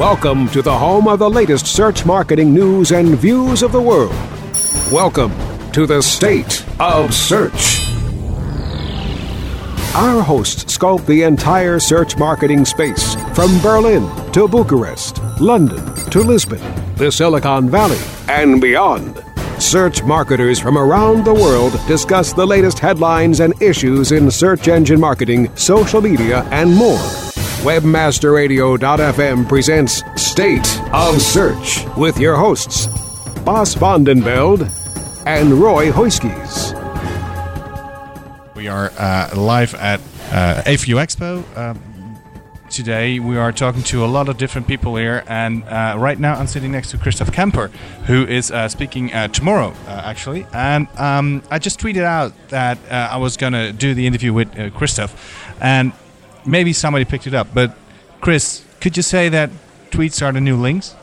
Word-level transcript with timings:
Welcome 0.00 0.48
to 0.52 0.62
the 0.62 0.78
home 0.78 1.06
of 1.06 1.18
the 1.18 1.28
latest 1.28 1.66
search 1.66 2.06
marketing 2.06 2.54
news 2.54 2.90
and 2.90 3.18
views 3.18 3.62
of 3.62 3.70
the 3.70 3.82
world. 3.82 4.14
Welcome 4.90 5.30
to 5.72 5.86
the 5.86 6.00
State 6.00 6.64
of 6.80 7.12
Search. 7.12 7.84
Our 9.94 10.22
hosts 10.22 10.78
sculpt 10.78 11.04
the 11.04 11.24
entire 11.24 11.78
search 11.78 12.16
marketing 12.16 12.64
space 12.64 13.14
from 13.34 13.60
Berlin 13.60 14.08
to 14.32 14.48
Bucharest, 14.48 15.22
London 15.38 15.94
to 16.08 16.20
Lisbon, 16.20 16.62
the 16.94 17.12
Silicon 17.12 17.68
Valley, 17.68 18.00
and 18.26 18.58
beyond. 18.58 19.22
Search 19.58 20.02
marketers 20.02 20.58
from 20.58 20.78
around 20.78 21.26
the 21.26 21.34
world 21.34 21.78
discuss 21.86 22.32
the 22.32 22.46
latest 22.46 22.78
headlines 22.78 23.40
and 23.40 23.52
issues 23.60 24.12
in 24.12 24.30
search 24.30 24.66
engine 24.66 24.98
marketing, 24.98 25.54
social 25.56 26.00
media, 26.00 26.48
and 26.52 26.74
more. 26.74 27.19
Webmasterradio.fm 27.60 29.46
presents 29.46 30.02
State 30.16 30.80
of 30.94 31.20
Search 31.20 31.84
with 31.94 32.18
your 32.18 32.34
hosts, 32.34 32.86
Bas 33.44 33.74
van 33.74 34.02
den 34.02 34.22
Beld 34.22 34.66
and 35.26 35.52
Roy 35.52 35.90
Huiskes. 35.92 36.72
We 38.56 38.66
are 38.66 38.90
uh, 38.96 39.36
live 39.36 39.74
at 39.74 40.00
uh, 40.32 40.62
A4U 40.64 40.96
Expo. 41.04 41.44
Um, 41.54 42.18
today 42.70 43.18
we 43.18 43.36
are 43.36 43.52
talking 43.52 43.82
to 43.82 44.06
a 44.06 44.08
lot 44.08 44.30
of 44.30 44.38
different 44.38 44.66
people 44.66 44.96
here, 44.96 45.22
and 45.26 45.62
uh, 45.64 45.96
right 45.98 46.18
now 46.18 46.36
I'm 46.36 46.46
sitting 46.46 46.72
next 46.72 46.92
to 46.92 46.96
Christoph 46.98 47.30
Cemper, 47.34 47.68
who 48.06 48.24
is 48.26 48.50
uh, 48.50 48.68
speaking 48.68 49.12
uh, 49.12 49.28
tomorrow, 49.28 49.74
uh, 49.86 50.02
actually. 50.04 50.46
And 50.54 50.88
um, 50.98 51.42
I 51.50 51.58
just 51.58 51.78
tweeted 51.78 52.04
out 52.04 52.32
that 52.48 52.78
uh, 52.90 53.10
I 53.12 53.18
was 53.18 53.36
going 53.36 53.52
to 53.52 53.70
do 53.72 53.92
the 53.92 54.06
interview 54.06 54.32
with 54.32 54.58
uh, 54.58 54.70
Christoph, 54.70 55.14
and 55.60 55.92
maybe 56.46 56.72
somebody 56.72 57.04
picked 57.04 57.26
it 57.26 57.34
up. 57.34 57.48
But 57.54 57.76
Chris, 58.20 58.64
could 58.80 58.96
you 58.96 59.02
say 59.02 59.28
that 59.28 59.50
tweets 59.90 60.22
are 60.22 60.32
the 60.32 60.40
new 60.40 60.56
links? 60.56 60.94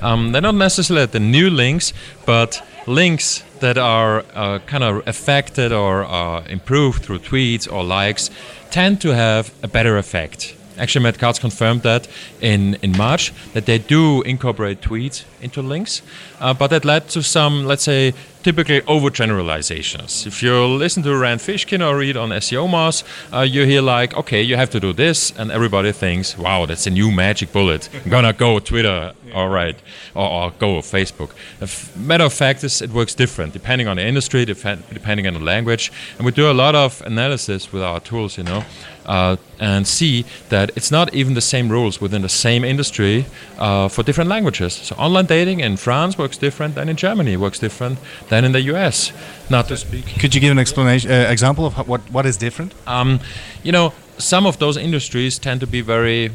Um, 0.00 0.32
they're 0.32 0.42
not 0.42 0.56
necessarily 0.56 1.06
the 1.06 1.20
new 1.20 1.48
links, 1.48 1.92
but 2.26 2.60
links 2.86 3.44
that 3.60 3.78
are 3.78 4.24
uh, 4.34 4.58
kind 4.66 4.82
of 4.82 5.06
affected 5.06 5.72
or 5.72 6.04
uh, 6.04 6.42
improved 6.48 7.04
through 7.04 7.20
tweets 7.20 7.72
or 7.72 7.84
likes 7.84 8.30
tend 8.70 9.00
to 9.02 9.14
have 9.14 9.54
a 9.62 9.68
better 9.68 9.96
effect. 9.96 10.56
Actually, 10.78 11.12
Cutts 11.12 11.38
confirmed 11.38 11.82
that 11.82 12.08
in, 12.40 12.74
in 12.82 12.96
March 12.96 13.32
that 13.52 13.66
they 13.66 13.78
do 13.78 14.22
incorporate 14.22 14.80
tweets 14.80 15.24
into 15.40 15.62
links, 15.62 16.02
uh, 16.40 16.54
but 16.54 16.68
that 16.68 16.84
led 16.84 17.08
to 17.10 17.22
some, 17.22 17.66
let's 17.66 17.84
say, 17.84 18.14
typically 18.42 18.80
overgeneralizations. 18.82 20.26
If 20.26 20.42
you 20.42 20.64
listen 20.66 21.02
to 21.04 21.16
Rand 21.16 21.40
Fishkin 21.40 21.80
or 21.86 21.96
read 21.96 22.16
on 22.16 22.30
SEO 22.30 22.68
Moz, 22.68 23.04
uh, 23.32 23.40
you 23.42 23.64
hear 23.64 23.82
like, 23.82 24.14
okay, 24.16 24.42
you 24.42 24.56
have 24.56 24.70
to 24.70 24.80
do 24.80 24.92
this, 24.92 25.32
and 25.38 25.50
everybody 25.50 25.92
thinks, 25.92 26.36
wow, 26.36 26.66
that's 26.66 26.86
a 26.86 26.90
new 26.90 27.10
magic 27.10 27.52
bullet. 27.52 27.88
I'm 28.04 28.10
gonna 28.16 28.32
go 28.32 28.58
Twitter, 28.58 29.12
all 29.34 29.48
right, 29.48 29.76
or, 30.14 30.28
or 30.28 30.50
go 30.58 30.78
Facebook. 30.80 31.30
The 31.58 31.64
f- 31.64 31.96
matter 31.96 32.24
of 32.24 32.32
fact 32.32 32.64
is, 32.64 32.82
it 32.82 32.90
works 32.90 33.14
different 33.14 33.52
depending 33.52 33.88
on 33.88 33.96
the 33.96 34.04
industry, 34.06 34.44
def- 34.44 34.62
depending 34.92 35.26
on 35.26 35.34
the 35.34 35.40
language, 35.40 35.92
and 36.16 36.26
we 36.26 36.32
do 36.32 36.50
a 36.50 36.54
lot 36.54 36.74
of 36.74 37.00
analysis 37.02 37.72
with 37.72 37.82
our 37.82 38.00
tools, 38.00 38.36
you 38.38 38.44
know, 38.44 38.64
uh, 39.06 39.36
and 39.58 39.86
see 39.86 40.24
that 40.48 40.70
it's 40.76 40.90
not 40.90 41.14
even 41.14 41.34
the 41.34 41.40
same 41.40 41.68
rules 41.68 42.00
within 42.00 42.22
the 42.22 42.28
same 42.28 42.64
industry 42.64 43.26
uh, 43.58 43.88
for 43.88 44.02
different 44.02 44.30
languages. 44.30 44.72
So 44.72 44.94
online 44.96 45.26
dating 45.26 45.60
in 45.60 45.76
France 45.76 46.18
works 46.18 46.38
different 46.38 46.74
than 46.74 46.88
in 46.88 46.96
Germany, 46.96 47.36
works 47.36 47.58
different 47.58 47.98
than 48.28 48.44
in 48.44 48.52
the 48.52 48.62
US. 48.72 49.12
Not 49.50 49.68
to 49.68 49.76
speak. 49.76 50.06
Could 50.20 50.34
you 50.34 50.40
give 50.40 50.52
an 50.52 50.58
explanation, 50.58 51.10
uh, 51.10 51.26
example 51.28 51.66
of 51.66 51.74
how, 51.74 51.84
what 51.84 52.00
what 52.10 52.26
is 52.26 52.36
different? 52.36 52.74
Um, 52.86 53.20
you 53.62 53.72
know, 53.72 53.92
some 54.18 54.46
of 54.46 54.58
those 54.58 54.76
industries 54.76 55.38
tend 55.38 55.60
to 55.60 55.66
be 55.66 55.80
very, 55.80 56.30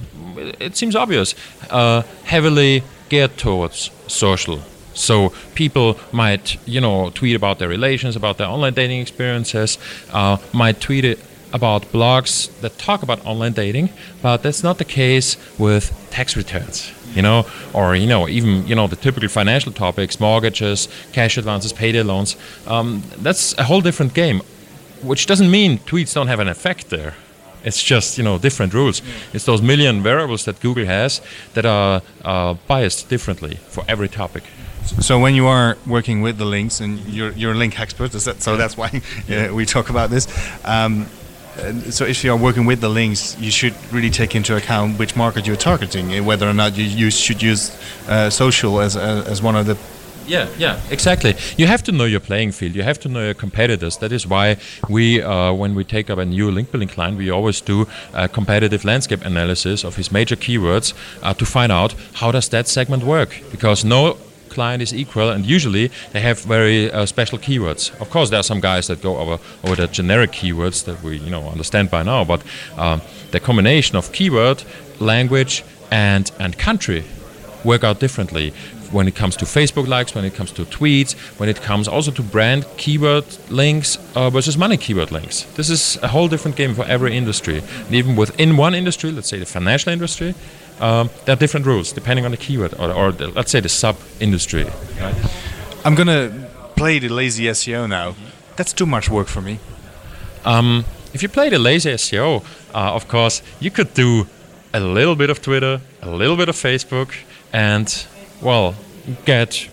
it 0.59 0.75
seems 0.75 0.95
obvious, 0.95 1.35
uh, 1.69 2.03
heavily 2.23 2.84
geared 3.09 3.38
towards 3.38 3.91
social. 4.07 4.59
So 4.94 5.31
people 5.53 5.99
might, 6.11 6.57
you 6.67 6.81
know, 6.81 7.11
tweet 7.11 7.35
about 7.35 7.59
their 7.59 7.69
relations, 7.69 8.16
about 8.16 8.38
their 8.38 8.47
online 8.47 8.73
dating 8.73 8.99
experiences, 8.99 9.78
uh, 10.11 10.38
might 10.53 10.81
tweet 10.81 11.05
it 11.05 11.19
about 11.53 11.84
blogs 11.91 12.50
that 12.62 12.78
talk 12.78 13.03
about 13.03 13.25
online 13.25 13.53
dating, 13.53 13.90
but 14.22 14.44
that's 14.44 14.63
not 14.63 14.78
the 14.78 14.85
case 14.85 15.38
with 15.58 15.91
tax 16.12 16.35
returns. 16.35 16.91
You 17.16 17.22
know, 17.22 17.46
or 17.74 17.96
you 17.96 18.06
know, 18.06 18.28
even 18.28 18.68
you 18.68 18.75
know 18.75 18.88
the 18.88 18.96
typical 18.96 19.30
financial 19.30 19.72
topics, 19.72 20.19
mortgages, 20.19 20.88
cash 21.13 21.38
advances, 21.38 21.74
payday 21.74 22.03
loans. 22.03 22.35
Um, 22.68 23.02
that's 23.18 23.58
a 23.58 23.63
whole 23.63 23.81
different 23.81 24.13
game, 24.13 24.41
which 25.02 25.25
doesn't 25.25 25.50
mean 25.50 25.80
tweets 25.80 26.13
don't 26.13 26.28
have 26.28 26.40
an 26.40 26.47
effect 26.47 26.90
there. 26.90 27.16
It's 27.64 27.81
just 27.81 28.18
you 28.18 28.24
know 28.24 28.38
different 28.38 28.74
rules. 28.74 29.02
It's 29.34 29.46
those 29.46 29.62
million 29.62 30.03
variables 30.03 30.46
that 30.46 30.59
Google 30.59 30.85
has 30.85 31.22
that 31.53 31.66
are 31.66 32.02
uh, 32.24 32.53
biased 32.68 33.09
differently 33.09 33.56
for 33.69 33.84
every 33.88 34.09
topic. 34.09 34.44
So 35.02 35.19
when 35.19 35.35
you 35.35 35.47
are 35.47 35.78
working 35.85 36.22
with 36.22 36.38
the 36.38 36.46
links, 36.46 36.79
and 36.79 37.00
you're 37.08 37.31
you're 37.31 37.53
a 37.53 37.58
link 37.58 37.79
expert, 37.79 38.16
is 38.16 38.25
that, 38.25 38.41
so 38.41 38.58
that's 38.58 38.78
why 38.78 39.02
uh, 39.29 39.53
we 39.53 39.66
talk 39.66 39.90
about 39.90 40.09
this. 40.09 40.28
Um, 40.64 41.08
so 41.90 42.06
if 42.06 42.23
you 42.23 42.31
are 42.31 42.38
working 42.38 42.66
with 42.66 42.79
the 42.81 42.90
links, 42.90 43.35
you 43.40 43.51
should 43.51 43.73
really 43.91 44.09
take 44.09 44.35
into 44.35 44.56
account 44.56 45.00
which 45.00 45.16
market 45.16 45.47
you're 45.47 45.56
targeting, 45.56 46.13
and 46.13 46.25
whether 46.25 46.47
or 46.47 46.53
not 46.53 46.78
you, 46.78 46.84
you 46.84 47.12
should 47.12 47.41
use 47.41 47.72
uh, 48.07 48.29
social 48.29 48.79
as, 48.79 48.95
as 48.95 49.28
as 49.28 49.41
one 49.41 49.56
of 49.56 49.66
the 49.66 49.78
Yeah, 50.28 50.50
yeah, 50.57 50.79
exactly. 50.91 51.35
You 51.56 51.67
have 51.67 51.84
to 51.84 51.91
know 51.91 52.03
your 52.03 52.19
playing 52.19 52.51
field. 52.51 52.75
You 52.75 52.84
have 52.84 53.00
to 53.00 53.09
know 53.09 53.23
your 53.23 53.34
competitors. 53.34 53.97
That 53.97 54.12
is 54.12 54.28
why 54.28 54.57
we, 54.90 55.22
uh, 55.22 55.53
when 55.53 55.73
we 55.73 55.84
take 55.85 56.09
up 56.09 56.19
a 56.19 56.25
new 56.25 56.51
link 56.51 56.69
building 56.72 56.90
client, 56.90 57.17
we 57.17 57.29
always 57.31 57.62
do 57.62 57.88
a 58.13 58.28
competitive 58.28 58.84
landscape 58.84 59.25
analysis 59.25 59.85
of 59.85 59.96
his 59.96 60.12
major 60.12 60.35
keywords 60.35 60.94
uh, 61.23 61.34
to 61.34 61.46
find 61.46 61.72
out 61.72 61.96
how 62.13 62.31
does 62.31 62.50
that 62.50 62.67
segment 62.67 63.03
work. 63.03 63.41
Because 63.51 63.85
no 63.85 64.17
client 64.50 64.81
is 64.81 64.94
equal, 64.94 65.30
and 65.30 65.46
usually 65.46 65.91
they 66.12 66.22
have 66.22 66.40
very 66.41 66.91
uh, 66.91 67.06
special 67.06 67.38
keywords. 67.38 67.91
Of 68.02 68.09
course, 68.09 68.30
there 68.30 68.40
are 68.40 68.44
some 68.44 68.59
guys 68.59 68.88
that 68.88 69.02
go 69.02 69.18
over 69.18 69.40
over 69.63 69.75
the 69.75 69.88
generic 69.88 70.31
keywords 70.31 70.85
that 70.85 71.02
we 71.03 71.18
you 71.18 71.30
know 71.30 71.47
understand 71.50 71.90
by 71.90 72.03
now, 72.03 72.24
but 72.24 72.41
um, 72.78 73.02
the 73.31 73.40
combination 73.40 73.97
of 73.97 74.12
keyword, 74.12 74.63
language, 75.00 75.63
and 75.91 76.31
and 76.40 76.58
country 76.58 77.03
work 77.63 77.84
out 77.84 78.00
differently 78.00 78.53
when 78.91 79.08
it 79.08 79.16
comes 79.16 79.35
to 79.38 79.46
Facebook 79.46 79.88
likes, 79.88 80.16
when 80.16 80.25
it 80.25 80.34
comes 80.34 80.52
to 80.53 80.66
tweets, 80.66 81.14
when 81.40 81.50
it 81.50 81.62
comes 81.62 81.88
also 81.88 82.12
to 82.12 82.24
brand 82.24 82.66
keyword 82.78 83.25
links 83.50 83.97
uh, 84.16 84.29
versus 84.29 84.58
money 84.58 84.78
keyword 84.78 85.12
links. 85.12 85.44
This 85.56 85.69
is 85.69 85.97
a 86.02 86.08
whole 86.08 86.28
different 86.28 86.56
game 86.58 86.74
for 86.74 86.85
every 86.85 87.16
industry. 87.16 87.62
And 87.85 87.96
even 87.96 88.16
within 88.16 88.58
one 88.58 88.74
industry, 88.74 89.12
let's 89.12 89.28
say 89.28 89.40
the 89.40 89.46
financial 89.46 89.91
industry, 89.91 90.35
um, 90.79 91.09
there 91.25 91.33
are 91.33 91.39
different 91.39 91.65
rules 91.65 91.91
depending 91.91 92.25
on 92.25 92.31
the 92.31 92.38
keyword 92.38 92.73
or, 92.75 92.91
or 92.91 93.11
the, 93.11 93.27
let's 93.27 93.51
say 93.51 93.59
the 93.59 93.69
sub 93.69 93.97
industry. 94.19 94.65
Right? 94.99 95.15
I'm 95.85 95.95
gonna 95.95 96.49
play 96.75 96.99
the 96.99 97.09
lazy 97.09 97.45
SEO 97.45 97.88
now. 97.89 98.15
That's 98.55 98.73
too 98.73 98.85
much 98.85 99.09
work 99.09 99.27
for 99.27 99.41
me. 99.41 99.59
Um, 100.45 100.85
if 101.13 101.23
you 101.23 101.29
play 101.29 101.49
the 101.49 101.59
lazy 101.59 101.91
SEO, 101.91 102.43
uh, 102.73 102.93
of 102.93 103.07
course, 103.07 103.41
you 103.59 103.71
could 103.71 103.93
do 103.93 104.27
a 104.73 104.79
little 104.79 105.16
bit 105.16 105.29
of 105.29 105.41
Twitter, 105.41 105.81
a 106.02 106.09
little 106.09 106.35
bit 106.35 106.49
of 106.49 106.55
Facebook, 106.55 107.16
and 107.52 108.05
well, 108.41 108.75
get 109.25 109.69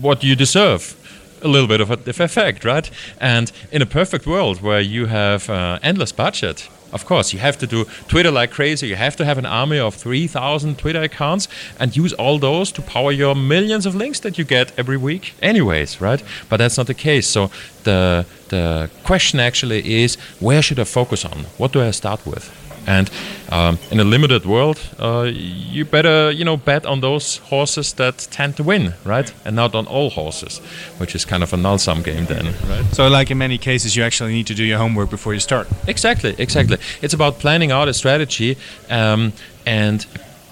what 0.00 0.24
you 0.24 0.34
deserve. 0.34 0.94
A 1.42 1.46
little 1.46 1.68
bit 1.68 1.80
of 1.80 1.90
a 1.90 1.94
of 1.94 2.20
effect, 2.20 2.64
right? 2.64 2.90
And 3.20 3.52
in 3.70 3.80
a 3.80 3.86
perfect 3.86 4.26
world 4.26 4.60
where 4.60 4.80
you 4.80 5.06
have 5.06 5.48
uh, 5.48 5.78
endless 5.82 6.10
budget, 6.10 6.68
of 6.92 7.04
course, 7.04 7.32
you 7.32 7.38
have 7.38 7.58
to 7.58 7.66
do 7.66 7.84
Twitter 8.08 8.30
like 8.30 8.50
crazy. 8.50 8.88
You 8.88 8.96
have 8.96 9.16
to 9.16 9.24
have 9.24 9.38
an 9.38 9.46
army 9.46 9.78
of 9.78 9.94
3,000 9.94 10.78
Twitter 10.78 11.02
accounts 11.02 11.48
and 11.78 11.96
use 11.96 12.12
all 12.14 12.38
those 12.38 12.72
to 12.72 12.82
power 12.82 13.12
your 13.12 13.34
millions 13.34 13.86
of 13.86 13.94
links 13.94 14.20
that 14.20 14.38
you 14.38 14.44
get 14.44 14.72
every 14.78 14.96
week, 14.96 15.34
anyways, 15.42 16.00
right? 16.00 16.22
But 16.48 16.58
that's 16.58 16.76
not 16.76 16.86
the 16.86 16.94
case. 16.94 17.26
So 17.26 17.50
the 17.84 18.26
the 18.48 18.90
question 19.04 19.40
actually 19.40 20.02
is, 20.02 20.16
where 20.40 20.62
should 20.62 20.78
I 20.80 20.84
focus 20.84 21.24
on? 21.24 21.44
What 21.58 21.72
do 21.72 21.82
I 21.82 21.90
start 21.90 22.24
with? 22.26 22.50
And 22.88 23.10
um, 23.52 23.78
in 23.90 24.00
a 24.00 24.04
limited 24.04 24.46
world, 24.46 24.80
uh, 24.98 25.30
you 25.30 25.84
better 25.84 26.30
you 26.30 26.44
know 26.44 26.56
bet 26.56 26.86
on 26.86 27.00
those 27.00 27.36
horses 27.50 27.92
that 27.94 28.26
tend 28.30 28.56
to 28.56 28.62
win, 28.62 28.94
right? 29.04 29.30
And 29.44 29.54
not 29.56 29.74
on 29.74 29.86
all 29.86 30.08
horses, 30.08 30.60
which 30.96 31.14
is 31.14 31.26
kind 31.26 31.42
of 31.42 31.52
a 31.52 31.56
null 31.56 31.78
sum 31.78 32.02
game 32.02 32.24
then, 32.24 32.46
right? 32.66 32.84
So, 32.94 33.08
like 33.08 33.30
in 33.30 33.36
many 33.36 33.58
cases, 33.58 33.94
you 33.94 34.02
actually 34.04 34.32
need 34.32 34.46
to 34.46 34.54
do 34.54 34.64
your 34.64 34.78
homework 34.78 35.10
before 35.10 35.34
you 35.34 35.40
start. 35.40 35.68
Exactly, 35.86 36.34
exactly. 36.38 36.78
It's 37.02 37.12
about 37.12 37.38
planning 37.40 37.70
out 37.70 37.88
a 37.88 37.92
strategy 37.92 38.56
um, 38.88 39.34
and 39.66 40.06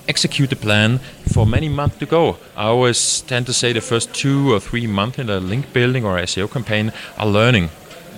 execute 0.07 0.51
the 0.51 0.57
plan 0.57 1.01
for 1.33 1.47
many 1.47 1.71
months 1.71 1.97
to 1.99 2.07
go. 2.07 2.37
I 2.55 2.65
always 2.65 3.23
tend 3.23 3.47
to 3.47 3.55
say 3.55 3.73
the 3.73 3.81
first 3.81 4.15
two 4.15 4.53
or 4.53 4.61
three 4.61 4.87
months 4.87 5.19
in 5.19 5.31
a 5.31 5.41
link 5.41 5.73
building 5.73 6.05
or 6.05 6.19
SEO 6.19 6.51
campaign 6.51 6.93
are 7.17 7.27
learning. 7.27 7.71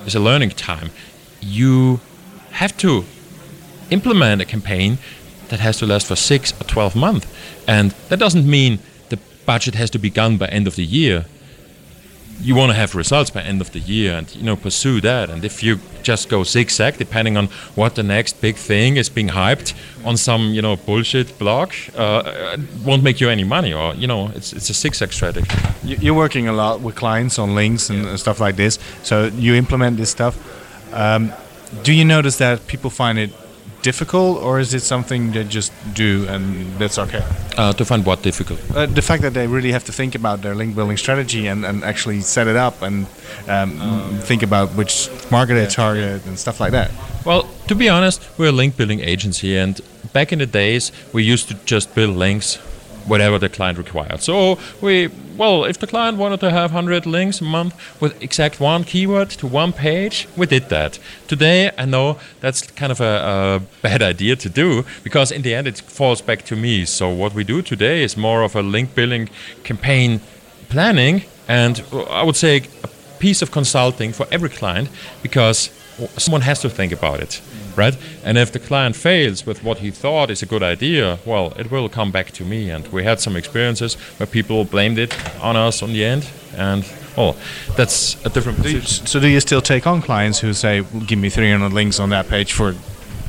It's 0.05 0.17
a 0.17 0.21
learning 0.21 0.51
time. 0.51 0.91
You 1.41 2.01
have 2.51 2.77
to 2.79 3.05
implement 3.91 4.43
a 4.43 4.45
campaign 4.45 4.99
that 5.49 5.61
has 5.61 5.79
to 5.79 5.87
last 5.87 6.07
for 6.07 6.17
six 6.17 6.53
or 6.61 6.65
12 6.65 6.95
months. 6.97 7.27
And 7.67 7.93
that 8.09 8.19
doesn't 8.19 8.47
mean 8.47 8.79
the 9.09 9.19
budget 9.47 9.75
has 9.75 9.91
to 9.91 9.99
be 9.99 10.11
gone 10.11 10.37
by 10.37 10.47
end 10.49 10.67
of 10.67 10.75
the 10.77 10.85
year. 10.85 11.25
You 12.41 12.55
want 12.55 12.71
to 12.71 12.77
have 12.77 12.95
results 12.95 13.31
by 13.31 13.43
end 13.43 13.61
of 13.61 13.73
the 13.73 13.81
year 13.81 14.13
and 14.17 14.33
you 14.37 14.45
know 14.45 14.55
pursue 14.55 15.01
that. 15.01 15.29
And 15.29 15.45
if 15.45 15.61
you 15.63 15.81
just 16.05 16.29
go 16.29 16.45
zigzag, 16.45 16.97
depending 16.97 17.37
on 17.37 17.47
what 17.75 17.97
the 17.97 18.05
next 18.05 18.41
big 18.41 18.55
thing 18.55 18.97
is 18.97 19.09
being 19.09 19.29
hyped 19.31 19.75
on 20.05 20.17
some 20.17 20.53
you 20.55 20.63
know 20.63 20.77
bullshit 20.77 21.37
blog, 21.39 21.73
uh, 21.97 22.55
it 22.55 22.61
won't 22.85 23.03
make 23.03 23.21
you 23.21 23.29
any 23.29 23.43
money. 23.43 23.73
Or 23.73 23.93
you 23.97 24.07
know 24.07 24.29
it's 24.37 24.53
it's 24.53 24.71
a 24.71 24.75
zigzag 24.75 25.13
strategy. 25.13 25.49
You- 25.83 25.97
You're 26.01 26.15
working 26.15 26.47
a 26.47 26.53
lot 26.53 26.81
with 26.81 26.95
clients 26.95 27.39
on 27.41 27.57
links 27.57 27.91
and 27.91 28.21
stuff 28.21 28.39
like 28.39 28.55
this. 28.55 28.79
So 29.03 29.25
you 29.37 29.55
implement 29.57 29.97
this 29.97 30.11
stuff. 30.11 30.37
Um, 30.95 31.33
do 31.83 31.93
you 31.93 32.05
notice 32.05 32.37
that 32.39 32.69
people 32.69 32.89
find 32.91 33.19
it 33.19 33.31
difficult, 33.91 34.33
or 34.47 34.61
is 34.65 34.71
it 34.79 34.85
something 34.95 35.33
they 35.33 35.45
just 35.59 35.73
do 35.95 36.27
and 36.33 36.45
that's 36.81 36.99
okay? 37.05 37.25
Uh, 37.57 37.73
to 37.73 37.85
find 37.91 38.03
what 38.09 38.19
difficult. 38.23 38.59
Uh, 38.77 38.87
the 38.99 39.05
fact 39.11 39.23
that 39.23 39.35
they 39.39 39.47
really 39.57 39.73
have 39.77 39.85
to 39.85 39.93
think 40.01 40.13
about 40.21 40.37
their 40.45 40.55
link 40.61 40.71
building 40.77 40.99
strategy 41.05 41.49
and, 41.53 41.65
and 41.69 41.77
actually 41.91 42.21
set 42.21 42.47
it 42.53 42.57
up 42.67 42.83
and 42.83 43.07
um, 43.55 43.71
think 44.31 44.43
about 44.43 44.69
which 44.81 44.95
market 45.31 45.55
they 45.55 45.67
target 45.67 46.21
and 46.27 46.39
stuff 46.39 46.61
like 46.61 46.73
that. 46.79 46.91
Well, 47.25 47.43
to 47.69 47.75
be 47.75 47.89
honest, 47.97 48.19
we're 48.39 48.53
a 48.57 48.59
link 48.63 48.77
building 48.77 49.01
agency, 49.01 49.51
and 49.57 49.81
back 50.13 50.33
in 50.33 50.39
the 50.39 50.51
days, 50.63 50.93
we 51.15 51.21
used 51.33 51.49
to 51.49 51.55
just 51.65 51.95
build 51.95 52.17
links 52.17 52.59
whatever 53.09 53.39
the 53.39 53.49
client 53.49 53.79
required. 53.79 54.21
So 54.21 54.59
we, 54.81 55.09
well, 55.37 55.65
if 55.65 55.79
the 55.79 55.87
client 55.87 56.19
wanted 56.19 56.41
to 56.41 56.51
have 56.51 56.73
100 56.73 57.07
links 57.07 57.41
a 57.41 57.45
month 57.45 57.75
with 58.01 58.23
exact 58.23 58.61
one 58.61 58.85
keyword 58.85 59.31
to 59.31 59.47
one 59.47 59.73
page, 59.73 60.29
we 60.37 60.47
did 60.47 60.69
that. 60.69 60.99
Today, 61.27 61.71
I 61.77 61.85
know 61.85 62.19
that's 62.41 62.63
kind 62.63 62.93
of 62.93 63.01
a, 63.01 63.05
a 63.05 63.63
bad 63.83 64.03
idea 64.03 64.37
to 64.37 64.49
do 64.49 64.85
because 65.03 65.33
in 65.33 65.43
the 65.43 65.55
end 65.55 65.67
it 65.67 65.79
falls 65.81 66.21
back 66.21 66.43
to 66.47 66.57
me. 66.57 66.85
So 66.85 67.09
what 67.09 67.35
we 67.35 67.45
do 67.45 67.63
today 67.63 68.03
is 68.03 68.17
more 68.17 68.43
of 68.43 68.55
a 68.55 68.63
link 68.63 68.95
building 68.95 69.29
campaign 69.65 70.21
planning 70.69 71.23
and 71.49 71.83
uh, 71.93 72.03
I 72.03 72.23
would 72.23 72.37
say 72.37 72.63
a 72.85 72.89
piece 73.19 73.43
of 73.43 73.51
consulting 73.51 74.13
for 74.13 74.27
every 74.31 74.51
client 74.51 74.89
because 75.23 75.71
someone 76.17 76.43
has 76.43 76.61
to 76.61 76.71
think 76.71 76.93
about 76.93 77.21
it, 77.21 77.41
right? 77.79 77.97
And 78.25 78.37
if 78.37 78.53
the 78.53 78.59
client 78.59 78.97
fails 78.97 79.47
with 79.47 79.63
what 79.63 79.79
he 79.79 79.91
thought 79.91 80.31
is 80.31 80.43
a 80.43 80.47
good 80.47 80.63
idea, 80.63 81.19
well, 81.25 81.53
it 81.57 81.71
will 81.71 81.89
come 81.89 82.11
back 82.11 82.33
to 82.33 82.45
me. 82.45 82.69
And 82.71 82.87
we 82.89 83.05
had 83.05 83.21
some 83.21 83.37
experiences 83.37 83.95
where 84.19 84.27
people 84.27 84.65
blamed 84.65 84.99
it 84.99 85.15
on 85.41 85.57
us 85.57 85.83
on 85.83 85.93
the 85.93 86.05
end, 86.05 86.29
and 86.57 86.85
well, 87.17 87.37
that's 87.77 88.23
a 88.25 88.29
different. 88.29 88.63
Do 88.63 88.71
you, 88.71 88.81
so 88.81 89.21
do 89.21 89.29
you 89.29 89.41
still 89.41 89.63
take 89.63 89.87
on 89.87 90.03
clients 90.03 90.41
who 90.41 90.53
say, 90.53 90.83
well, 90.83 91.03
"Give 91.03 91.19
me 91.19 91.31
300 91.31 91.73
links 91.73 92.01
on 92.01 92.11
that 92.11 92.29
page 92.29 92.53
for"? 92.53 92.75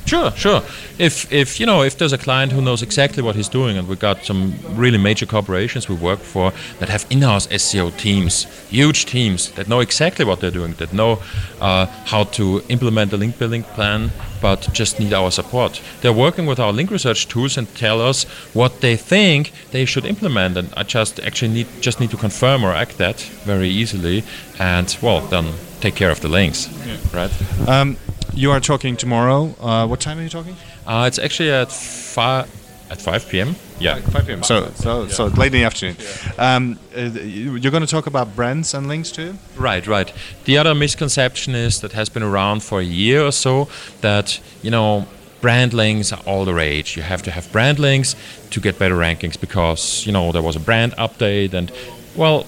Sure, 0.09 0.31
sure. 0.31 0.63
If 0.97 1.31
if 1.31 1.59
you 1.59 1.67
know 1.67 1.83
if 1.83 1.95
there's 1.99 2.13
a 2.13 2.17
client 2.17 2.51
who 2.51 2.61
knows 2.61 2.81
exactly 2.81 3.21
what 3.21 3.35
he's 3.35 3.47
doing, 3.47 3.77
and 3.77 3.87
we've 3.87 3.99
got 3.99 4.25
some 4.25 4.55
really 4.75 4.97
major 4.97 5.27
corporations 5.27 5.87
we 5.87 5.93
work 5.93 6.19
for 6.19 6.51
that 6.79 6.89
have 6.89 7.05
in-house 7.11 7.45
SEO 7.47 7.95
teams, 7.95 8.45
huge 8.69 9.05
teams 9.05 9.51
that 9.51 9.67
know 9.67 9.81
exactly 9.81 10.25
what 10.25 10.39
they're 10.39 10.57
doing, 10.59 10.73
that 10.79 10.93
know 10.93 11.21
uh, 11.61 11.85
how 12.05 12.23
to 12.23 12.63
implement 12.69 13.11
the 13.11 13.17
link 13.17 13.37
building 13.37 13.61
plan, 13.61 14.11
but 14.41 14.67
just 14.73 14.99
need 14.99 15.13
our 15.13 15.29
support. 15.29 15.79
They're 16.01 16.21
working 16.27 16.47
with 16.47 16.59
our 16.59 16.73
link 16.73 16.89
research 16.89 17.27
tools 17.27 17.55
and 17.55 17.67
tell 17.75 18.01
us 18.01 18.23
what 18.55 18.81
they 18.81 18.95
think 18.97 19.51
they 19.69 19.85
should 19.85 20.05
implement, 20.05 20.57
and 20.57 20.73
I 20.75 20.81
just 20.81 21.19
actually 21.19 21.53
need 21.53 21.67
just 21.81 21.99
need 21.99 22.09
to 22.09 22.17
confirm 22.17 22.63
or 22.63 22.73
act 22.73 22.97
that 22.97 23.21
very 23.45 23.69
easily, 23.69 24.23
and 24.57 24.97
well 25.03 25.21
then 25.27 25.53
take 25.81 25.93
care 25.93 26.09
of 26.09 26.19
the 26.21 26.29
links, 26.29 26.67
right? 27.13 27.31
Um, 27.69 27.95
you 28.39 28.51
are 28.51 28.59
talking 28.61 28.95
tomorrow. 28.97 29.53
Uh, 29.59 29.85
what 29.87 29.99
time 29.99 30.17
are 30.19 30.23
you 30.23 30.29
talking? 30.29 30.55
Uh, 30.87 31.05
it's 31.07 31.19
actually 31.19 31.51
at 31.51 31.71
five 31.71 32.47
at 32.91 32.99
5 32.99 33.29
p.m. 33.29 33.55
Yeah, 33.79 33.99
5 33.99 34.25
p.m. 34.25 34.41
So, 34.43 34.71
so, 34.73 35.07
so 35.07 35.25
late 35.27 35.53
in 35.53 35.59
the 35.61 35.63
afternoon. 35.63 35.95
Um, 36.39 36.79
uh, 36.97 37.01
you- 37.01 37.55
you're 37.55 37.69
going 37.71 37.85
to 37.85 37.93
talk 37.95 38.07
about 38.07 38.35
brands 38.35 38.73
and 38.73 38.87
links 38.87 39.11
too. 39.11 39.35
right, 39.57 39.85
right. 39.85 40.11
The 40.45 40.57
other 40.57 40.73
misconception 40.73 41.53
is 41.53 41.81
that 41.81 41.91
has 41.91 42.09
been 42.09 42.23
around 42.23 42.63
for 42.63 42.79
a 42.79 42.83
year 42.83 43.21
or 43.25 43.31
so 43.31 43.67
that 44.01 44.39
you 44.63 44.71
know 44.71 45.05
brand 45.41 45.73
links 45.73 46.11
are 46.11 46.21
all 46.25 46.45
the 46.45 46.53
rage. 46.53 46.97
You 46.97 47.03
have 47.03 47.21
to 47.23 47.31
have 47.31 47.51
brand 47.51 47.77
links 47.77 48.15
to 48.49 48.59
get 48.59 48.79
better 48.79 48.95
rankings 48.97 49.39
because 49.39 50.03
you 50.07 50.11
know 50.11 50.31
there 50.31 50.41
was 50.43 50.55
a 50.55 50.59
brand 50.59 50.93
update 50.97 51.53
and 51.53 51.71
well, 52.15 52.45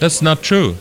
that's 0.00 0.20
not 0.20 0.42
true 0.42 0.76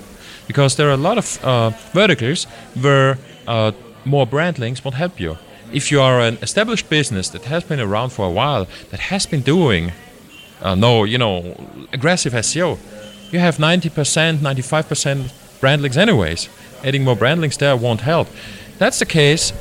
because 0.48 0.76
there 0.76 0.90
are 0.90 0.94
a 0.94 1.04
lot 1.10 1.18
of 1.18 1.40
uh, 1.46 1.70
verticals 1.94 2.46
where 2.82 3.18
uh, 3.48 3.72
more 4.08 4.26
brand 4.26 4.58
links 4.60 4.84
won't 4.84 4.96
help 4.96 5.20
you. 5.20 5.38
If 5.72 5.92
you 5.92 6.02
are 6.02 6.22
an 6.22 6.38
established 6.42 6.90
business 6.90 7.30
that 7.30 7.46
has 7.46 7.64
been 7.64 7.80
around 7.80 8.12
for 8.12 8.26
a 8.26 8.32
while, 8.32 8.68
that 8.92 9.00
has 9.12 9.26
been 9.26 9.42
doing 9.42 9.92
uh, 10.62 10.76
no, 10.76 11.04
you 11.04 11.18
know, 11.18 11.56
aggressive 11.94 12.34
SEO, 12.34 12.80
you 13.32 13.40
have 13.40 13.58
90%, 13.58 14.38
95% 14.38 15.60
brand 15.60 15.82
links 15.82 15.98
anyways. 15.98 16.50
Adding 16.84 17.04
more 17.04 17.16
brand 17.16 17.42
links 17.42 17.58
there 17.58 17.76
won't 17.76 18.02
help. 18.02 18.28
That's 18.78 19.00
the 19.00 19.06
case 19.06 19.52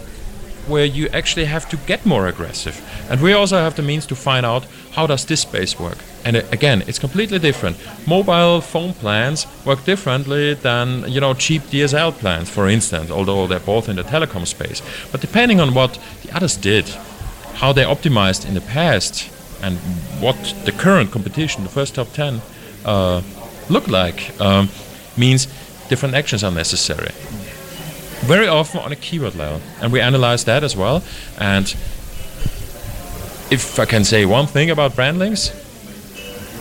where 0.66 0.84
you 0.84 1.08
actually 1.08 1.46
have 1.46 1.69
to 1.69 1.76
get 1.78 2.04
more 2.04 2.26
aggressive. 2.26 2.81
And 3.10 3.20
we 3.20 3.32
also 3.32 3.56
have 3.56 3.76
the 3.76 3.82
means 3.82 4.06
to 4.06 4.16
find 4.16 4.44
out 4.44 4.66
how 4.96 5.06
does 5.06 5.26
this 5.26 5.43
space 5.43 5.78
work. 5.78 5.98
And 6.25 6.37
again, 6.37 6.82
it's 6.87 6.98
completely 6.98 7.38
different. 7.38 7.76
Mobile 8.06 8.60
phone 8.62 8.94
plans 8.94 9.46
work 9.64 9.84
differently 9.84 10.54
than 10.54 11.04
you 11.12 11.20
know 11.20 11.34
cheap 11.34 11.62
DSL 11.72 12.12
plans, 12.12 12.48
for 12.48 12.66
instance, 12.66 13.10
although 13.10 13.46
they're 13.46 13.69
both 13.75 13.88
in 13.88 13.96
the 13.96 14.02
telecom 14.02 14.46
space. 14.46 14.81
But 15.12 15.20
depending 15.20 15.60
on 15.60 15.75
what 15.75 15.98
the 16.22 16.34
others 16.37 16.56
did, 16.56 16.88
how 17.60 17.72
they 17.72 17.84
optimized 17.84 18.48
in 18.48 18.54
the 18.54 18.62
past, 18.62 19.31
and 19.62 19.76
what 20.20 20.37
the 20.64 20.72
current 20.72 21.10
competition, 21.10 21.62
the 21.62 21.70
first 21.70 21.94
top 21.94 22.08
10, 22.12 22.40
uh, 22.84 23.22
look 23.69 23.88
like, 23.88 24.19
um, 24.40 24.69
means 25.16 25.46
different 25.88 26.14
actions 26.14 26.42
are 26.42 26.50
necessary 26.50 27.12
very 28.26 28.49
often 28.49 28.81
on 28.81 28.92
a 28.92 28.96
keyword 28.96 29.34
level. 29.37 29.60
And 29.81 29.92
we 29.92 30.00
analyze 30.00 30.44
that 30.44 30.64
as 30.64 30.76
well. 30.76 31.02
And 31.38 31.75
if 33.50 33.78
I 33.78 33.84
can 33.84 34.04
say 34.04 34.25
one 34.25 34.46
thing 34.46 34.70
about 34.70 34.94
brand 34.94 35.19
links, 35.19 35.50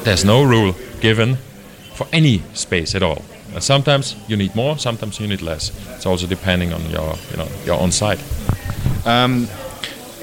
there's 0.04 0.24
no 0.24 0.44
rule 0.44 0.76
given 1.02 1.38
for 1.94 2.08
any 2.12 2.44
space 2.54 2.96
at 2.96 3.02
all. 3.04 3.24
And 3.54 3.64
sometimes 3.64 4.16
you 4.28 4.38
need 4.38 4.56
more, 4.56 4.78
sometimes 4.78 5.20
you 5.20 5.28
need 5.28 5.42
less. 5.42 5.72
It's 5.96 6.06
also 6.06 6.28
depending 6.28 6.74
on 6.74 6.82
your, 6.90 7.16
you 7.32 7.38
know, 7.38 7.48
your 7.66 7.80
own 7.80 7.92
site. 7.92 8.22
Um, 9.06 9.48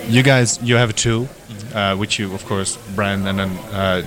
you 0.07 0.23
guys, 0.23 0.63
you 0.63 0.77
have 0.77 0.91
a 0.91 0.93
tool, 0.93 1.29
uh, 1.75 1.97
which 1.97 2.19
you, 2.19 2.35
of 2.35 2.45
course, 2.45 2.77
brand, 2.95 3.27
and 3.27 3.39
then 3.39 3.51
uh, 3.73 4.03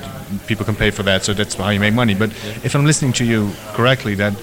people 0.47 0.65
can 0.65 0.75
pay 0.75 0.91
for 0.91 1.03
that. 1.03 1.23
So 1.23 1.33
that's 1.33 1.55
how 1.55 1.69
you 1.69 1.79
make 1.79 1.93
money. 1.93 2.13
But 2.13 2.29
if 2.63 2.75
I'm 2.75 2.85
listening 2.85 3.13
to 3.13 3.25
you 3.25 3.51
correctly, 3.73 4.15
that 4.15 4.33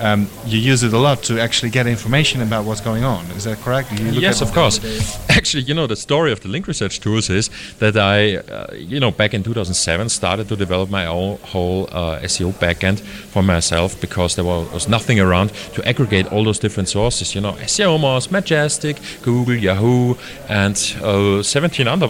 um, 0.00 0.28
you 0.46 0.58
use 0.58 0.82
it 0.82 0.92
a 0.92 0.98
lot 0.98 1.22
to 1.24 1.40
actually 1.40 1.70
get 1.70 1.86
information 1.86 2.42
about 2.42 2.64
what's 2.64 2.80
going 2.80 3.04
on. 3.04 3.24
Is 3.36 3.44
that 3.44 3.58
correct? 3.58 3.92
You 3.98 4.12
look 4.12 4.22
Yes, 4.22 4.42
at- 4.42 4.48
of 4.48 4.54
course. 4.54 4.80
Actually, 5.30 5.64
you 5.64 5.74
know, 5.74 5.86
the 5.86 5.96
story 5.96 6.32
of 6.32 6.40
the 6.40 6.48
link 6.48 6.66
research 6.66 6.98
tools 7.00 7.28
is 7.30 7.50
that 7.78 7.96
I, 7.96 8.36
uh, 8.36 8.72
you 8.74 8.98
know, 9.00 9.10
back 9.10 9.34
in 9.34 9.42
2007 9.42 10.08
started 10.08 10.48
to 10.48 10.56
develop 10.56 10.90
my 10.90 11.06
own 11.06 11.38
whole 11.42 11.88
uh, 11.92 12.18
SEO 12.20 12.52
backend 12.54 13.00
for 13.00 13.42
myself 13.42 14.00
because 14.00 14.34
there 14.34 14.44
wa- 14.44 14.64
was 14.72 14.88
nothing 14.88 15.20
around 15.20 15.50
to 15.74 15.86
aggregate 15.86 16.32
all 16.32 16.42
those 16.44 16.58
different 16.58 16.88
sources. 16.88 17.34
You 17.34 17.42
know, 17.42 17.52
SEO 17.52 17.98
Moz, 17.98 18.30
Majestic, 18.30 18.96
Google, 19.22 19.54
Yahoo, 19.56 20.14
and 20.48 20.76
uh, 21.02 21.42
17 21.42 21.86
other 21.86 22.08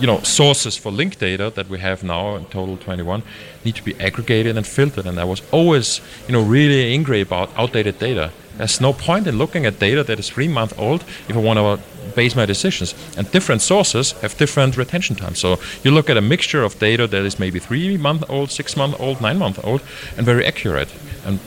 you 0.00 0.06
know 0.06 0.20
sources 0.22 0.76
for 0.76 0.90
link 0.90 1.18
data 1.18 1.50
that 1.54 1.68
we 1.68 1.78
have 1.78 2.02
now 2.02 2.36
in 2.36 2.44
total 2.46 2.76
21 2.76 3.22
need 3.64 3.76
to 3.76 3.82
be 3.82 3.94
aggregated 4.00 4.56
and 4.56 4.66
filtered. 4.66 5.06
And 5.06 5.18
i 5.18 5.24
was 5.24 5.42
always 5.52 6.00
you 6.26 6.32
know 6.32 6.42
really 6.42 6.92
angry 6.92 7.20
about 7.20 7.50
outdated 7.56 7.98
data. 7.98 8.30
There's 8.56 8.80
no 8.80 8.92
point 8.92 9.26
in 9.26 9.36
looking 9.36 9.66
at 9.66 9.80
data 9.80 10.04
that 10.04 10.18
is 10.18 10.30
three 10.30 10.48
months 10.48 10.74
old 10.78 11.02
if 11.28 11.36
i 11.36 11.40
want 11.40 11.58
to 11.58 11.78
base 12.14 12.36
my 12.36 12.46
decisions. 12.46 12.94
And 13.16 13.30
different 13.30 13.62
sources 13.62 14.12
have 14.22 14.36
different 14.36 14.76
retention 14.76 15.16
times. 15.16 15.38
So 15.38 15.58
you 15.82 15.90
look 15.90 16.10
at 16.10 16.16
a 16.16 16.20
mixture 16.20 16.62
of 16.62 16.78
data 16.78 17.06
that 17.06 17.24
is 17.24 17.38
maybe 17.38 17.58
three 17.58 17.96
month 17.96 18.24
old 18.28 18.50
six 18.50 18.76
month 18.76 19.00
old 19.00 19.20
nine 19.20 19.38
month 19.38 19.64
old 19.64 19.82
and 20.16 20.26
very 20.26 20.46
accurate. 20.46 20.88
And 21.26 21.40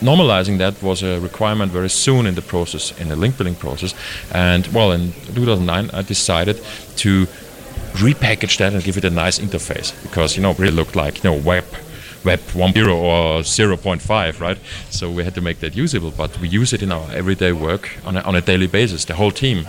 normalizing 0.00 0.58
that 0.58 0.82
was 0.82 1.02
a 1.02 1.20
requirement 1.20 1.72
very 1.72 1.88
soon 1.88 2.26
in 2.26 2.34
the 2.34 2.42
process, 2.42 2.98
in 3.00 3.08
the 3.08 3.16
link 3.16 3.36
building 3.36 3.54
process. 3.54 3.94
And 4.32 4.66
well, 4.68 4.92
in 4.92 5.12
2009, 5.34 5.90
I 5.92 6.02
decided 6.02 6.60
to 6.96 7.26
repackage 7.94 8.58
that 8.58 8.72
and 8.72 8.82
give 8.82 8.96
it 8.96 9.04
a 9.04 9.10
nice 9.10 9.38
interface 9.38 9.92
because 10.02 10.36
you 10.36 10.42
know 10.42 10.50
it 10.50 10.58
really 10.58 10.74
looked 10.74 10.96
like 10.96 11.22
you 11.22 11.30
know 11.30 11.36
web 11.36 11.64
web 12.24 12.40
1.0 12.40 12.88
or 12.88 13.40
0.5 13.40 14.40
right? 14.40 14.58
So 14.90 15.10
we 15.10 15.24
had 15.24 15.34
to 15.34 15.40
make 15.40 15.60
that 15.60 15.76
usable 15.76 16.10
but 16.10 16.38
we 16.40 16.48
use 16.48 16.72
it 16.72 16.82
in 16.82 16.90
our 16.90 17.10
everyday 17.12 17.52
work 17.52 17.90
on 18.04 18.16
a, 18.16 18.20
on 18.20 18.34
a 18.34 18.40
daily 18.40 18.66
basis 18.66 19.04
the 19.04 19.14
whole 19.14 19.30
team. 19.30 19.66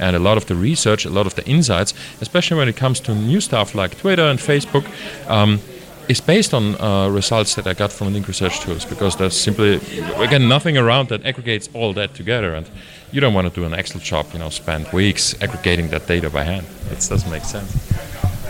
And 0.00 0.16
a 0.16 0.18
lot 0.18 0.36
of 0.36 0.46
the 0.46 0.54
research 0.54 1.04
a 1.04 1.10
lot 1.10 1.26
of 1.26 1.34
the 1.34 1.46
insights 1.46 1.94
especially 2.20 2.56
when 2.56 2.68
it 2.68 2.76
comes 2.76 2.98
to 3.00 3.14
new 3.14 3.40
stuff 3.40 3.74
like 3.74 3.98
twitter 3.98 4.24
and 4.24 4.38
facebook 4.38 4.86
um, 5.28 5.60
is 6.08 6.20
based 6.20 6.54
on 6.54 6.74
uh, 6.80 7.08
results 7.08 7.54
that 7.54 7.66
I 7.66 7.74
got 7.74 7.92
from 7.92 8.12
link 8.12 8.26
research 8.28 8.60
tools 8.60 8.84
because 8.84 9.16
there's 9.16 9.38
simply 9.38 9.80
again 10.16 10.48
nothing 10.48 10.76
around 10.78 11.08
that 11.08 11.24
aggregates 11.26 11.68
all 11.74 11.92
that 11.94 12.14
together 12.14 12.54
and 12.54 12.66
you 13.12 13.20
don't 13.20 13.34
want 13.34 13.46
to 13.48 13.60
do 13.60 13.66
an 13.66 13.74
Excel 13.74 14.00
job 14.00 14.26
you 14.32 14.38
know 14.38 14.48
spend 14.50 14.86
weeks 14.92 15.34
aggregating 15.42 15.88
that 15.90 16.06
data 16.06 16.30
by 16.30 16.44
hand 16.44 16.66
it 16.90 17.06
doesn't 17.08 17.30
make 17.30 17.44
sense 17.44 17.70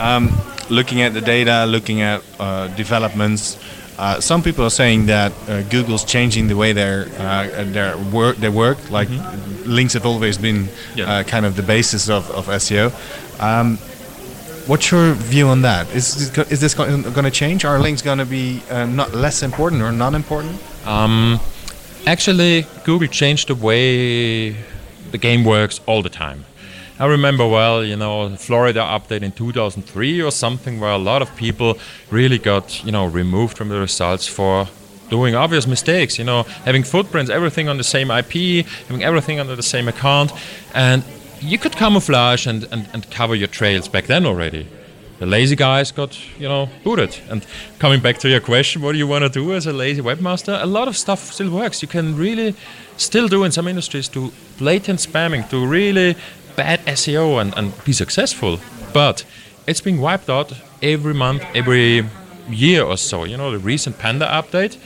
Um, 0.00 0.31
looking 0.71 1.03
at 1.03 1.12
the 1.12 1.21
data, 1.21 1.67
looking 1.67 2.03
at 2.03 2.21
uh, 2.38 2.69
developments, 2.77 3.59
uh, 3.99 4.21
some 4.21 4.43
people 4.43 4.62
are 4.65 4.71
saying 4.71 5.07
that 5.07 5.33
uh, 5.49 5.62
Google's 5.71 6.05
changing 6.05 6.47
the 6.49 6.55
way 6.55 6.73
their 6.73 7.09
uh, 7.19 7.65
their 7.73 7.97
work 8.12 8.37
their 8.37 8.53
work. 8.53 8.79
Like 8.91 9.09
links 9.67 9.95
have 9.95 10.07
always 10.07 10.38
been 10.38 10.69
Yeah. 10.95 11.11
uh, 11.11 11.23
kind 11.25 11.45
of 11.47 11.55
the 11.57 11.62
basis 11.65 12.09
of, 12.09 12.31
of 12.31 12.47
SEO. 12.47 12.93
Um, 13.41 13.79
what's 14.69 14.91
your 14.91 15.15
view 15.15 15.49
on 15.49 15.63
that? 15.63 15.89
Is 15.95 16.37
is 16.39 16.61
this 16.61 16.75
going 16.75 17.03
to 17.03 17.31
change? 17.31 17.65
Are 17.65 17.79
links 17.81 18.03
going 18.03 18.19
to 18.19 18.27
be 18.27 18.63
uh, 18.71 18.87
not 18.87 19.15
less 19.15 19.43
important 19.43 19.83
or 19.83 19.91
non 19.91 20.15
important? 20.15 20.61
Um, 20.87 21.41
actually, 22.07 22.67
Google 22.85 23.09
changed 23.09 23.49
the 23.49 23.55
way 23.55 24.51
the 25.11 25.19
game 25.19 25.45
works 25.45 25.81
all 25.87 26.03
the 26.03 26.11
time. 26.11 26.45
I 27.01 27.07
remember 27.07 27.47
well, 27.47 27.85
you 27.85 27.97
know, 27.97 28.35
Florida 28.37 28.81
update 28.81 29.23
in 29.23 29.33
2003 29.33 30.21
or 30.21 30.33
something, 30.33 30.81
where 30.81 30.91
a 30.91 30.99
lot 30.99 31.23
of 31.23 31.35
people 31.37 31.79
really 32.11 32.39
got, 32.39 32.85
you 32.85 32.91
know, 32.91 33.07
removed 33.07 33.57
from 33.57 33.69
the 33.69 33.79
results 33.79 34.27
for 34.27 34.67
doing 35.09 35.37
obvious 35.37 35.67
mistakes. 35.67 36.19
You 36.19 36.25
know, 36.25 36.43
having 36.65 36.83
footprints, 36.83 37.31
everything 37.31 37.69
on 37.69 37.77
the 37.77 37.85
same 37.85 38.11
IP, 38.11 38.67
having 38.89 39.05
everything 39.05 39.39
under 39.39 39.55
the 39.55 39.63
same 39.63 39.89
account, 39.89 40.33
and 40.75 41.05
you 41.40 41.59
could 41.59 41.73
camouflage 41.73 42.47
and, 42.47 42.64
and, 42.71 42.88
and 42.92 43.11
cover 43.11 43.35
your 43.35 43.49
trails 43.49 43.88
back 43.88 44.07
then 44.07 44.26
already. 44.26 44.66
The 45.18 45.26
lazy 45.26 45.57
guys 45.57 45.90
got 45.90 46.16
you 46.38 46.49
know 46.49 46.68
booted. 46.85 47.18
And 47.28 47.45
coming 47.78 48.00
back 48.00 48.18
to 48.18 48.28
your 48.28 48.40
question 48.40 48.83
what 48.83 48.92
do 48.92 48.99
you 48.99 49.07
want 49.07 49.25
to 49.25 49.28
do 49.28 49.52
as 49.54 49.66
a 49.66 49.73
lazy 49.73 50.00
webmaster? 50.00 50.62
A 50.62 50.66
lot 50.66 50.87
of 50.87 50.97
stuff 50.97 51.33
still 51.33 51.50
works. 51.50 51.83
You 51.83 51.88
can 51.88 52.16
really 52.16 52.54
still 52.97 53.26
do 53.28 53.45
in 53.45 53.50
some 53.50 53.66
industries 53.66 54.09
do 54.09 54.33
blatant 54.59 55.00
spamming 55.00 55.49
do 55.50 55.66
really 55.66 56.16
bad 56.57 56.80
seo 56.87 57.40
and, 57.40 57.52
and 57.57 57.73
be 57.85 57.92
successful. 57.92 58.61
But 58.92 59.25
it's 59.66 59.80
being 59.80 60.00
wiped 60.00 60.30
out 60.30 60.52
every 60.83 61.14
month 61.14 61.42
every 61.54 62.04
year 62.49 62.85
or 62.85 62.97
so. 62.97 63.25
You 63.25 63.37
know 63.37 63.50
the 63.50 63.59
recent 63.59 63.99
panda 63.99 64.26
update 64.26 64.76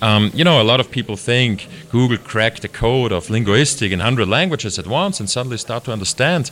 um, 0.00 0.30
you 0.34 0.44
know, 0.44 0.60
a 0.60 0.64
lot 0.64 0.80
of 0.80 0.90
people 0.90 1.16
think 1.16 1.66
Google 1.90 2.18
cracked 2.18 2.62
the 2.62 2.68
code 2.68 3.12
of 3.12 3.30
linguistic 3.30 3.92
in 3.92 3.98
100 3.98 4.28
languages 4.28 4.78
at 4.78 4.86
once 4.86 5.20
and 5.20 5.28
suddenly 5.28 5.58
start 5.58 5.84
to 5.84 5.92
understand 5.92 6.50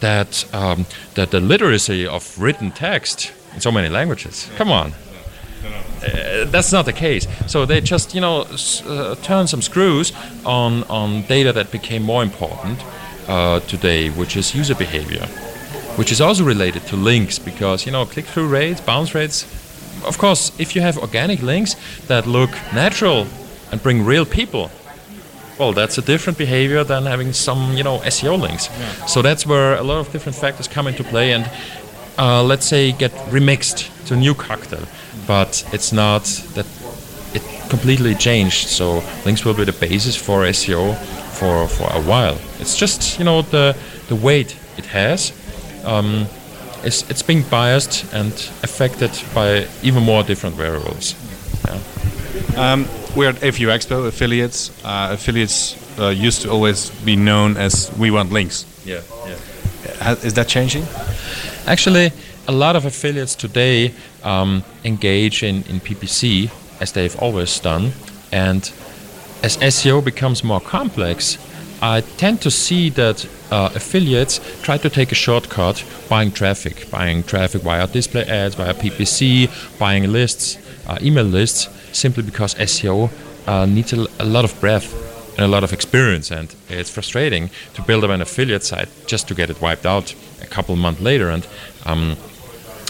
that, 0.00 0.44
um, 0.54 0.86
that 1.14 1.30
the 1.30 1.40
literacy 1.40 2.06
of 2.06 2.38
written 2.38 2.70
text 2.70 3.32
in 3.54 3.60
so 3.60 3.70
many 3.70 3.88
languages. 3.88 4.50
Come 4.56 4.70
on. 4.70 4.92
Uh, 6.02 6.44
that's 6.46 6.72
not 6.72 6.86
the 6.86 6.92
case. 6.92 7.26
So 7.46 7.66
they 7.66 7.80
just, 7.80 8.14
you 8.14 8.20
know, 8.20 8.46
uh, 8.86 9.14
turn 9.16 9.46
some 9.48 9.62
screws 9.62 10.12
on, 10.44 10.84
on 10.84 11.22
data 11.22 11.52
that 11.52 11.72
became 11.72 12.02
more 12.02 12.22
important 12.22 12.78
uh, 13.26 13.60
today, 13.60 14.08
which 14.10 14.36
is 14.36 14.54
user 14.54 14.74
behavior, 14.74 15.26
which 15.96 16.12
is 16.12 16.20
also 16.20 16.44
related 16.44 16.86
to 16.86 16.96
links 16.96 17.38
because, 17.38 17.84
you 17.84 17.92
know, 17.92 18.06
click-through 18.06 18.48
rates, 18.48 18.80
bounce 18.80 19.14
rates, 19.14 19.44
of 20.04 20.18
course, 20.18 20.52
if 20.58 20.74
you 20.74 20.82
have 20.82 20.98
organic 20.98 21.42
links 21.42 21.76
that 22.06 22.26
look 22.26 22.50
natural 22.72 23.26
and 23.70 23.82
bring 23.82 24.04
real 24.04 24.24
people, 24.24 24.70
well, 25.58 25.72
that's 25.72 25.98
a 25.98 26.02
different 26.02 26.38
behavior 26.38 26.84
than 26.84 27.06
having 27.06 27.32
some, 27.32 27.76
you 27.76 27.82
know, 27.82 27.98
SEO 27.98 28.40
links. 28.40 28.68
So 29.12 29.22
that's 29.22 29.44
where 29.44 29.74
a 29.74 29.82
lot 29.82 29.98
of 29.98 30.12
different 30.12 30.36
factors 30.36 30.68
come 30.68 30.86
into 30.86 31.02
play 31.02 31.32
and, 31.32 31.50
uh, 32.16 32.42
let's 32.44 32.66
say, 32.66 32.92
get 32.92 33.10
remixed 33.30 34.06
to 34.06 34.14
a 34.14 34.16
new 34.16 34.34
cocktail. 34.34 34.86
But 35.26 35.64
it's 35.72 35.92
not 35.92 36.24
that 36.54 36.66
it 37.34 37.42
completely 37.68 38.14
changed. 38.14 38.68
So 38.68 39.02
links 39.24 39.44
will 39.44 39.54
be 39.54 39.64
the 39.64 39.72
basis 39.72 40.16
for 40.16 40.42
SEO 40.44 40.96
for, 41.38 41.66
for 41.68 41.90
a 41.92 42.02
while. 42.02 42.38
It's 42.60 42.76
just, 42.76 43.18
you 43.18 43.24
know, 43.24 43.42
the, 43.42 43.76
the 44.08 44.14
weight 44.14 44.56
it 44.76 44.86
has. 44.86 45.32
Um, 45.84 46.26
it's, 46.88 47.08
it's 47.10 47.22
being 47.22 47.42
biased 47.42 48.10
and 48.14 48.32
affected 48.62 49.10
by 49.34 49.68
even 49.82 50.02
more 50.02 50.22
different 50.22 50.56
variables. 50.56 51.14
Um, 52.56 52.86
we're 53.14 53.28
at 53.28 53.36
A4U 53.36 53.68
Expo, 53.68 54.06
affiliates. 54.06 54.70
Uh, 54.84 55.10
affiliates 55.12 55.76
uh, 55.98 56.08
used 56.08 56.42
to 56.42 56.50
always 56.50 56.90
be 57.04 57.14
known 57.14 57.56
as 57.56 57.92
We 57.98 58.10
Want 58.10 58.32
Links. 58.32 58.64
Yeah, 58.84 59.02
yeah. 59.26 60.14
Is 60.24 60.34
that 60.34 60.48
changing? 60.48 60.84
Actually, 61.66 62.10
a 62.48 62.52
lot 62.52 62.74
of 62.74 62.86
affiliates 62.86 63.34
today 63.34 63.92
um, 64.24 64.64
engage 64.84 65.42
in, 65.42 65.56
in 65.68 65.80
PPC 65.80 66.50
as 66.80 66.92
they've 66.92 67.16
always 67.22 67.60
done. 67.60 67.92
And 68.32 68.62
as 69.42 69.58
SEO 69.58 70.02
becomes 70.02 70.42
more 70.42 70.60
complex, 70.60 71.36
I 71.80 72.00
tend 72.00 72.40
to 72.42 72.50
see 72.50 72.90
that 72.90 73.28
uh, 73.50 73.70
affiliates 73.74 74.40
try 74.62 74.78
to 74.78 74.90
take 74.90 75.12
a 75.12 75.14
shortcut 75.14 75.84
buying 76.08 76.32
traffic, 76.32 76.90
buying 76.90 77.22
traffic 77.22 77.62
via 77.62 77.86
display 77.86 78.24
ads, 78.24 78.56
via 78.56 78.74
PPC, 78.74 79.78
buying 79.78 80.10
lists, 80.10 80.58
uh, 80.88 80.98
email 81.00 81.24
lists, 81.24 81.68
simply 81.92 82.22
because 82.22 82.54
SEO 82.56 83.10
uh, 83.46 83.66
needs 83.66 83.92
a, 83.92 84.24
lot 84.24 84.44
of 84.44 84.58
breadth 84.60 84.92
and 85.36 85.44
a 85.44 85.48
lot 85.48 85.62
of 85.62 85.72
experience. 85.72 86.30
And 86.30 86.54
it's 86.68 86.90
frustrating 86.90 87.50
to 87.74 87.82
build 87.82 88.04
up 88.04 88.10
an 88.10 88.22
affiliate 88.22 88.64
site 88.64 88.88
just 89.06 89.28
to 89.28 89.34
get 89.34 89.48
it 89.48 89.60
wiped 89.60 89.86
out 89.86 90.14
a 90.42 90.46
couple 90.46 90.74
months 90.76 91.00
later. 91.00 91.30
And 91.30 91.46
um, 91.86 92.16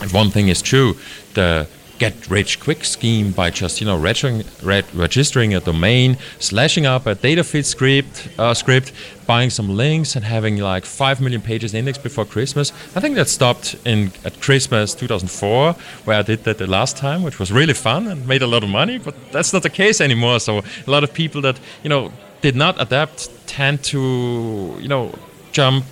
if 0.03 0.15
one 0.15 0.31
thing 0.31 0.49
is 0.49 0.63
true, 0.63 0.97
the 1.35 1.69
get 1.99 2.31
rich 2.31 2.61
quick 2.61 2.85
scheme 2.85 3.33
by 3.33 3.51
just 3.51 3.81
you 3.81 3.87
know 3.87 3.99
registering, 3.99 4.45
re- 4.63 4.85
registering 4.95 5.55
a 5.55 5.61
domain, 5.61 6.17
slashing 6.39 6.87
up 6.87 7.07
a 7.07 7.15
data 7.15 7.45
feed 7.45 7.67
script, 7.67 8.29
uh, 8.39 8.55
script, 8.55 8.93
buying 9.27 9.51
some 9.51 9.69
links, 9.77 10.17
and 10.17 10.25
having 10.25 10.59
like 10.59 10.85
five 10.85 11.21
million 11.21 11.41
pages 11.41 11.75
indexed 11.75 12.03
before 12.03 12.25
Christmas. 12.25 12.73
I 12.97 13.01
think 13.01 13.17
that 13.17 13.29
stopped 13.29 13.77
in 13.85 14.13
at 14.25 14.41
Christmas 14.41 14.95
2004, 14.95 15.73
where 16.05 16.19
I 16.19 16.23
did 16.23 16.45
that 16.45 16.59
the 16.59 16.67
last 16.67 16.97
time, 16.97 17.23
which 17.23 17.39
was 17.39 17.53
really 17.53 17.75
fun 17.75 18.07
and 18.07 18.27
made 18.27 18.43
a 18.43 18.47
lot 18.47 18.63
of 18.63 18.71
money. 18.71 18.99
But 18.99 19.15
that's 19.33 19.53
not 19.53 19.63
the 19.63 19.71
case 19.71 20.01
anymore. 20.01 20.41
So 20.41 20.59
a 20.59 20.91
lot 20.91 21.05
of 21.05 21.13
people 21.13 21.41
that 21.43 21.59
you 21.83 21.89
know 21.89 22.13
did 22.41 22.55
not 22.55 22.81
adapt 22.81 23.29
tend 23.47 23.83
to 23.83 24.77
you 24.81 24.89
know 24.89 25.13
jump 25.53 25.85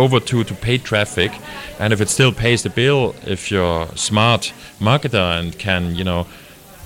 over 0.00 0.18
to, 0.20 0.44
to 0.44 0.54
paid 0.54 0.82
traffic. 0.84 1.30
And 1.78 1.92
if 1.92 2.00
it 2.00 2.08
still 2.08 2.32
pays 2.32 2.62
the 2.62 2.70
bill 2.70 3.14
if 3.26 3.50
you're 3.50 3.82
a 3.82 3.96
smart 3.96 4.52
marketer 4.80 5.38
and 5.38 5.56
can 5.58 5.94
you 5.94 6.04
know 6.04 6.26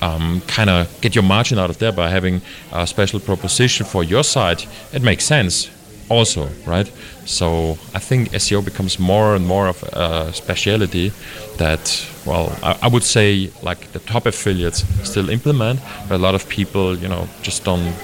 um, 0.03 0.43
kind 0.47 0.69
of 0.69 1.01
get 1.01 1.15
your 1.15 1.25
margin 1.25 1.59
out 1.59 1.71
of 1.71 1.79
there 1.79 1.93
by 1.93 2.11
having 2.11 2.43
a 2.73 2.87
special 2.87 3.21
proposition 3.21 3.87
for 3.87 4.05
your 4.05 4.25
site 4.25 4.67
it 4.93 5.03
makes 5.03 5.25
sense 5.25 5.71
also 6.11 6.49
right? 6.67 6.91
So 7.25 7.79
i 7.95 8.01
think 8.09 8.31
seo 8.33 8.63
becomes 8.63 8.99
more 8.99 9.35
and 9.35 9.47
more 9.47 9.67
of 9.69 9.83
a 9.85 10.33
speciality 10.33 11.13
that 11.57 12.07
well 12.27 12.47
I, 12.63 12.79
I 12.83 12.89
would 12.89 13.03
say 13.03 13.51
like 13.63 13.93
the 13.93 14.01
top 14.01 14.27
affiliates 14.27 14.85
still 15.09 15.31
implement 15.31 15.81
but 16.09 16.17
a 16.17 16.23
lot 16.27 16.35
of 16.35 16.47
people 16.49 16.97
you 16.99 17.09
know 17.09 17.27
just 17.43 17.65
don't 17.65 17.95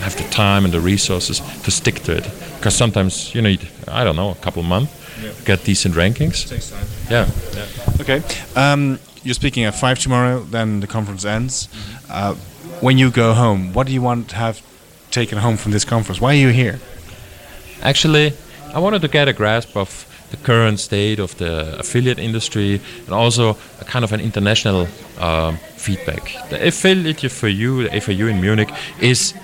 have 0.00 0.16
the 0.16 0.28
time 0.30 0.64
and 0.64 0.72
the 0.72 0.80
resources 0.80 1.40
to 1.62 1.70
stick 1.70 2.00
to 2.04 2.16
it. 2.16 2.24
Because 2.56 2.74
sometimes 2.74 3.34
you 3.34 3.42
need, 3.42 3.68
I 3.86 4.04
don't 4.04 4.16
know, 4.16 4.30
a 4.30 4.34
couple 4.36 4.60
of 4.62 4.68
months 4.68 4.92
to 5.20 5.44
get 5.44 5.64
decent 5.64 5.94
rankings. 5.94 6.50
Yeah. 7.10 7.28
Okay. 8.00 8.22
Um, 8.56 8.98
you're 9.22 9.34
speaking 9.34 9.64
at 9.64 9.74
five 9.74 9.98
tomorrow. 9.98 10.40
Then 10.40 10.80
the 10.80 10.86
conference 10.86 11.24
ends. 11.24 11.68
Uh, 12.08 12.34
when 12.80 12.98
you 12.98 13.10
go 13.10 13.34
home, 13.34 13.72
what 13.72 13.86
do 13.86 13.92
you 13.92 14.02
want 14.02 14.28
to 14.30 14.36
have 14.36 14.62
taken 15.10 15.38
home 15.38 15.56
from 15.56 15.72
this 15.72 15.84
conference? 15.84 16.20
Why 16.20 16.30
are 16.30 16.38
you 16.38 16.50
here? 16.50 16.78
Actually, 17.82 18.32
I 18.74 18.78
wanted 18.78 19.02
to 19.02 19.08
get 19.08 19.28
a 19.28 19.32
grasp 19.32 19.76
of 19.76 20.06
the 20.30 20.36
current 20.36 20.78
state 20.78 21.18
of 21.18 21.36
the 21.38 21.78
affiliate 21.78 22.18
industry 22.18 22.80
and 23.06 23.14
also 23.14 23.56
a 23.80 23.84
kind 23.84 24.04
of 24.04 24.12
an 24.12 24.20
international 24.20 24.86
uh, 25.18 25.52
feedback. 25.76 26.34
The 26.50 26.68
affiliate 26.68 27.30
for 27.30 27.48
you, 27.48 27.88
the 27.88 28.00
FAU 28.00 28.26
in 28.26 28.40
Munich, 28.40 28.70
is 29.00 29.34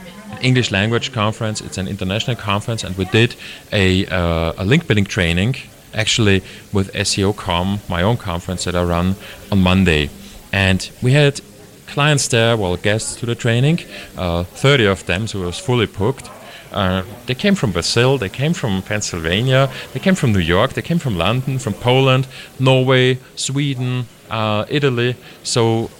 English 0.42 0.70
language 0.70 1.12
conference. 1.12 1.60
It's 1.60 1.78
an 1.78 1.88
international 1.88 2.36
conference, 2.36 2.84
and 2.84 2.96
we 2.96 3.04
did 3.06 3.36
a, 3.72 4.06
uh, 4.06 4.52
a 4.58 4.64
link 4.64 4.86
building 4.86 5.04
training 5.04 5.56
actually 5.94 6.42
with 6.72 6.92
SEOcom, 6.92 7.88
my 7.88 8.02
own 8.02 8.16
conference 8.16 8.64
that 8.64 8.74
I 8.74 8.82
run 8.82 9.16
on 9.50 9.62
Monday. 9.62 10.10
And 10.52 10.88
we 11.02 11.12
had 11.12 11.40
clients 11.86 12.28
there, 12.28 12.56
well, 12.56 12.76
guests 12.76 13.16
to 13.16 13.26
the 13.26 13.34
training, 13.34 13.80
uh, 14.16 14.44
30 14.44 14.86
of 14.86 15.06
them, 15.06 15.26
so 15.26 15.42
it 15.42 15.46
was 15.46 15.58
fully 15.58 15.86
booked. 15.86 16.30
Uh, 16.72 17.04
they 17.26 17.34
came 17.34 17.54
from 17.54 17.70
Brazil, 17.70 18.18
they 18.18 18.28
came 18.28 18.52
from 18.52 18.82
Pennsylvania, 18.82 19.70
they 19.92 20.00
came 20.00 20.16
from 20.16 20.32
New 20.32 20.40
York, 20.40 20.72
they 20.72 20.82
came 20.82 20.98
from 20.98 21.16
London, 21.16 21.58
from 21.58 21.72
Poland, 21.74 22.26
Norway, 22.58 23.18
Sweden, 23.36 24.06
uh, 24.28 24.64
Italy. 24.68 25.14
So 25.44 25.90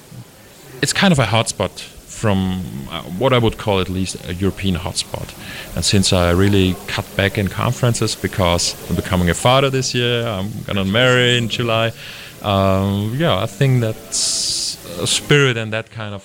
it's 0.82 0.92
kind 0.92 1.12
of 1.12 1.20
a 1.20 1.26
hotspot 1.26 1.93
from 2.24 2.62
uh, 2.90 3.02
what 3.20 3.34
I 3.34 3.38
would 3.38 3.58
call 3.58 3.80
at 3.80 3.90
least 3.90 4.16
a 4.26 4.32
European 4.32 4.76
hotspot. 4.76 5.28
And 5.76 5.84
since 5.84 6.10
I 6.10 6.30
really 6.30 6.74
cut 6.86 7.04
back 7.16 7.36
in 7.36 7.48
conferences 7.48 8.16
because 8.16 8.74
I'm 8.88 8.96
becoming 8.96 9.28
a 9.28 9.34
father 9.34 9.68
this 9.68 9.94
year, 9.94 10.26
I'm 10.26 10.48
gonna 10.66 10.86
marry 10.86 11.36
in 11.36 11.50
July. 11.50 11.92
Um, 12.40 13.12
yeah, 13.18 13.36
I 13.36 13.44
think 13.44 13.82
that 13.82 13.96
spirit 14.14 15.58
and 15.58 15.70
that 15.74 15.90
kind 15.90 16.14
of 16.14 16.24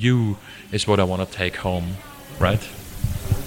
view 0.00 0.36
is 0.70 0.86
what 0.86 1.00
I 1.00 1.04
want 1.04 1.26
to 1.26 1.34
take 1.34 1.56
home, 1.56 1.96
right? 2.38 2.60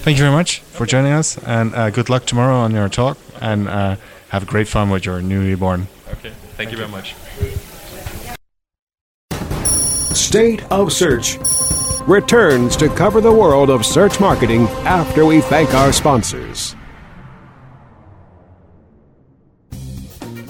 Thank 0.02 0.18
you 0.18 0.24
very 0.24 0.34
much 0.34 0.58
for 0.76 0.86
joining 0.86 1.12
us, 1.12 1.38
and 1.46 1.72
uh, 1.72 1.90
good 1.90 2.10
luck 2.10 2.26
tomorrow 2.26 2.56
on 2.56 2.74
your 2.74 2.88
talk, 2.88 3.16
and 3.40 3.68
uh, 3.68 3.94
have 4.30 4.48
great 4.48 4.66
fun 4.66 4.90
with 4.90 5.06
your 5.06 5.22
newly 5.22 5.54
born. 5.54 5.86
Okay, 6.14 6.32
thank 6.56 6.72
you 6.72 6.78
very 6.78 6.90
much. 6.90 7.14
State 10.12 10.64
of 10.72 10.92
Search 10.92 11.38
returns 12.08 12.76
to 12.76 12.88
cover 12.88 13.20
the 13.20 13.32
world 13.32 13.70
of 13.70 13.84
search 13.84 14.20
marketing 14.20 14.66
after 14.84 15.24
we 15.24 15.40
thank 15.40 15.74
our 15.74 15.92
sponsors. 15.92 16.74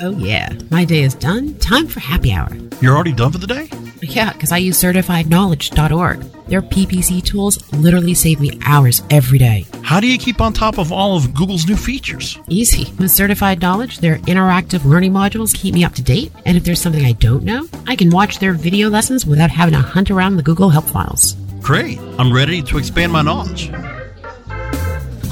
Oh, 0.01 0.17
yeah. 0.19 0.53
My 0.71 0.85
day 0.85 1.03
is 1.03 1.15
done. 1.15 1.55
Time 1.61 1.87
for 1.87 2.01
happy 2.01 2.33
hour. 2.33 2.49
You're 2.81 2.95
already 2.95 3.13
done 3.13 3.31
for 3.31 3.39
the 3.39 3.47
day? 3.47 3.69
Yeah, 4.03 4.33
because 4.33 4.51
I 4.51 4.57
use 4.57 4.83
certifiedknowledge.org. 4.83 6.21
Their 6.49 6.61
PPC 6.61 7.23
tools 7.25 7.73
literally 7.73 8.15
save 8.15 8.41
me 8.41 8.59
hours 8.67 9.01
every 9.11 9.39
day. 9.39 9.65
How 9.83 10.01
do 10.01 10.09
you 10.09 10.19
keep 10.19 10.41
on 10.41 10.53
top 10.53 10.79
of 10.79 10.91
all 10.91 11.17
of 11.17 11.33
Google's 11.33 11.69
new 11.69 11.77
features? 11.77 12.37
Easy. 12.49 12.93
With 12.95 13.13
Certified 13.13 13.61
Knowledge, 13.61 13.99
their 13.99 14.19
interactive 14.19 14.85
learning 14.85 15.13
modules 15.13 15.55
keep 15.55 15.73
me 15.73 15.85
up 15.85 15.95
to 15.95 16.03
date. 16.03 16.33
And 16.45 16.57
if 16.57 16.65
there's 16.65 16.81
something 16.81 17.05
I 17.05 17.13
don't 17.13 17.45
know, 17.45 17.69
I 17.87 17.95
can 17.95 18.11
watch 18.11 18.41
their 18.41 18.55
video 18.55 18.91
lessons 18.91 19.25
without 19.25 19.51
having 19.51 19.75
to 19.75 19.81
hunt 19.81 20.11
around 20.11 20.37
the 20.37 20.43
Google 20.43 20.71
Help 20.71 20.87
files. 20.87 21.37
Great. 21.63 22.01
I'm 22.19 22.33
ready 22.33 22.61
to 22.61 22.77
expand 22.77 23.13
my 23.13 23.23
knowledge. 23.23 23.71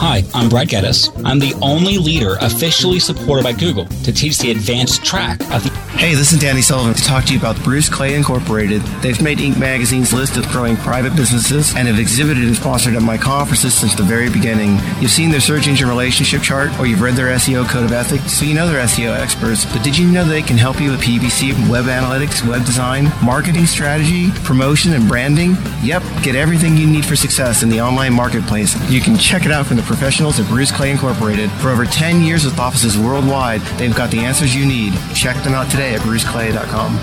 Hi, 0.00 0.24
I'm 0.32 0.48
Brad 0.48 0.70
Geddes. 0.70 1.10
I'm 1.26 1.38
the 1.38 1.52
only 1.60 1.98
leader 1.98 2.38
officially 2.40 2.98
supported 2.98 3.42
by 3.42 3.52
Google 3.52 3.84
to 3.84 4.10
teach 4.10 4.38
the 4.38 4.50
advanced 4.50 5.04
track 5.04 5.38
of 5.52 5.62
the. 5.62 5.68
Hey, 5.98 6.14
this 6.14 6.32
is 6.32 6.40
Danny 6.40 6.62
Sullivan 6.62 6.94
to 6.94 7.02
talk 7.02 7.26
to 7.26 7.34
you 7.34 7.38
about 7.38 7.62
Bruce 7.62 7.90
Clay 7.90 8.14
Incorporated. 8.14 8.80
They've 9.02 9.20
made 9.20 9.36
Inc. 9.36 9.58
magazine's 9.58 10.14
list 10.14 10.38
of 10.38 10.48
growing 10.48 10.78
private 10.78 11.14
businesses 11.14 11.76
and 11.76 11.86
have 11.86 11.98
exhibited 11.98 12.44
and 12.44 12.56
sponsored 12.56 12.94
at 12.94 13.02
my 13.02 13.18
conferences 13.18 13.74
since 13.74 13.94
the 13.94 14.02
very 14.02 14.30
beginning. 14.30 14.78
You've 15.00 15.10
seen 15.10 15.30
their 15.30 15.40
search 15.40 15.68
engine 15.68 15.86
relationship 15.86 16.40
chart 16.40 16.70
or 16.80 16.86
you've 16.86 17.02
read 17.02 17.16
their 17.16 17.36
SEO 17.36 17.68
code 17.68 17.84
of 17.84 17.92
ethics, 17.92 18.32
so 18.32 18.46
you 18.46 18.54
know 18.54 18.66
they're 18.66 18.82
SEO 18.86 19.14
experts. 19.14 19.66
But 19.66 19.84
did 19.84 19.98
you 19.98 20.10
know 20.10 20.24
they 20.24 20.40
can 20.40 20.56
help 20.56 20.80
you 20.80 20.92
with 20.92 21.02
PPC, 21.02 21.52
web 21.68 21.84
analytics, 21.84 22.48
web 22.48 22.64
design, 22.64 23.12
marketing 23.22 23.66
strategy, 23.66 24.30
promotion, 24.44 24.94
and 24.94 25.06
branding? 25.06 25.58
Yep, 25.82 26.02
get 26.22 26.36
everything 26.36 26.78
you 26.78 26.86
need 26.86 27.04
for 27.04 27.16
success 27.16 27.62
in 27.62 27.68
the 27.68 27.82
online 27.82 28.14
marketplace. 28.14 28.74
You 28.90 29.02
can 29.02 29.18
check 29.18 29.44
it 29.44 29.52
out 29.52 29.66
from 29.66 29.76
the 29.76 29.89
professionals 29.90 30.38
at 30.38 30.46
Bruce 30.46 30.70
Clay 30.70 30.92
Incorporated. 30.92 31.50
For 31.60 31.70
over 31.70 31.84
10 31.84 32.22
years 32.22 32.44
with 32.44 32.60
offices 32.60 32.96
worldwide, 32.96 33.60
they've 33.76 33.94
got 33.94 34.12
the 34.12 34.20
answers 34.20 34.54
you 34.54 34.64
need. 34.64 34.92
Check 35.14 35.42
them 35.42 35.52
out 35.52 35.68
today 35.68 35.94
at 35.94 36.00
bruceclay.com. 36.02 36.98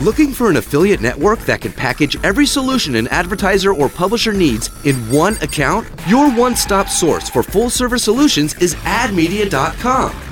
Looking 0.00 0.32
for 0.32 0.48
an 0.48 0.56
affiliate 0.58 1.00
network 1.00 1.40
that 1.40 1.60
can 1.60 1.72
package 1.72 2.22
every 2.24 2.46
solution 2.46 2.94
an 2.94 3.08
advertiser 3.08 3.74
or 3.74 3.88
publisher 3.88 4.32
needs 4.32 4.70
in 4.86 4.94
one 5.10 5.36
account? 5.38 5.88
Your 6.06 6.30
one 6.30 6.54
stop 6.54 6.88
source 6.88 7.28
for 7.28 7.42
full 7.42 7.68
service 7.68 8.04
solutions 8.04 8.54
is 8.62 8.76
admedia.com. 8.76 10.27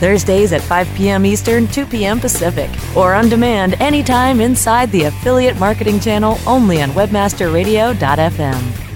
Thursdays 0.00 0.52
at 0.52 0.62
5 0.62 0.88
p.m. 0.96 1.24
Eastern, 1.24 1.68
2 1.68 1.86
p.m. 1.86 2.18
Pacific, 2.18 2.68
or 2.96 3.14
on 3.14 3.28
demand 3.28 3.74
anytime 3.74 4.40
inside 4.40 4.90
the 4.90 5.04
Affiliate 5.04 5.60
Marketing 5.60 6.00
Channel 6.00 6.36
only 6.46 6.82
on 6.82 6.90
WebmasterRadio.fm. 6.90 8.86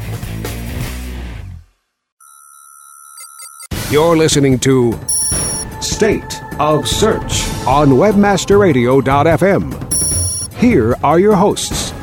You're 3.90 4.16
listening 4.16 4.58
to 4.60 4.98
State 5.80 6.40
of 6.58 6.88
Search 6.88 7.46
on 7.66 7.90
WebmasterRadio.fm. 7.90 10.54
Here 10.54 10.96
are 11.04 11.18
your 11.20 11.36
hosts. 11.36 11.93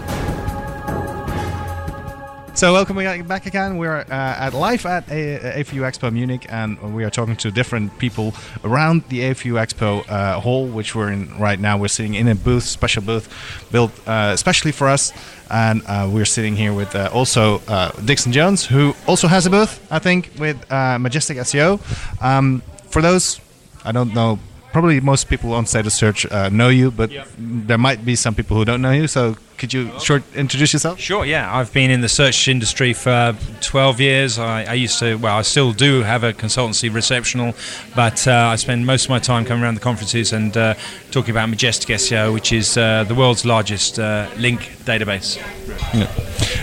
So 2.61 2.73
welcome 2.73 2.95
back 3.25 3.47
again. 3.47 3.77
We're 3.77 4.01
uh, 4.01 4.45
at 4.45 4.53
live 4.53 4.85
at 4.85 5.09
A- 5.09 5.63
A4U 5.63 5.81
Expo 5.81 6.13
Munich, 6.13 6.45
and 6.47 6.93
we 6.93 7.03
are 7.03 7.09
talking 7.09 7.35
to 7.37 7.49
different 7.49 7.97
people 7.97 8.35
around 8.63 9.03
the 9.09 9.21
A4U 9.21 9.57
Expo 9.57 10.07
uh, 10.07 10.39
hall, 10.39 10.67
which 10.67 10.93
we're 10.93 11.11
in 11.11 11.35
right 11.39 11.59
now. 11.59 11.79
We're 11.79 11.87
sitting 11.87 12.13
in 12.13 12.27
a 12.27 12.35
booth, 12.35 12.65
special 12.65 13.01
booth 13.01 13.27
built 13.71 13.91
uh, 14.07 14.29
especially 14.31 14.71
for 14.73 14.87
us, 14.87 15.11
and 15.49 15.81
uh, 15.87 16.07
we're 16.13 16.23
sitting 16.23 16.55
here 16.55 16.71
with 16.71 16.95
uh, 16.95 17.09
also 17.11 17.63
uh, 17.67 17.93
Dixon 18.05 18.31
Jones, 18.31 18.63
who 18.63 18.93
also 19.07 19.27
has 19.27 19.47
a 19.47 19.49
booth, 19.49 19.83
I 19.91 19.97
think, 19.97 20.29
with 20.37 20.69
Majestic 20.69 21.37
SEO. 21.37 21.79
Um, 22.21 22.61
for 22.91 23.01
those, 23.01 23.41
I 23.83 23.91
don't 23.91 24.13
know 24.13 24.37
probably 24.71 24.99
most 24.99 25.29
people 25.29 25.53
on 25.53 25.65
State 25.65 25.85
of 25.85 25.93
Search 25.93 26.25
uh, 26.31 26.49
know 26.49 26.69
you, 26.69 26.91
but 26.91 27.11
yep. 27.11 27.27
there 27.37 27.77
might 27.77 28.03
be 28.05 28.15
some 28.15 28.35
people 28.35 28.57
who 28.57 28.65
don't 28.65 28.81
know 28.81 28.91
you. 28.91 29.07
So 29.07 29.35
could 29.57 29.73
you 29.73 29.91
short 29.99 30.23
introduce 30.35 30.73
yourself? 30.73 30.99
Sure. 30.99 31.25
Yeah, 31.25 31.55
I've 31.55 31.71
been 31.71 31.91
in 31.91 32.01
the 32.01 32.09
search 32.09 32.47
industry 32.47 32.93
for 32.93 33.35
12 33.61 33.99
years. 33.99 34.39
I, 34.39 34.63
I 34.63 34.73
used 34.73 34.97
to, 34.99 35.15
well, 35.15 35.37
I 35.37 35.43
still 35.43 35.71
do 35.73 36.01
have 36.01 36.23
a 36.23 36.33
consultancy 36.33 36.93
receptional, 36.93 37.53
but 37.95 38.27
uh, 38.27 38.31
I 38.31 38.55
spend 38.55 38.85
most 38.85 39.05
of 39.05 39.09
my 39.09 39.19
time 39.19 39.45
coming 39.45 39.63
around 39.63 39.75
the 39.75 39.81
conferences 39.81 40.33
and 40.33 40.55
uh, 40.57 40.73
talking 41.11 41.31
about 41.31 41.49
Majestic 41.49 41.89
SEO, 41.97 42.33
which 42.33 42.51
is 42.51 42.77
uh, 42.77 43.03
the 43.03 43.15
world's 43.15 43.45
largest 43.45 43.99
uh, 43.99 44.29
link 44.37 44.61
database. 44.85 45.37
Yeah. 45.93 46.07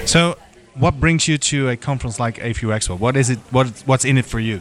So. 0.04 0.36
What 0.74 1.00
brings 1.00 1.26
you 1.26 1.38
to 1.38 1.70
a 1.70 1.76
conference 1.76 2.20
like 2.20 2.36
AFU 2.36 2.68
Expo? 2.68 2.96
What 2.96 3.16
is 3.16 3.30
it? 3.30 3.40
What, 3.50 3.66
what's 3.84 4.04
in 4.04 4.16
it 4.16 4.24
for 4.24 4.38
you? 4.38 4.60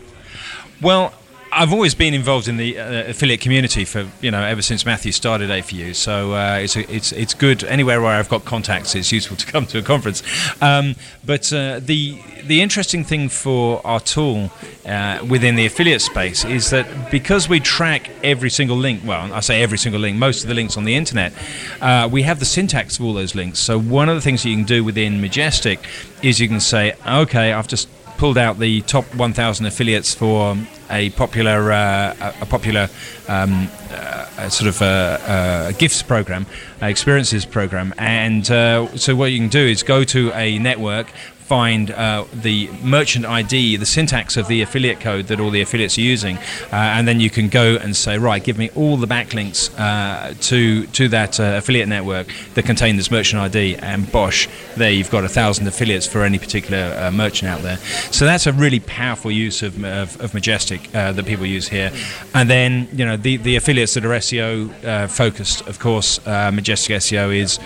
Well, 0.81 1.13
I've 1.51 1.73
always 1.73 1.95
been 1.95 2.13
involved 2.13 2.47
in 2.47 2.57
the 2.57 2.77
uh, 2.77 3.09
affiliate 3.09 3.41
community 3.41 3.85
for 3.85 4.07
you 4.21 4.31
know 4.31 4.43
ever 4.43 4.61
since 4.61 4.85
Matthew 4.85 5.11
started 5.11 5.49
A4U. 5.49 5.95
So 5.95 6.33
uh, 6.33 6.59
it's 6.61 6.75
a, 6.75 6.93
it's 6.93 7.11
it's 7.11 7.33
good 7.33 7.63
anywhere 7.63 8.01
where 8.01 8.11
I've 8.11 8.29
got 8.29 8.45
contacts. 8.45 8.95
It's 8.95 9.11
useful 9.11 9.37
to 9.43 9.45
come 9.45 9.65
to 9.67 9.79
a 9.79 9.81
conference. 9.81 10.23
Um, 10.61 10.95
but 11.25 11.51
uh, 11.53 11.79
the 11.79 12.19
the 12.43 12.61
interesting 12.61 13.03
thing 13.03 13.29
for 13.29 13.85
our 13.85 13.99
tool 13.99 14.51
uh, 14.85 15.25
within 15.27 15.55
the 15.55 15.65
affiliate 15.65 16.01
space 16.01 16.45
is 16.45 16.69
that 16.69 17.11
because 17.11 17.49
we 17.49 17.59
track 17.59 18.09
every 18.23 18.49
single 18.49 18.77
link. 18.77 19.01
Well, 19.05 19.33
I 19.33 19.39
say 19.39 19.61
every 19.61 19.77
single 19.77 20.01
link. 20.01 20.17
Most 20.17 20.43
of 20.43 20.49
the 20.49 20.55
links 20.55 20.77
on 20.77 20.85
the 20.85 20.95
internet. 20.95 21.33
Uh, 21.81 22.07
we 22.11 22.23
have 22.23 22.39
the 22.39 22.45
syntax 22.45 22.99
of 22.99 23.05
all 23.05 23.13
those 23.13 23.35
links. 23.35 23.59
So 23.59 23.79
one 23.79 24.09
of 24.09 24.15
the 24.15 24.21
things 24.21 24.45
you 24.45 24.55
can 24.55 24.65
do 24.65 24.83
within 24.83 25.21
Majestic 25.21 25.79
is 26.21 26.39
you 26.39 26.47
can 26.47 26.59
say, 26.59 26.95
okay, 27.05 27.53
I've 27.53 27.67
just 27.67 27.89
pulled 28.17 28.37
out 28.37 28.59
the 28.59 28.81
top 28.81 29.05
1,000 29.15 29.65
affiliates 29.65 30.13
for 30.13 30.57
a 30.89 31.09
popular 31.11 31.71
uh, 31.71 32.33
a 32.41 32.45
popular 32.45 32.89
um, 33.27 33.69
uh, 33.91 34.49
sort 34.49 34.69
of 34.69 34.81
a, 34.81 35.67
a 35.69 35.73
gifts 35.73 36.01
program, 36.01 36.45
experiences 36.81 37.45
program, 37.45 37.93
and 37.97 38.49
uh, 38.51 38.87
so 38.97 39.15
what 39.15 39.31
you 39.31 39.39
can 39.39 39.49
do 39.49 39.59
is 39.59 39.83
go 39.83 40.03
to 40.03 40.31
a 40.33 40.57
network, 40.59 41.07
find 41.47 41.91
uh, 41.91 42.25
the 42.33 42.69
merchant 42.83 43.25
ID, 43.25 43.77
the 43.77 43.85
syntax 43.85 44.35
of 44.35 44.49
the 44.49 44.61
affiliate 44.61 44.99
code 44.99 45.27
that 45.27 45.39
all 45.39 45.49
the 45.49 45.61
affiliates 45.61 45.97
are 45.97 46.01
using, 46.01 46.37
uh, 46.37 46.95
and 46.95 47.07
then 47.07 47.21
you 47.21 47.29
can 47.29 47.47
go 47.47 47.77
and 47.77 47.95
say, 47.95 48.17
right, 48.17 48.43
give 48.43 48.57
me 48.57 48.69
all 48.75 48.97
the 48.97 49.07
backlinks 49.07 49.71
uh, 49.79 50.33
to 50.41 50.85
to 50.87 51.07
that 51.07 51.39
uh, 51.39 51.55
affiliate 51.57 51.87
network 51.87 52.27
that 52.55 52.65
contain 52.65 52.97
this 52.97 53.09
merchant 53.09 53.41
ID, 53.41 53.77
and 53.77 54.11
bosh, 54.11 54.49
there 54.75 54.91
you've 54.91 55.09
got 55.09 55.23
a 55.23 55.29
thousand 55.29 55.65
affiliates 55.67 56.05
for 56.05 56.23
any 56.23 56.37
particular 56.37 57.09
merchant 57.11 57.49
out 57.49 57.61
there. 57.61 57.77
So 58.11 58.25
that's 58.25 58.45
a 58.45 58.51
really 58.51 58.81
powerful 58.81 59.31
use 59.31 59.63
of, 59.63 59.81
of, 59.85 60.19
of 60.19 60.33
Majestic 60.33 60.91
that 60.91 61.25
people 61.25 61.45
use 61.45 61.69
here. 61.69 61.91
And 62.33 62.49
then 62.49 62.89
you 62.91 63.05
know 63.05 63.15
the 63.15 63.37
the 63.37 63.55
affiliates 63.55 63.93
that 63.93 64.03
are 64.03 64.09
SEO 64.09 65.09
focused, 65.09 65.65
of 65.67 65.79
course, 65.79 66.19
Majestic 66.25 66.97
SEO 66.97 67.33
is 67.33 67.59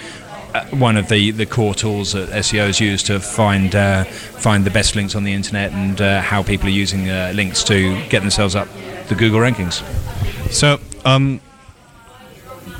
one 0.72 0.98
of 0.98 1.08
the, 1.10 1.32
the 1.32 1.46
core 1.46 1.74
tools 1.74 2.14
that 2.14 2.30
SEOs 2.30 2.80
use 2.80 3.04
to 3.04 3.20
find 3.20 3.76
uh, 3.76 4.04
find 4.04 4.66
the 4.66 4.70
best 4.70 4.96
links 4.96 5.16
on 5.16 5.24
the 5.24 5.34
internet 5.34 5.72
and 5.72 6.02
uh, 6.02 6.22
how 6.22 6.44
people 6.44 6.68
are 6.68 6.72
using 6.72 7.10
uh, 7.10 7.32
links 7.36 7.64
to 7.64 7.94
get 8.10 8.22
themselves 8.22 8.56
up 8.56 8.68
the 9.08 9.16
Google 9.16 9.40
rankings. 9.40 9.82
So, 10.52 10.80
um, 11.06 11.42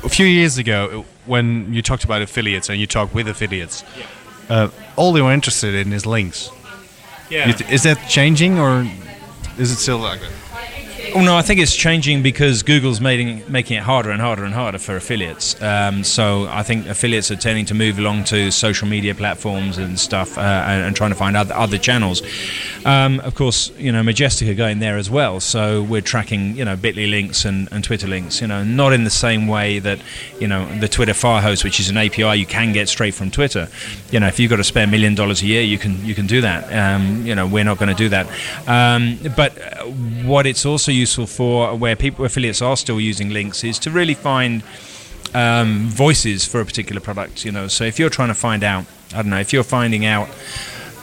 a 0.04 0.08
few 0.08 0.26
years 0.26 0.58
ago, 0.58 1.04
when 1.26 1.72
you 1.72 1.82
talked 1.82 2.04
about 2.04 2.22
affiliates 2.22 2.68
and 2.68 2.78
you 2.78 2.86
talked 2.86 3.14
with 3.14 3.28
affiliates, 3.28 3.84
uh, 4.48 4.68
all 4.96 5.12
they 5.12 5.22
were 5.22 5.32
interested 5.32 5.74
in 5.74 5.92
is 5.92 6.04
links. 6.04 6.50
Yeah. 7.30 7.48
Is 7.70 7.84
that 7.84 8.08
changing 8.08 8.58
or 8.58 8.86
is 9.58 9.72
it 9.72 9.76
still 9.76 9.98
like 9.98 10.20
that? 10.20 10.30
Well, 11.14 11.24
no, 11.24 11.36
I 11.36 11.42
think 11.42 11.60
it's 11.60 11.76
changing 11.76 12.22
because 12.22 12.62
Google's 12.62 13.00
making 13.00 13.42
making 13.50 13.76
it 13.76 13.82
harder 13.82 14.10
and 14.10 14.20
harder 14.20 14.44
and 14.44 14.54
harder 14.54 14.78
for 14.78 14.96
affiliates. 14.96 15.60
Um, 15.60 16.04
so 16.04 16.46
I 16.48 16.62
think 16.62 16.86
affiliates 16.86 17.30
are 17.30 17.36
tending 17.36 17.66
to 17.66 17.74
move 17.74 17.98
along 17.98 18.24
to 18.24 18.50
social 18.50 18.88
media 18.88 19.14
platforms 19.14 19.78
and 19.78 19.98
stuff, 19.98 20.38
uh, 20.38 20.40
and, 20.40 20.86
and 20.86 20.96
trying 20.96 21.10
to 21.10 21.16
find 21.16 21.36
other, 21.36 21.54
other 21.54 21.76
channels. 21.76 22.22
Um, 22.86 23.20
of 23.20 23.34
course, 23.34 23.70
you 23.78 23.92
know, 23.92 24.02
Majestic 24.02 24.48
are 24.48 24.54
going 24.54 24.78
there 24.78 24.96
as 24.96 25.10
well. 25.10 25.40
So 25.40 25.82
we're 25.82 26.00
tracking, 26.00 26.56
you 26.56 26.64
know, 26.64 26.76
Bitly 26.76 27.10
links 27.10 27.44
and, 27.44 27.68
and 27.72 27.84
Twitter 27.84 28.06
links. 28.06 28.40
You 28.40 28.46
know, 28.46 28.64
not 28.64 28.92
in 28.92 29.04
the 29.04 29.10
same 29.10 29.46
way 29.46 29.78
that, 29.80 29.98
you 30.40 30.48
know, 30.48 30.66
the 30.78 30.88
Twitter 30.88 31.12
Firehose, 31.12 31.64
which 31.64 31.80
is 31.80 31.90
an 31.90 31.96
API 31.96 32.36
you 32.36 32.46
can 32.46 32.72
get 32.72 32.88
straight 32.88 33.14
from 33.14 33.30
Twitter. 33.30 33.68
You 34.10 34.20
know, 34.20 34.28
if 34.28 34.38
you've 34.38 34.50
got 34.50 34.62
to 34.62 34.82
a 34.82 34.86
million 34.86 35.14
dollars 35.14 35.42
a 35.42 35.46
year, 35.46 35.62
you 35.62 35.78
can 35.78 36.04
you 36.04 36.14
can 36.14 36.26
do 36.26 36.40
that. 36.40 36.72
Um, 36.72 37.26
you 37.26 37.34
know, 37.34 37.46
we're 37.46 37.64
not 37.64 37.78
going 37.78 37.88
to 37.88 37.94
do 37.94 38.08
that. 38.08 38.26
Um, 38.66 39.18
but 39.36 39.52
what 40.24 40.46
it's 40.46 40.64
also 40.64 40.91
useful 40.92 41.26
for, 41.26 41.74
where 41.76 41.96
people 41.96 42.24
affiliates 42.24 42.62
are 42.62 42.76
still 42.76 43.00
using 43.00 43.30
links, 43.30 43.64
is 43.64 43.78
to 43.80 43.90
really 43.90 44.14
find 44.14 44.62
um, 45.34 45.88
voices 45.88 46.44
for 46.44 46.60
a 46.60 46.64
particular 46.64 47.00
product. 47.00 47.44
You 47.44 47.52
know, 47.52 47.68
so 47.68 47.84
if 47.84 47.98
you're 47.98 48.10
trying 48.10 48.28
to 48.28 48.34
find 48.34 48.62
out, 48.62 48.84
I 49.12 49.16
don't 49.16 49.30
know, 49.30 49.40
if 49.40 49.52
you're 49.52 49.64
finding 49.64 50.04
out. 50.04 50.28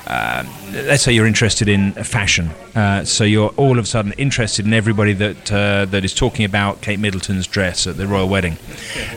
Uh, 0.10 0.44
let's 0.74 1.04
say 1.04 1.14
you're 1.14 1.28
interested 1.28 1.68
in 1.68 1.92
fashion, 1.92 2.48
uh, 2.74 3.04
so 3.04 3.24
you're 3.24 3.50
all 3.58 3.78
of 3.78 3.86
a 3.86 3.88
sudden 3.88 4.12
interested 4.14 4.66
in 4.66 4.74
everybody 4.74 5.14
that 5.14 5.52
uh, 5.52 5.86
that 5.86 6.04
is 6.04 6.16
talking 6.16 6.46
about 6.46 6.82
Kate 6.82 7.00
Middleton's 7.00 7.46
dress 7.46 7.86
at 7.86 7.96
the 7.96 8.08
royal 8.08 8.28
wedding. 8.28 8.58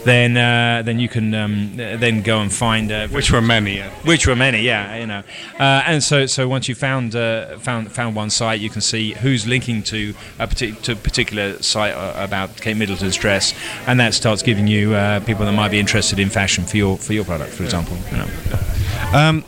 Then, 0.05 0.37
uh, 0.37 0.83
then 0.85 0.99
you 0.99 1.09
can 1.09 1.35
um, 1.35 1.77
then 1.77 2.23
go 2.23 2.41
and 2.41 2.53
find 2.53 2.93
uh, 2.93 3.09
Which 3.09 3.33
were 3.33 3.41
many. 3.41 3.77
Yeah. 3.77 3.91
which 4.05 4.27
were 4.27 4.37
many, 4.37 4.61
yeah, 4.61 4.97
you 4.99 5.07
know. 5.07 5.23
Uh, 5.59 5.83
and 5.87 6.03
so, 6.03 6.27
so 6.27 6.47
once 6.47 6.69
you 6.69 6.75
found 6.75 7.17
uh, 7.17 7.57
found 7.59 7.91
found 7.91 8.15
one 8.15 8.29
site, 8.29 8.61
you 8.61 8.69
can 8.69 8.83
see 8.83 9.13
who's 9.13 9.47
linking 9.47 9.83
to 9.85 10.15
a 10.39 10.47
partic- 10.47 10.83
to 10.83 10.93
a 10.93 10.97
particular 10.97 11.63
site 11.63 11.95
about 12.17 12.55
Kate 12.61 12.77
Middleton's 12.77 13.17
dress, 13.17 13.55
and 13.87 13.99
that 13.99 14.13
starts 14.13 14.43
giving 14.43 14.67
you 14.67 14.93
uh, 14.95 15.21
people 15.21 15.47
that 15.47 15.53
might 15.53 15.71
be 15.71 15.81
interested 15.81 16.19
in 16.19 16.29
fashion 16.29 16.65
for 16.65 16.77
your 16.77 16.99
for 16.99 17.15
your 17.15 17.25
product, 17.25 17.53
for 17.53 17.65
example. 17.65 17.97
You 18.11 18.19
know. 18.19 18.29
Um, 19.15 19.45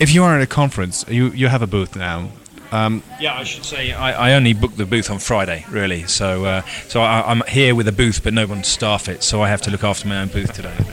if 0.00 0.12
you 0.14 0.24
are 0.24 0.34
at 0.34 0.42
a 0.42 0.46
conference, 0.46 1.04
you, 1.08 1.28
you 1.28 1.48
have 1.48 1.62
a 1.62 1.66
booth 1.66 1.94
now. 1.94 2.30
Um, 2.72 3.02
Yeah, 3.20 3.34
I 3.34 3.44
should 3.44 3.64
say 3.64 3.92
I, 3.92 4.30
I 4.30 4.34
only 4.34 4.54
booked 4.54 4.76
the 4.76 4.86
booth 4.86 5.10
on 5.10 5.18
Friday, 5.18 5.64
really. 5.70 6.06
So, 6.06 6.44
uh, 6.44 6.62
so 6.88 7.02
I, 7.02 7.30
I'm 7.30 7.42
here 7.48 7.74
with 7.74 7.86
a 7.88 7.92
booth, 7.92 8.22
but 8.24 8.32
no 8.32 8.46
one 8.46 8.62
to 8.62 8.68
staff 8.68 9.08
it, 9.08 9.22
so 9.22 9.42
I 9.42 9.48
have 9.48 9.60
to 9.62 9.70
look 9.70 9.84
after 9.84 10.08
my 10.08 10.20
own 10.20 10.28
booth 10.28 10.52
today. 10.52 10.76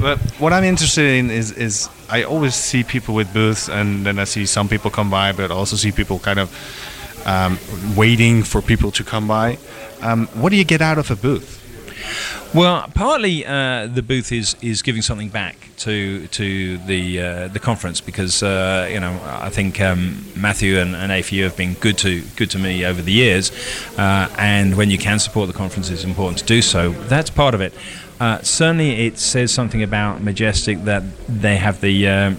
But 0.00 0.20
what 0.38 0.52
I'm 0.52 0.62
interested 0.62 1.18
in 1.18 1.28
is 1.28 1.50
is 1.50 1.88
I 2.08 2.22
always 2.22 2.54
see 2.54 2.84
people 2.84 3.16
with 3.16 3.32
booths, 3.32 3.68
and 3.68 4.06
then 4.06 4.20
I 4.20 4.24
see 4.26 4.46
some 4.46 4.68
people 4.68 4.92
come 4.92 5.10
by, 5.10 5.32
but 5.32 5.50
also 5.50 5.74
see 5.76 5.90
people 5.90 6.20
kind 6.20 6.38
of 6.38 6.48
um, 7.26 7.58
waiting 7.96 8.44
for 8.44 8.62
people 8.62 8.92
to 8.92 9.02
come 9.02 9.26
by. 9.26 9.58
Um, 10.00 10.28
what 10.40 10.50
do 10.50 10.56
you 10.56 10.64
get 10.64 10.80
out 10.80 10.98
of 10.98 11.10
a 11.10 11.16
booth? 11.16 11.57
Well, 12.54 12.88
partly 12.94 13.44
uh, 13.44 13.86
the 13.86 14.02
booth 14.02 14.32
is, 14.32 14.56
is 14.62 14.82
giving 14.82 15.02
something 15.02 15.28
back 15.28 15.56
to 15.78 16.26
to 16.28 16.78
the 16.78 17.20
uh, 17.20 17.48
the 17.48 17.58
conference 17.58 18.00
because 18.00 18.42
uh, 18.42 18.88
you 18.90 19.00
know 19.00 19.20
I 19.24 19.50
think 19.50 19.80
um, 19.80 20.24
Matthew 20.36 20.78
and, 20.78 20.96
and 20.96 21.12
A4U 21.12 21.44
have 21.44 21.56
been 21.56 21.74
good 21.74 21.98
to 21.98 22.22
good 22.36 22.50
to 22.50 22.58
me 22.58 22.84
over 22.84 23.02
the 23.02 23.12
years, 23.12 23.52
uh, 23.98 24.28
and 24.38 24.76
when 24.76 24.90
you 24.90 24.98
can 24.98 25.18
support 25.18 25.46
the 25.48 25.54
conference, 25.54 25.90
it's 25.90 26.04
important 26.04 26.38
to 26.38 26.46
do 26.46 26.62
so. 26.62 26.92
That's 27.08 27.30
part 27.30 27.54
of 27.54 27.60
it. 27.60 27.74
Uh, 28.20 28.40
certainly, 28.42 29.06
it 29.06 29.18
says 29.18 29.52
something 29.52 29.82
about 29.82 30.22
Majestic 30.22 30.84
that 30.84 31.02
they 31.28 31.56
have 31.56 31.80
the. 31.80 32.36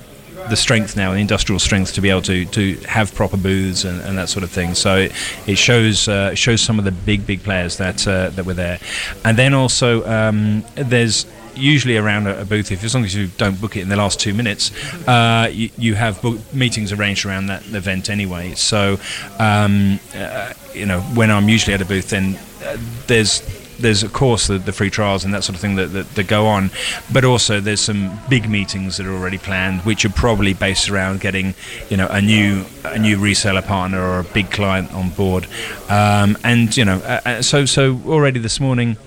The 0.50 0.56
strength 0.56 0.96
now, 0.96 1.14
the 1.14 1.20
industrial 1.20 1.60
strength 1.60 1.94
to 1.94 2.02
be 2.02 2.10
able 2.10 2.24
to, 2.24 2.46
to 2.46 2.76
have 2.88 3.14
proper 3.14 3.38
booths 3.38 3.84
and, 3.84 4.02
and 4.02 4.18
that 4.18 4.30
sort 4.30 4.44
of 4.44 4.50
thing. 4.50 4.74
So 4.74 4.98
it, 4.98 5.12
it 5.48 5.58
shows 5.58 6.08
uh, 6.08 6.34
shows 6.36 6.62
some 6.62 6.80
of 6.80 6.86
the 6.86 6.92
big 6.92 7.26
big 7.28 7.44
players 7.44 7.78
that 7.78 8.08
uh, 8.08 8.30
that 8.32 8.46
were 8.46 8.54
there, 8.54 8.80
and 9.24 9.38
then 9.38 9.54
also 9.54 10.06
um, 10.08 10.64
there's 10.76 11.26
usually 11.56 11.98
around 11.98 12.28
a, 12.28 12.42
a 12.42 12.46
booth 12.46 12.72
if 12.72 12.84
as 12.84 12.96
long 12.96 13.04
as 13.04 13.14
you 13.14 13.28
don't 13.38 13.60
book 13.60 13.76
it 13.76 13.82
in 13.82 13.90
the 13.90 13.96
last 13.96 14.20
two 14.20 14.34
minutes 14.34 14.72
uh, 15.08 15.50
you, 15.52 15.70
you 15.78 15.96
have 15.96 16.22
book 16.22 16.40
meetings 16.54 16.92
arranged 16.92 17.26
around 17.26 17.48
that 17.48 17.66
event 17.74 18.10
anyway 18.10 18.54
so 18.56 18.98
um, 19.40 20.00
uh, 20.16 20.54
you 20.74 20.86
know 20.86 21.02
when 21.02 21.30
I'm 21.30 21.50
usually 21.50 21.74
at 21.74 21.82
a 21.82 21.86
booth 21.86 22.10
then 22.10 22.40
uh, 22.64 22.78
there's 23.08 23.42
there's 23.80 24.04
of 24.04 24.13
course 24.13 24.48
the, 24.48 24.58
the 24.58 24.72
free 24.72 24.89
trials 24.89 25.26
and 25.26 25.34
that 25.34 25.44
sort 25.44 25.56
of 25.56 25.62
thing 25.62 25.76
that, 25.76 25.88
that, 25.88 26.15
that 26.15 26.28
go 26.28 26.48
on, 26.48 26.72
but 27.12 27.24
also 27.26 27.60
there's 27.60 27.82
some 27.82 28.20
big 28.30 28.50
meetings 28.50 28.98
that 28.98 29.06
are 29.06 29.13
already 29.13 29.38
planned, 29.38 29.82
which 29.82 30.06
are 30.06 30.10
probably 30.10 30.54
based 30.54 30.89
around 30.89 31.22
getting, 31.22 31.54
you 31.89 31.98
know, 31.98 32.08
a 32.08 32.22
new 32.22 32.65
a 32.86 33.00
new 33.00 33.18
reseller 33.18 33.65
partner 33.65 34.02
or 34.02 34.20
a 34.20 34.24
big 34.24 34.52
client 34.52 34.92
on 34.94 35.10
board, 35.10 35.48
um, 35.89 36.38
and 36.44 36.76
you 36.76 36.86
know, 36.86 36.98
uh, 37.00 37.22
uh, 37.26 37.42
so 37.42 37.65
so 37.65 38.00
already 38.06 38.39
this 38.39 38.60
morning. 38.60 38.98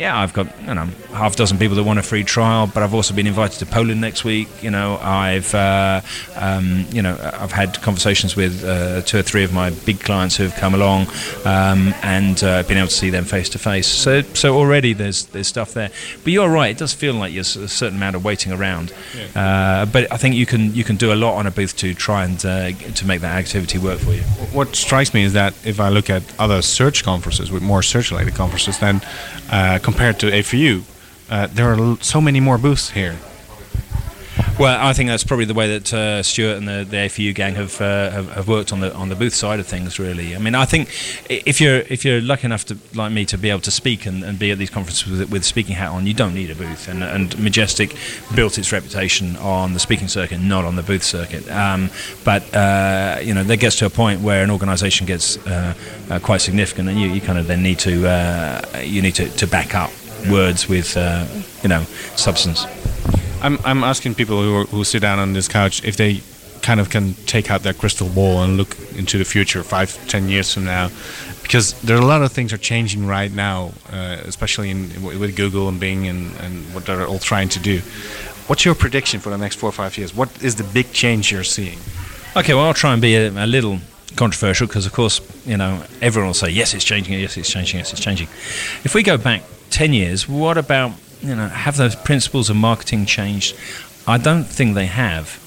Yeah, 0.00 0.18
I've 0.18 0.32
got 0.32 0.46
you 0.62 0.72
know 0.72 0.86
half 1.12 1.34
a 1.34 1.36
dozen 1.36 1.58
people 1.58 1.76
that 1.76 1.84
want 1.84 1.98
a 1.98 2.02
free 2.02 2.24
trial, 2.24 2.66
but 2.66 2.82
I've 2.82 2.94
also 2.94 3.12
been 3.12 3.26
invited 3.26 3.58
to 3.58 3.66
Poland 3.66 4.00
next 4.00 4.24
week. 4.24 4.48
You 4.62 4.70
know, 4.70 4.96
I've 4.96 5.54
uh, 5.54 6.00
um, 6.36 6.86
you 6.90 7.02
know 7.02 7.18
I've 7.38 7.52
had 7.52 7.82
conversations 7.82 8.34
with 8.34 8.64
uh, 8.64 9.02
two 9.02 9.18
or 9.18 9.22
three 9.22 9.44
of 9.44 9.52
my 9.52 9.68
big 9.68 10.00
clients 10.00 10.38
who 10.38 10.44
have 10.44 10.54
come 10.54 10.72
along, 10.72 11.08
um, 11.44 11.92
and 12.02 12.42
uh, 12.42 12.62
been 12.62 12.78
able 12.78 12.88
to 12.88 12.94
see 12.94 13.10
them 13.10 13.26
face 13.26 13.50
to 13.50 13.58
face. 13.58 13.86
So 13.86 14.22
so 14.32 14.56
already 14.56 14.94
there's 14.94 15.26
there's 15.26 15.48
stuff 15.48 15.74
there. 15.74 15.90
But 16.24 16.32
you're 16.32 16.48
right, 16.48 16.70
it 16.70 16.78
does 16.78 16.94
feel 16.94 17.12
like 17.12 17.34
there's 17.34 17.56
a 17.56 17.68
certain 17.68 17.98
amount 17.98 18.16
of 18.16 18.24
waiting 18.24 18.52
around. 18.52 18.94
Uh, 19.36 19.84
but 19.84 20.10
I 20.10 20.16
think 20.16 20.34
you 20.34 20.46
can 20.46 20.74
you 20.74 20.82
can 20.82 20.96
do 20.96 21.12
a 21.12 21.18
lot 21.24 21.34
on 21.34 21.46
a 21.46 21.50
booth 21.50 21.76
to 21.76 21.92
try 21.92 22.24
and 22.24 22.42
uh, 22.46 22.72
to 22.72 23.06
make 23.06 23.20
that 23.20 23.36
activity 23.36 23.76
work 23.76 23.98
for 23.98 24.14
you. 24.14 24.22
What 24.54 24.74
strikes 24.74 25.12
me 25.12 25.24
is 25.24 25.34
that 25.34 25.52
if 25.66 25.78
I 25.78 25.90
look 25.90 26.08
at 26.08 26.22
other 26.38 26.62
search 26.62 27.04
conferences 27.04 27.52
with 27.52 27.62
more 27.62 27.82
search-related 27.82 28.34
conferences, 28.34 28.78
then 28.78 29.02
uh, 29.50 29.78
compared 29.90 30.20
to 30.20 30.26
A4U, 30.30 30.82
uh, 31.30 31.48
there 31.48 31.66
are 31.72 31.96
so 32.00 32.20
many 32.20 32.38
more 32.38 32.58
booths 32.58 32.90
here. 32.90 33.16
Well, 34.60 34.78
I 34.78 34.92
think 34.92 35.08
that's 35.08 35.24
probably 35.24 35.46
the 35.46 35.54
way 35.54 35.78
that 35.78 35.94
uh, 35.94 36.22
Stuart 36.22 36.58
and 36.58 36.68
the, 36.68 36.86
the 36.86 36.98
A4U 36.98 37.34
gang 37.34 37.54
have, 37.54 37.80
uh, 37.80 38.10
have 38.10 38.30
have 38.32 38.46
worked 38.46 38.74
on 38.74 38.80
the 38.80 38.94
on 38.94 39.08
the 39.08 39.14
booth 39.14 39.34
side 39.34 39.58
of 39.58 39.66
things. 39.66 39.98
Really, 39.98 40.36
I 40.36 40.38
mean, 40.38 40.54
I 40.54 40.66
think 40.66 40.90
if 41.30 41.62
you're 41.62 41.78
if 41.88 42.04
you're 42.04 42.20
lucky 42.20 42.44
enough 42.44 42.66
to 42.66 42.76
like 42.92 43.10
me 43.10 43.24
to 43.24 43.38
be 43.38 43.48
able 43.48 43.62
to 43.62 43.70
speak 43.70 44.04
and, 44.04 44.22
and 44.22 44.38
be 44.38 44.50
at 44.50 44.58
these 44.58 44.68
conferences 44.68 45.10
with, 45.10 45.32
with 45.32 45.44
speaking 45.46 45.76
hat 45.76 45.88
on, 45.88 46.06
you 46.06 46.12
don't 46.12 46.34
need 46.34 46.50
a 46.50 46.54
booth. 46.54 46.88
And, 46.88 47.02
and 47.02 47.38
Majestic 47.42 47.96
built 48.34 48.58
its 48.58 48.70
reputation 48.70 49.34
on 49.36 49.72
the 49.72 49.80
speaking 49.80 50.08
circuit, 50.08 50.40
not 50.40 50.66
on 50.66 50.76
the 50.76 50.82
booth 50.82 51.04
circuit. 51.04 51.50
Um, 51.50 51.88
but 52.22 52.42
uh, 52.54 53.18
you 53.22 53.32
know, 53.32 53.44
that 53.44 53.60
gets 53.60 53.76
to 53.76 53.86
a 53.86 53.90
point 53.90 54.20
where 54.20 54.44
an 54.44 54.50
organisation 54.50 55.06
gets 55.06 55.38
uh, 55.46 55.72
uh, 56.10 56.18
quite 56.18 56.42
significant, 56.42 56.90
and 56.90 57.00
you, 57.00 57.08
you 57.08 57.22
kind 57.22 57.38
of 57.38 57.46
then 57.46 57.62
need 57.62 57.78
to 57.78 58.06
uh, 58.06 58.82
you 58.84 59.00
need 59.00 59.14
to, 59.14 59.26
to 59.38 59.46
back 59.46 59.74
up 59.74 59.90
words 60.30 60.68
with 60.68 60.96
you 61.62 61.68
know 61.70 61.82
substance. 62.14 62.66
I'm, 63.42 63.58
I'm 63.64 63.84
asking 63.84 64.14
people 64.14 64.42
who, 64.42 64.56
are, 64.56 64.64
who 64.64 64.84
sit 64.84 65.00
down 65.00 65.18
on 65.18 65.32
this 65.32 65.48
couch 65.48 65.84
if 65.84 65.96
they 65.96 66.20
kind 66.62 66.78
of 66.78 66.90
can 66.90 67.14
take 67.26 67.50
out 67.50 67.62
their 67.62 67.72
crystal 67.72 68.08
ball 68.08 68.42
and 68.42 68.56
look 68.56 68.76
into 68.94 69.16
the 69.16 69.24
future 69.24 69.62
five, 69.62 69.96
ten 70.08 70.28
years 70.28 70.52
from 70.52 70.64
now, 70.64 70.90
because 71.42 71.80
there 71.80 71.96
are 71.96 72.02
a 72.02 72.04
lot 72.04 72.22
of 72.22 72.32
things 72.32 72.52
are 72.52 72.58
changing 72.58 73.06
right 73.06 73.32
now, 73.32 73.72
uh, 73.92 74.18
especially 74.24 74.70
in 74.70 75.02
with 75.02 75.36
Google 75.36 75.68
and 75.68 75.80
Bing 75.80 76.06
and, 76.06 76.36
and 76.36 76.74
what 76.74 76.86
they're 76.86 77.06
all 77.06 77.18
trying 77.18 77.48
to 77.50 77.58
do. 77.58 77.80
What's 78.46 78.64
your 78.64 78.74
prediction 78.74 79.20
for 79.20 79.30
the 79.30 79.38
next 79.38 79.56
four 79.56 79.68
or 79.68 79.72
five 79.72 79.96
years? 79.96 80.14
What 80.14 80.42
is 80.42 80.56
the 80.56 80.64
big 80.64 80.92
change 80.92 81.32
you're 81.32 81.44
seeing? 81.44 81.78
Okay, 82.36 82.54
well, 82.54 82.64
I'll 82.64 82.74
try 82.74 82.92
and 82.92 83.00
be 83.02 83.14
a, 83.16 83.30
a 83.30 83.46
little 83.46 83.78
controversial 84.16 84.66
because, 84.66 84.86
of 84.86 84.92
course, 84.92 85.20
you 85.46 85.56
know, 85.56 85.82
everyone 86.00 86.28
will 86.28 86.34
say, 86.34 86.50
yes, 86.50 86.74
it's 86.74 86.84
changing, 86.84 87.18
yes, 87.18 87.36
it's 87.36 87.50
changing, 87.50 87.78
yes, 87.78 87.92
it's 87.92 88.00
changing. 88.00 88.28
If 88.84 88.94
we 88.94 89.02
go 89.02 89.16
back 89.16 89.42
10 89.70 89.92
years, 89.92 90.28
what 90.28 90.58
about, 90.58 90.92
you 91.22 91.34
know, 91.34 91.48
have 91.48 91.76
those 91.76 91.94
principles 91.96 92.50
of 92.50 92.56
marketing 92.56 93.06
changed? 93.06 93.56
I 94.06 94.18
don't 94.18 94.44
think 94.44 94.74
they 94.74 94.86
have. 94.86 95.38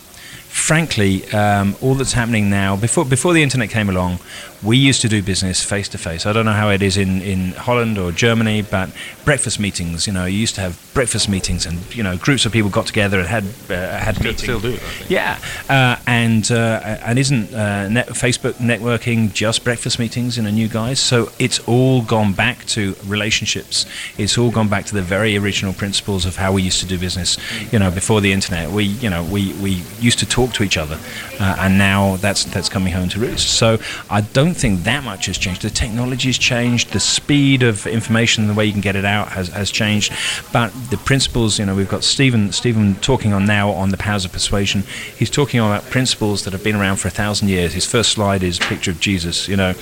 frankly, 0.54 1.26
um, 1.32 1.76
all 1.82 1.96
that's 1.96 2.14
happening 2.14 2.50
now, 2.50 2.76
before 2.76 3.04
before 3.06 3.34
the 3.34 3.42
internet 3.42 3.70
came 3.72 3.90
along, 3.90 4.20
we 4.64 4.78
used 4.78 5.02
to 5.02 5.10
do 5.10 5.22
business 5.22 5.64
face 5.64 5.90
to 5.90 5.98
face. 5.98 6.26
I 6.26 6.34
don't 6.34 6.46
know 6.46 6.54
how 6.54 6.70
it 6.70 6.82
is 6.82 6.98
in, 6.98 7.22
in 7.22 7.52
Holland 7.52 7.98
or 7.98 8.12
Germany, 8.12 8.62
but 8.62 8.90
breakfast 9.26 9.60
meetings. 9.60 10.08
You 10.08 10.14
know, 10.14 10.26
you 10.26 10.38
used 10.38 10.56
to 10.56 10.62
have 10.62 10.80
breakfast 10.94 11.28
meetings, 11.28 11.66
and 11.66 11.80
you 11.94 12.04
know, 12.04 12.18
groups 12.18 12.46
of 12.46 12.52
people 12.52 12.70
got 12.70 12.86
together 12.88 13.20
and 13.20 13.28
had 13.28 13.44
uh, 13.70 13.98
had 14.00 14.20
meetings. 14.20 14.44
still 14.44 14.60
do 14.60 14.74
I 14.74 14.78
think. 14.78 15.10
Yeah, 15.10 15.40
uh, 15.70 15.98
and 16.08 16.50
uh, 16.52 17.00
and 17.06 17.20
isn't 17.20 17.54
uh, 17.54 17.90
net 17.90 18.08
Facebook 18.08 18.54
networking 18.54 19.34
just 19.34 19.64
breakfast 19.64 20.00
meetings? 20.00 20.38
You 20.38 20.44
know, 20.44 20.52
new 20.52 20.68
guys. 20.68 21.00
So 21.00 21.32
it's 21.40 21.60
all 21.68 22.02
gone 22.02 22.34
back 22.34 22.66
to 22.68 22.96
relationships. 23.06 23.86
It's 24.18 24.38
all 24.38 24.52
gone 24.52 24.70
back 24.70 24.86
to 24.86 24.96
the 24.96 25.02
very 25.02 25.36
original 25.38 25.74
principles 25.74 26.26
of 26.26 26.38
how 26.38 26.54
we 26.54 26.62
used 26.62 26.80
to 26.80 26.86
do 26.86 26.98
business. 26.98 27.38
You 27.74 27.80
know, 27.80 27.92
before 27.92 28.22
the 28.22 28.32
internet, 28.32 28.70
we 28.72 28.86
you 28.86 29.10
know 29.10 29.24
we, 29.24 29.54
we 29.54 29.84
used 30.00 30.20
to 30.20 30.26
talk 30.26 30.54
to 30.54 30.64
each 30.64 30.78
other, 30.78 30.98
uh, 31.40 31.58
and 31.60 31.78
now 31.78 32.16
that's 32.18 32.46
that's 32.46 32.70
coming 32.70 32.94
home 32.94 33.10
to 33.10 33.20
roost. 33.20 33.58
So 33.58 33.80
I 34.10 34.22
don't 34.22 34.53
think 34.54 34.84
that 34.84 35.04
much 35.04 35.28
has 35.28 35.38
changed. 35.38 35.62
The 35.62 35.70
technology 35.70 36.30
has 36.30 36.38
changed. 36.38 36.92
The 36.92 37.00
speed 37.00 37.64
of 37.64 37.86
information, 37.88 38.48
the 38.48 38.54
way 38.54 38.66
you 38.66 38.72
can 38.72 38.82
get 38.82 38.96
it 38.96 39.06
out, 39.06 39.30
has, 39.30 39.50
has 39.50 39.72
changed. 39.72 40.14
But 40.52 40.70
the 40.90 40.98
principles, 40.98 41.60
you 41.60 41.66
know, 41.66 41.76
we've 41.76 41.90
got 41.90 42.04
Stephen 42.04 42.52
Stephen 42.52 42.96
talking 42.96 43.34
on 43.34 43.46
now 43.46 43.70
on 43.72 43.90
the 43.90 43.98
powers 43.98 44.26
of 44.26 44.32
persuasion. 44.32 44.84
He's 45.18 45.30
talking 45.30 45.60
about 45.60 45.84
principles 45.90 46.44
that 46.44 46.54
have 46.54 46.64
been 46.64 46.76
around 46.76 46.98
for 46.98 47.08
a 47.08 47.12
thousand 47.12 47.50
years. 47.50 47.74
His 47.74 47.86
first 47.86 48.12
slide 48.12 48.44
is 48.44 48.58
a 48.60 48.64
picture 48.64 48.92
of 48.92 49.00
Jesus. 49.00 49.48
You 49.48 49.58
know, 49.58 49.74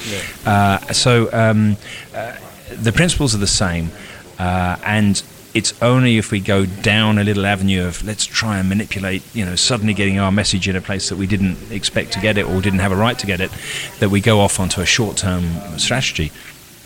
uh, 0.45 0.79
so 0.93 1.29
um, 1.33 1.77
uh, 2.15 2.35
the 2.71 2.91
principles 2.91 3.35
are 3.35 3.39
the 3.39 3.47
same, 3.47 3.91
uh, 4.39 4.77
and 4.83 5.21
it's 5.53 5.79
only 5.81 6.17
if 6.17 6.31
we 6.31 6.39
go 6.39 6.65
down 6.65 7.17
a 7.17 7.23
little 7.23 7.45
avenue 7.45 7.85
of 7.85 8.03
let's 8.05 8.25
try 8.25 8.57
and 8.59 8.69
manipulate, 8.69 9.23
you 9.35 9.45
know, 9.45 9.55
suddenly 9.55 9.93
getting 9.93 10.17
our 10.17 10.31
message 10.31 10.67
in 10.67 10.75
a 10.75 10.81
place 10.81 11.09
that 11.09 11.17
we 11.17 11.27
didn't 11.27 11.71
expect 11.71 12.13
to 12.13 12.19
get 12.19 12.37
it 12.37 12.45
or 12.45 12.61
didn't 12.61 12.79
have 12.79 12.91
a 12.91 12.95
right 12.95 13.19
to 13.19 13.27
get 13.27 13.41
it, 13.41 13.51
that 13.99 14.09
we 14.09 14.21
go 14.21 14.39
off 14.39 14.59
onto 14.59 14.81
a 14.81 14.85
short-term 14.85 15.43
strategy. 15.77 16.31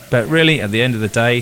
But 0.09 0.27
really, 0.27 0.61
at 0.61 0.71
the 0.71 0.81
end 0.81 0.95
of 0.95 1.01
the 1.01 1.07
day, 1.07 1.41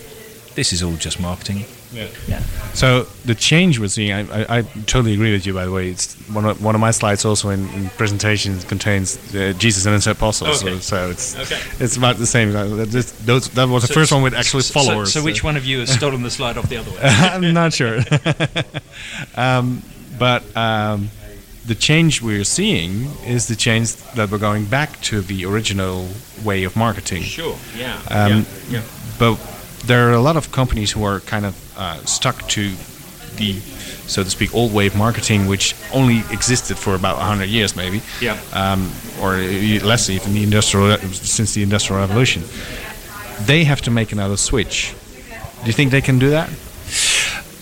this 0.55 0.73
is 0.73 0.83
all 0.83 0.95
just 0.95 1.19
marketing. 1.19 1.65
Yeah. 1.93 2.08
Yeah. 2.27 2.39
So 2.73 3.03
the 3.23 3.36
change 3.36 3.79
we're 3.79 3.88
seeing, 3.88 4.12
I, 4.12 4.21
I, 4.41 4.58
I 4.58 4.62
totally 4.88 5.13
agree 5.13 5.32
with 5.32 5.45
you. 5.45 5.53
By 5.53 5.65
the 5.65 5.71
way, 5.71 5.89
it's 5.89 6.15
one 6.29 6.45
of, 6.45 6.63
one 6.63 6.73
of 6.75 6.82
my 6.82 6.89
slides 6.91 7.23
also 7.23 7.49
in, 7.49 7.69
in 7.69 7.89
presentations 7.91 8.63
contains 8.65 9.17
uh, 9.36 9.53
Jesus 9.58 9.86
and 9.86 9.93
his 9.93 10.08
apostles. 10.08 10.63
Okay. 10.63 10.73
So, 10.79 10.79
so 10.79 11.10
it's 11.12 11.36
Okay. 11.39 11.62
it's 11.84 11.95
about 11.97 12.17
the 12.17 12.25
same. 12.25 12.51
That- 12.51 12.89
this- 12.89 13.12
those, 13.25 13.49
that 13.51 13.67
was 13.69 13.84
the 13.84 13.88
So- 13.89 13.93
first 13.93 14.12
one 14.12 14.23
with 14.23 14.34
actually 14.34 14.63
so- 14.63 14.73
so- 14.73 14.86
followers. 14.86 15.13
So, 15.13 15.21
which 15.23 15.43
one 15.43 15.56
of 15.56 15.65
you 15.65 15.79
has 15.82 15.93
stolen 15.99 16.23
the 16.23 16.32
slide 16.32 16.58
off 16.58 16.67
the 16.67 16.77
other 16.77 16.89
one? 16.91 16.99
I'm 17.03 17.53
not 17.53 17.73
sure. 17.73 17.99
um, 19.36 19.82
but 20.17 20.43
um, 20.56 21.10
the 21.65 21.75
change 21.75 22.21
we're 22.21 22.43
seeing 22.43 23.06
is 23.25 23.47
the 23.47 23.56
change 23.56 23.95
that 24.15 24.29
we're 24.32 24.38
going 24.38 24.65
back 24.65 24.99
to 25.01 25.21
the 25.21 25.45
original 25.45 26.08
way 26.43 26.63
of 26.63 26.75
marketing. 26.75 27.23
Sure, 27.23 27.58
yeah, 27.77 27.99
Um, 28.10 28.45
yeah, 28.69 28.79
yeah. 28.79 28.82
But 29.19 29.36
there 29.85 30.09
are 30.09 30.13
a 30.13 30.21
lot 30.21 30.37
of 30.37 30.51
companies 30.51 30.91
who 30.91 31.03
are 31.03 31.19
kind 31.21 31.45
of 31.45 31.77
uh, 31.77 31.97
stuck 32.05 32.47
to 32.49 32.71
the, 33.35 33.53
so 34.07 34.23
to 34.23 34.29
speak, 34.29 34.53
old 34.53 34.73
wave 34.73 34.95
marketing, 34.95 35.47
which 35.47 35.75
only 35.93 36.19
existed 36.31 36.77
for 36.77 36.95
about 36.95 37.17
100 37.17 37.45
years, 37.45 37.75
maybe. 37.75 38.01
Yeah. 38.21 38.39
Um, 38.53 38.91
or 39.21 39.37
less 39.85 40.09
even 40.09 40.33
the 40.33 40.43
industrial 40.43 40.97
since 40.97 41.53
the 41.53 41.63
industrial 41.63 42.01
revolution. 42.01 42.43
They 43.45 43.63
have 43.63 43.81
to 43.81 43.91
make 43.91 44.11
another 44.11 44.37
switch. 44.37 44.95
Do 45.61 45.67
you 45.67 45.73
think 45.73 45.91
they 45.91 46.01
can 46.01 46.19
do 46.19 46.29
that? 46.29 46.49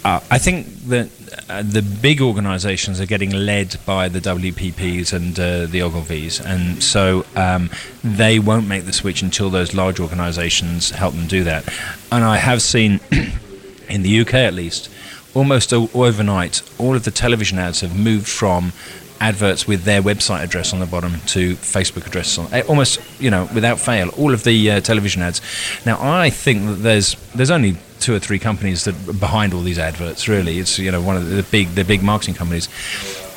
Uh, 0.04 0.20
I 0.30 0.38
think 0.40 0.68
that 0.88 1.10
uh, 1.52 1.62
the 1.64 1.82
big 1.82 2.22
organisations 2.22 3.02
are 3.02 3.06
getting 3.06 3.32
led 3.32 3.76
by 3.86 4.08
the 4.08 4.20
WPPs 4.22 5.12
and 5.12 5.38
uh, 5.38 5.66
the 5.66 5.80
Ogilvies, 5.80 6.40
and 6.46 6.82
so 6.82 7.26
um, 7.36 7.70
they 8.06 8.40
won't 8.40 8.68
make 8.70 8.86
the 8.86 8.94
switch 8.94 9.22
until 9.22 9.50
those 9.50 9.74
large 9.74 10.00
organisations 10.00 10.92
help 10.92 11.14
them 11.14 11.28
do 11.28 11.44
that. 11.44 11.68
And 12.10 12.24
I 12.24 12.38
have 12.38 12.62
seen, 12.62 13.02
in 13.90 14.02
the 14.02 14.22
UK 14.22 14.36
at 14.36 14.54
least, 14.54 14.90
almost 15.34 15.74
overnight, 15.74 16.62
all 16.78 16.96
of 16.96 17.04
the 17.04 17.12
television 17.12 17.60
ads 17.60 17.82
have 17.82 17.98
moved 18.00 18.30
from 18.30 18.72
adverts 19.20 19.68
with 19.68 19.84
their 19.84 20.02
website 20.02 20.44
address 20.44 20.72
on 20.72 20.80
the 20.80 20.86
bottom 20.86 21.20
to 21.28 21.56
Facebook 21.56 22.08
address 22.08 22.40
on 22.40 22.52
eh, 22.54 22.64
almost 22.68 23.00
you 23.22 23.30
know 23.30 23.48
without 23.54 23.80
fail 23.80 24.10
all 24.18 24.34
of 24.34 24.44
the 24.44 24.72
uh, 24.72 24.82
television 24.82 25.22
ads 25.22 25.42
now 25.86 25.96
I 26.02 26.32
think 26.32 26.66
that 26.66 26.78
there's 26.78 27.14
there's 27.36 27.52
only 27.52 27.78
two 28.02 28.14
or 28.14 28.20
three 28.20 28.40
companies 28.40 28.84
that 28.86 28.96
are 29.08 29.14
behind 29.14 29.54
all 29.54 29.62
these 29.62 29.80
adverts 29.80 30.28
really. 30.28 30.60
It's 30.60 30.78
you 30.78 30.92
know 30.92 31.02
one 31.02 31.16
of 31.16 31.30
the 31.30 31.44
big 31.44 31.70
the 31.70 31.84
big 31.86 32.04
marketing 32.04 32.36
companies. 32.36 32.68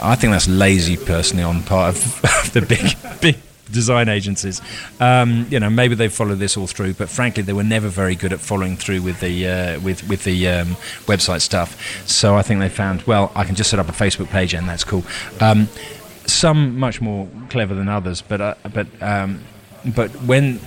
I 0.02 0.16
think 0.16 0.32
that's 0.32 0.48
lazy 0.48 0.96
personally 0.96 1.44
on 1.44 1.62
part 1.62 1.94
of 1.94 2.52
the 2.52 2.62
big 2.62 2.96
big 3.20 3.36
design 3.70 4.08
agencies. 4.08 4.60
Um, 5.00 5.46
you 5.50 5.60
know 5.60 5.70
maybe 5.70 5.94
they 5.94 6.08
followed 6.08 6.38
this 6.38 6.56
all 6.56 6.66
through 6.66 6.94
but 6.94 7.08
frankly 7.08 7.42
they 7.42 7.52
were 7.52 7.64
never 7.64 7.88
very 7.88 8.14
good 8.14 8.32
at 8.32 8.40
following 8.40 8.76
through 8.76 9.02
with 9.02 9.20
the 9.20 9.46
uh, 9.46 9.80
with 9.80 10.08
with 10.08 10.24
the 10.24 10.48
um, 10.48 10.68
website 11.06 11.42
stuff. 11.42 12.08
So 12.08 12.36
I 12.36 12.42
think 12.42 12.60
they 12.60 12.68
found 12.68 13.02
well 13.02 13.30
I 13.34 13.44
can 13.44 13.54
just 13.54 13.70
set 13.70 13.78
up 13.78 13.88
a 13.88 13.92
Facebook 13.92 14.28
page 14.28 14.54
and 14.54 14.68
that's 14.68 14.84
cool. 14.84 15.04
Um, 15.40 15.68
some 16.26 16.78
much 16.78 17.02
more 17.02 17.28
clever 17.50 17.74
than 17.74 17.88
others 17.88 18.22
but 18.22 18.40
uh, 18.40 18.54
but 18.72 18.86
um, 19.02 19.42
but 19.94 20.10
when 20.22 20.58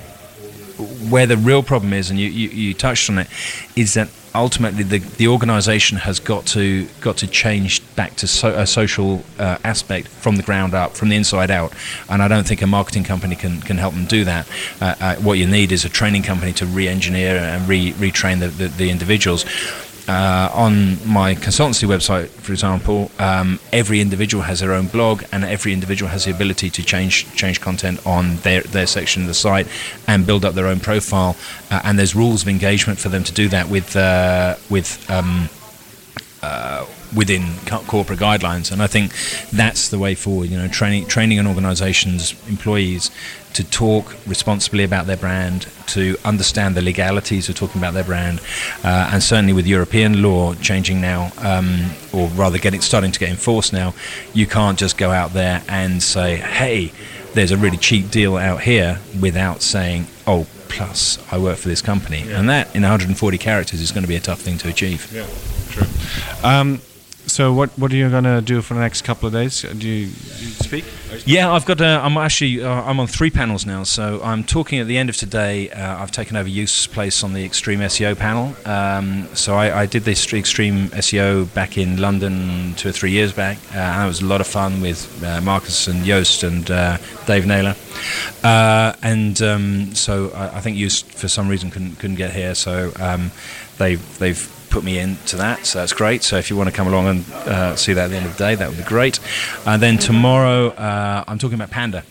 where 1.10 1.26
the 1.26 1.38
real 1.38 1.64
problem 1.64 1.94
is, 1.94 2.10
and 2.10 2.20
you, 2.20 2.28
you, 2.28 2.50
you 2.50 2.74
touched 2.74 3.10
on 3.10 3.20
it, 3.20 3.28
is 3.76 3.94
that 3.96 4.10
ultimately 4.36 4.84
the, 4.84 5.00
the 5.00 5.28
organisation 5.28 5.98
has 5.98 6.20
got 6.20 6.46
to 6.46 6.88
got 7.02 7.18
to 7.18 7.28
change 7.28 7.82
back 7.96 8.16
to 8.16 8.28
so, 8.28 8.50
a 8.50 8.68
social 8.68 9.24
uh, 9.40 9.58
aspect 9.64 10.08
from 10.08 10.36
the 10.36 10.44
ground 10.44 10.74
up, 10.74 10.96
from 10.96 11.10
the 11.10 11.16
inside 11.16 11.50
out. 11.50 11.74
And 12.10 12.22
I 12.22 12.28
don't 12.28 12.48
think 12.48 12.62
a 12.62 12.68
marketing 12.68 13.04
company 13.04 13.36
can, 13.36 13.62
can 13.62 13.78
help 13.78 13.94
them 13.94 14.06
do 14.06 14.24
that. 14.26 14.48
Uh, 14.80 14.96
uh, 15.00 15.16
what 15.16 15.34
you 15.34 15.48
need 15.48 15.72
is 15.72 15.86
a 15.86 15.90
training 15.90 16.24
company 16.24 16.54
to 16.54 16.66
re-engineer 16.66 17.38
and 17.38 17.68
re- 17.68 17.94
retrain 17.94 18.40
the, 18.40 18.50
the, 18.50 18.68
the 18.68 18.90
individuals. 18.90 19.46
Uh, 20.08 20.50
on 20.54 20.98
my 21.06 21.36
consultancy 21.36 21.86
website, 21.86 22.30
for 22.30 22.54
example, 22.54 23.12
um, 23.20 23.60
every 23.74 24.00
individual 24.00 24.44
has 24.44 24.62
their 24.62 24.72
own 24.72 24.88
blog, 24.88 25.22
and 25.34 25.44
every 25.44 25.74
individual 25.74 26.10
has 26.10 26.24
the 26.24 26.32
ability 26.32 26.70
to 26.70 26.82
change 26.82 27.30
change 27.36 27.60
content 27.60 28.00
on 28.06 28.38
their, 28.38 28.62
their 28.62 28.88
section 28.88 29.24
of 29.24 29.28
the 29.28 29.34
site 29.34 29.68
and 30.08 30.26
build 30.26 30.46
up 30.46 30.54
their 30.54 30.68
own 30.68 30.80
profile. 30.80 31.36
Uh, 31.70 31.82
and 31.84 32.00
there's 32.00 32.16
rules 32.16 32.44
of 32.44 32.48
engagement 32.48 32.98
for 33.00 33.10
them 33.10 33.24
to 33.24 33.34
do 33.34 33.50
that 33.50 33.68
with 33.68 33.98
uh, 33.98 34.56
with 34.70 35.10
um, 35.12 35.50
uh, 36.42 36.86
within 37.14 37.44
co- 37.66 37.80
corporate 37.80 38.20
guidelines. 38.20 38.72
And 38.72 38.82
I 38.82 38.88
think 38.88 39.12
that's 39.52 39.90
the 39.90 40.00
way 40.00 40.16
forward. 40.16 40.50
You 40.50 40.58
know, 40.58 40.70
training 40.70 41.08
training 41.08 41.38
an 41.38 41.48
organisation's 41.48 42.34
employees 42.48 43.12
to 43.58 43.64
talk 43.64 44.16
responsibly 44.28 44.84
about 44.84 45.08
their 45.08 45.18
brand, 45.18 45.66
to 45.88 46.16
understand 46.24 46.76
the 46.76 46.82
legalities 46.82 47.50
of 47.50 47.56
talking 47.56 47.82
about 47.82 47.96
their 47.96 48.04
brand, 48.04 48.40
uh, 48.84 49.10
and 49.12 49.24
certainly 49.24 49.52
with 49.52 49.66
European 49.66 50.22
law 50.22 50.54
changing 50.54 51.02
now, 51.02 51.32
um, 51.40 51.90
or 52.14 52.28
rather 52.30 52.60
getting 52.60 52.82
starting 52.82 53.12
to 53.12 53.20
get 53.20 53.30
enforced 53.30 53.74
now, 53.74 53.96
you 54.32 54.46
can't 54.46 54.78
just 54.78 54.96
go 54.96 55.10
out 55.10 55.34
there 55.34 55.64
and 55.68 56.04
say, 56.04 56.36
"Hey, 56.38 56.92
there's 57.34 57.50
a 57.52 57.58
really 57.58 57.78
cheap 57.78 58.12
deal 58.12 58.38
out 58.38 58.62
here," 58.62 59.00
without 59.20 59.62
saying, 59.62 60.08
"Oh." 60.28 60.46
Plus, 60.70 61.18
I 61.32 61.38
work 61.38 61.58
for 61.58 61.70
this 61.70 61.82
company, 61.82 62.26
and 62.30 62.50
that 62.50 62.76
in 62.76 62.82
140 62.82 63.38
characters 63.38 63.80
is 63.80 63.92
going 63.92 64.04
to 64.04 64.08
be 64.08 64.18
a 64.18 64.20
tough 64.20 64.42
thing 64.42 64.58
to 64.58 64.68
achieve. 64.68 65.08
Yeah, 65.14 65.26
true. 65.72 65.88
Um, 66.44 66.82
so 67.28 67.54
what 67.54 67.70
what 67.78 67.92
are 67.92 67.96
you 67.96 68.10
gonna 68.10 68.42
do 68.42 68.62
for 68.62 68.74
the 68.74 68.80
next 68.80 69.04
couple 69.04 69.28
of 69.28 69.34
days? 69.34 69.62
Do 69.62 69.70
you, 69.70 69.76
do 69.78 69.90
you 69.90 70.08
speak? 70.08 70.86
Yeah, 71.26 71.52
I've 71.52 71.66
got. 71.66 71.82
Uh, 71.82 72.02
I'm 72.04 72.18
actually. 72.18 72.64
Uh, 72.64 72.70
I'm 72.84 73.00
on 73.00 73.08
three 73.08 73.30
panels 73.30 73.66
now. 73.66 73.84
So 73.84 74.22
I'm 74.24 74.44
talking 74.44 74.80
at 74.80 74.88
the 74.88 74.98
end 74.98 75.10
of 75.10 75.18
today. 75.18 75.70
Uh, 75.70 76.02
I've 76.02 76.12
taken 76.12 76.36
over 76.36 76.50
Joost's 76.50 76.88
place 76.88 77.24
on 77.24 77.34
the 77.34 77.44
Extreme 77.46 77.80
SEO 77.80 78.18
panel. 78.18 78.56
Um, 78.66 79.28
so 79.34 79.56
I, 79.56 79.82
I 79.82 79.86
did 79.86 80.04
this 80.04 80.34
Extreme 80.34 80.90
SEO 80.90 81.54
back 81.54 81.78
in 81.78 81.98
London 81.98 82.74
two 82.76 82.90
or 82.90 82.92
three 82.92 83.12
years 83.12 83.34
back. 83.34 83.58
Uh, 83.74 83.78
and 83.78 84.04
it 84.04 84.08
was 84.08 84.22
a 84.22 84.26
lot 84.26 84.42
of 84.42 84.48
fun 84.48 84.82
with 84.82 85.24
uh, 85.24 85.42
Marcus 85.42 85.88
and 85.88 86.04
Joost 86.04 86.44
and 86.44 86.70
uh, 86.72 86.98
Dave 87.26 87.46
Naylor. 87.46 87.76
And 88.44 89.42
um, 89.42 89.96
so 89.96 90.32
I, 90.32 90.58
I 90.58 90.62
think 90.62 90.78
Joost 90.78 91.06
for 91.06 91.28
some 91.28 91.48
reason 91.48 91.72
couldn't 91.72 91.96
couldn't 92.00 92.18
get 92.18 92.32
here. 92.32 92.56
So 92.56 92.92
um, 93.00 93.32
they've 93.78 94.20
they've 94.20 94.57
put 94.70 94.84
me 94.84 95.00
into 95.00 95.36
that, 95.38 95.66
so 95.66 95.80
that's 95.80 95.94
great. 95.94 96.24
So 96.24 96.38
if 96.38 96.50
you 96.50 96.56
want 96.56 96.70
to 96.70 96.76
come 96.76 96.88
along 96.88 97.08
and 97.08 97.32
uh, 97.34 97.76
see 97.76 97.94
that 97.94 98.06
at 98.06 98.10
the 98.10 98.18
end 98.18 98.26
of 98.26 98.34
the 98.38 98.44
day, 98.44 98.56
that 98.56 98.68
would 98.70 98.78
be 98.78 98.84
great. 98.84 99.20
And 99.66 99.82
then 99.82 99.98
tomorrow, 99.98 100.70
uh, 100.70 101.24
I'm 101.28 101.38
talking 101.40 101.56
about 101.56 101.72
Panda. 101.72 102.04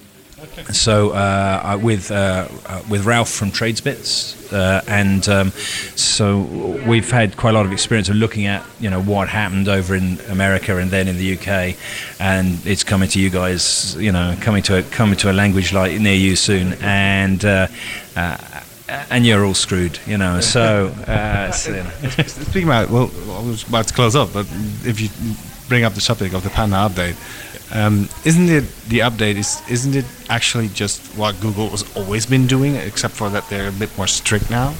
So 0.72 1.10
uh, 1.10 1.60
I- 1.64 1.76
with 1.76 2.10
uh, 2.10 2.48
uh, 2.66 2.82
with 2.88 3.04
Ralph 3.04 3.30
from 3.30 3.50
Tradesbits, 3.50 4.52
uh, 4.52 4.82
and 4.86 5.26
um, 5.28 5.50
so 5.96 6.40
we've 6.86 7.10
had 7.10 7.36
quite 7.36 7.50
a 7.50 7.52
lot 7.54 7.66
of 7.66 7.72
experience 7.72 8.08
of 8.08 8.16
looking 8.16 8.46
at 8.46 8.62
you 8.80 8.88
know 8.90 9.00
what 9.02 9.28
happened 9.28 9.68
over 9.68 9.94
in 9.94 10.18
America 10.30 10.76
and 10.76 10.90
then 10.90 11.08
in 11.08 11.16
the 11.16 11.36
UK, 11.36 11.76
and 12.20 12.58
it's 12.66 12.84
coming 12.84 13.08
to 13.10 13.20
you 13.20 13.30
guys, 13.30 13.96
you 13.98 14.12
know, 14.12 14.36
coming 14.40 14.62
to 14.64 14.78
a, 14.78 14.82
coming 14.82 15.16
to 15.16 15.30
a 15.30 15.34
language 15.34 15.72
like 15.72 15.98
near 16.00 16.14
you 16.16 16.36
soon, 16.36 16.74
and. 16.82 17.44
Uh, 18.88 19.04
and 19.10 19.26
you're 19.26 19.44
all 19.44 19.54
screwed, 19.54 19.98
you 20.06 20.16
know. 20.16 20.40
So, 20.40 20.88
uh, 21.08 21.50
so, 21.62 21.70
you 21.70 21.82
know. 21.82 21.90
Speaking 22.26 22.64
about, 22.64 22.90
well, 22.90 23.10
I 23.30 23.42
was 23.44 23.66
about 23.66 23.88
to 23.88 23.94
close 23.94 24.14
up, 24.14 24.32
but 24.32 24.46
if 24.84 25.00
you 25.00 25.08
bring 25.68 25.84
up 25.84 25.94
the 25.94 26.00
subject 26.00 26.34
of 26.34 26.42
the 26.42 26.50
Panda 26.50 26.76
update. 26.76 27.16
Um, 27.74 28.08
isn't 28.24 28.48
it 28.48 28.64
the 28.88 29.00
update? 29.00 29.34
Is 29.34 29.60
isn't 29.68 29.96
it 29.96 30.04
actually 30.28 30.68
just 30.68 31.16
what 31.16 31.40
Google 31.40 31.70
has 31.70 31.84
always 31.96 32.24
been 32.26 32.46
doing, 32.46 32.76
except 32.76 33.14
for 33.14 33.28
that 33.30 33.48
they're 33.48 33.68
a 33.68 33.72
bit 33.72 33.96
more 33.96 34.06
strict 34.06 34.50
now? 34.50 34.74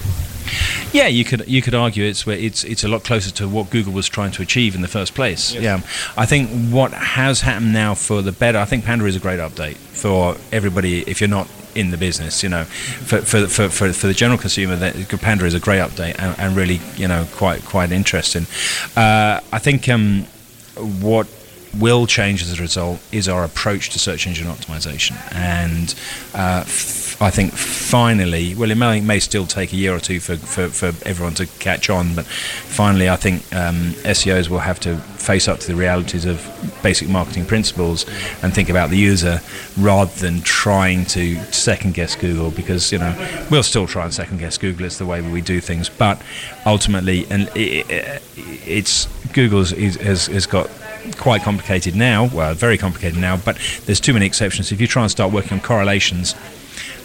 Yeah, 0.93 1.09
you 1.09 1.25
could 1.25 1.49
you 1.49 1.63
could 1.63 1.75
argue 1.75 2.05
it's 2.05 2.25
where 2.25 2.37
it's 2.37 2.63
it's 2.63 2.85
a 2.85 2.89
lot 2.89 3.03
closer 3.03 3.33
to 3.33 3.49
what 3.49 3.71
Google 3.71 3.93
was 3.93 4.09
trying 4.09 4.31
to 4.33 4.43
achieve 4.43 4.77
in 4.77 4.83
the 4.83 4.89
first 4.89 5.15
place. 5.15 5.53
Yes. 5.53 5.63
Yeah, 5.63 5.81
I 6.17 6.27
think 6.27 6.71
what 6.71 6.93
has 6.93 7.41
happened 7.41 7.73
now 7.73 7.95
for 7.95 8.23
the 8.23 8.33
better. 8.33 8.59
I 8.59 8.65
think 8.65 8.85
Panda 8.85 9.05
is 9.07 9.17
a 9.17 9.21
great 9.21 9.41
update 9.41 9.77
for 9.77 10.37
everybody. 10.53 11.03
If 11.03 11.21
you're 11.21 11.29
not 11.29 11.49
in 11.77 11.91
the 11.91 11.97
business, 11.97 12.43
you 12.43 12.49
know, 12.49 12.65
for 12.65 13.21
for 13.21 13.47
for, 13.47 13.69
for, 13.69 13.93
for 13.93 14.07
the 14.07 14.15
general 14.15 14.39
consumer, 14.39 14.77
that 14.77 14.95
Panda 15.21 15.45
is 15.45 15.55
a 15.55 15.61
great 15.61 15.81
update 15.81 16.17
and, 16.19 16.39
and 16.39 16.57
really 16.57 16.81
you 16.97 17.09
know 17.09 17.27
quite 17.33 17.65
quite 17.65 17.93
interesting. 17.93 18.47
Uh, 18.97 19.41
I 19.53 19.59
think 19.59 19.89
um, 19.89 20.25
what 21.01 21.27
will 21.79 22.07
change 22.07 22.43
as 22.43 22.59
a 22.59 22.63
result 22.63 23.01
is 23.13 23.29
our 23.29 23.45
approach 23.45 23.91
to 23.91 23.99
search 23.99 24.27
engine 24.27 24.47
optimization. 24.47 25.17
And 25.35 25.95
uh, 26.35 26.63
f- 26.65 27.21
I 27.21 27.31
think 27.31 27.53
finally, 27.53 28.55
well, 28.55 28.71
it 28.71 28.77
may, 28.77 29.01
may 29.01 29.21
still 29.21 29.47
take 29.47 29.73
a 29.73 29.77
year 29.77 29.95
or 29.95 30.01
two 30.01 30.21
for, 30.21 30.37
for, 30.37 30.69
for 30.69 30.87
everyone 31.09 31.35
to 31.35 31.47
catch 31.59 31.89
on, 31.89 32.15
but 32.15 32.27
finally, 32.27 33.09
I 33.09 33.17
think 33.17 33.43
um, 33.55 33.93
SEOs 34.05 34.49
will 34.49 34.59
have 34.59 34.81
to 34.81 34.97
face 34.97 35.49
up 35.49 35.59
to 35.59 35.67
the 35.67 35.75
realities 35.75 36.25
of 36.25 36.41
basic 36.83 37.09
marketing 37.09 37.47
principles 37.47 38.05
and 38.43 38.55
think 38.55 38.69
about 38.69 38.91
the 38.91 38.99
user 38.99 39.41
rather 39.79 40.15
than 40.21 40.41
trying 40.43 41.05
to 41.07 41.37
second 41.53 41.95
guess 41.95 42.15
Google 42.15 42.51
because, 42.51 42.93
you 42.93 42.99
know, 42.99 43.47
we'll 43.51 43.63
still 43.63 43.87
try 43.87 44.05
and 44.05 44.15
second 44.15 44.39
guess 44.39 44.59
Google. 44.59 44.87
It's 44.87 44.99
the 44.99 45.07
way 45.07 45.23
we 45.23 45.41
do 45.41 45.61
things. 45.61 45.89
But 45.89 46.21
ultimately, 46.65 47.27
and 47.31 47.49
it, 47.57 47.91
it, 47.91 48.23
it's 48.37 49.07
Google's 49.33 49.73
is, 49.73 49.97
has, 49.97 50.27
has 50.27 50.47
got 50.47 50.71
quite 51.13 51.43
complicated 51.43 51.95
now. 51.97 52.27
Well, 52.33 52.55
very 52.55 52.79
complicated 52.79 53.19
now, 53.19 53.37
but 53.37 53.59
there's 53.87 54.01
too 54.01 54.13
many 54.13 54.27
exceptions. 54.27 54.73
If 54.73 54.81
you 54.81 54.87
try 54.87 55.03
and 55.03 55.11
start 55.11 55.33
working 55.33 55.53
on 55.55 55.61
correlations, 55.61 56.35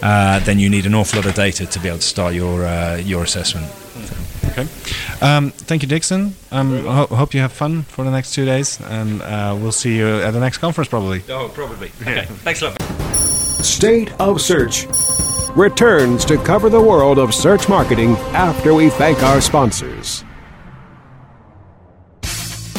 uh, 0.02 0.38
then 0.40 0.58
you 0.58 0.68
need 0.68 0.86
an 0.86 0.94
awful 0.94 1.18
lot 1.20 1.26
of 1.28 1.34
data 1.34 1.66
to 1.66 1.78
be 1.80 1.88
able 1.88 1.98
to 1.98 2.04
start 2.04 2.34
your 2.34 2.64
uh, 2.64 2.96
your 2.96 3.22
assessment. 3.22 3.70
Okay. 4.50 4.66
Um, 5.22 5.50
thank 5.50 5.82
you, 5.82 5.88
Dixon. 5.88 6.34
Um, 6.50 6.86
I 6.86 6.94
ho- 6.96 7.06
hope 7.16 7.32
you 7.32 7.40
have 7.40 7.52
fun 7.52 7.84
for 7.84 8.04
the 8.04 8.10
next 8.10 8.34
two 8.34 8.44
days, 8.44 8.78
and 8.82 9.22
uh, 9.22 9.56
we'll 9.58 9.72
see 9.72 9.96
you 9.96 10.06
at 10.20 10.32
the 10.32 10.40
next 10.40 10.58
conference 10.58 10.88
probably. 10.88 11.22
Oh, 11.30 11.48
probably. 11.54 11.88
Okay. 12.02 12.26
Thanks 12.44 12.60
a 12.62 12.68
lot. 12.68 12.82
State 13.64 14.12
of 14.20 14.40
Search 14.40 14.86
returns 15.56 16.24
to 16.24 16.36
cover 16.38 16.68
the 16.68 16.80
world 16.80 17.18
of 17.18 17.32
search 17.32 17.68
marketing 17.68 18.16
after 18.34 18.74
we 18.74 18.90
thank 18.90 19.22
our 19.22 19.40
sponsors. 19.40 20.24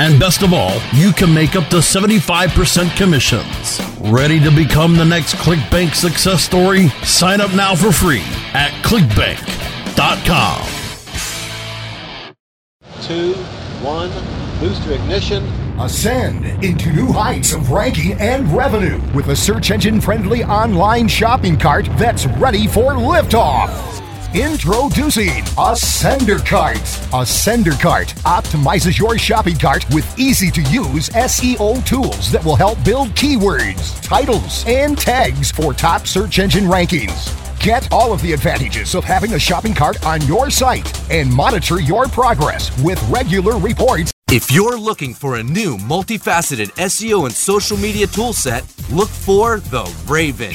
And 0.00 0.18
best 0.18 0.40
of 0.40 0.54
all, 0.54 0.80
you 0.94 1.12
can 1.12 1.34
make 1.34 1.56
up 1.56 1.68
to 1.68 1.76
75% 1.76 2.96
commissions. 2.96 3.82
Ready 4.10 4.40
to 4.40 4.50
become 4.50 4.96
the 4.96 5.04
next 5.04 5.34
ClickBank 5.34 5.94
success 5.94 6.42
story? 6.42 6.88
Sign 7.04 7.42
up 7.42 7.52
now 7.52 7.74
for 7.74 7.92
free 7.92 8.24
at 8.54 8.70
clickbank.com. 8.82 10.66
Two, 13.02 13.34
one, 13.84 14.10
booster 14.58 14.94
ignition. 14.94 15.44
Ascend 15.78 16.46
into 16.64 16.90
new 16.92 17.12
heights 17.12 17.52
of 17.52 17.70
ranking 17.70 18.14
and 18.14 18.50
revenue 18.56 18.98
with 19.12 19.28
a 19.28 19.36
search 19.36 19.70
engine 19.70 20.00
friendly 20.00 20.42
online 20.44 21.08
shopping 21.08 21.58
cart 21.58 21.84
that's 21.98 22.24
ready 22.24 22.66
for 22.66 22.92
liftoff. 22.92 23.89
Introducing 24.32 25.42
Ascender 25.58 26.46
Cart. 26.46 26.76
Ascender 27.10 27.76
Cart 27.80 28.14
optimizes 28.18 28.96
your 28.96 29.18
shopping 29.18 29.56
cart 29.56 29.84
with 29.92 30.16
easy 30.16 30.52
to 30.52 30.62
use 30.70 31.08
SEO 31.08 31.84
tools 31.84 32.30
that 32.30 32.44
will 32.44 32.54
help 32.54 32.82
build 32.84 33.08
keywords, 33.08 34.00
titles, 34.02 34.64
and 34.68 34.96
tags 34.96 35.50
for 35.50 35.74
top 35.74 36.06
search 36.06 36.38
engine 36.38 36.66
rankings. 36.66 37.34
Get 37.58 37.92
all 37.92 38.12
of 38.12 38.22
the 38.22 38.32
advantages 38.32 38.94
of 38.94 39.02
having 39.02 39.32
a 39.32 39.38
shopping 39.38 39.74
cart 39.74 40.06
on 40.06 40.24
your 40.28 40.48
site 40.48 41.10
and 41.10 41.28
monitor 41.28 41.80
your 41.80 42.06
progress 42.06 42.70
with 42.84 43.02
regular 43.10 43.58
reports. 43.58 44.12
If 44.30 44.52
you're 44.52 44.78
looking 44.78 45.12
for 45.12 45.38
a 45.38 45.42
new 45.42 45.76
multifaceted 45.76 46.70
SEO 46.74 47.24
and 47.26 47.34
social 47.34 47.76
media 47.76 48.06
toolset, 48.06 48.62
look 48.94 49.08
for 49.08 49.58
the 49.58 49.92
Raven. 50.06 50.54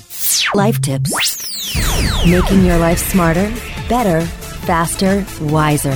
Life 0.53 0.79
tips. 0.81 1.11
Making 2.25 2.63
your 2.63 2.77
life 2.77 2.99
smarter, 2.99 3.53
better, 3.89 4.21
faster, 4.21 5.25
wiser. 5.41 5.93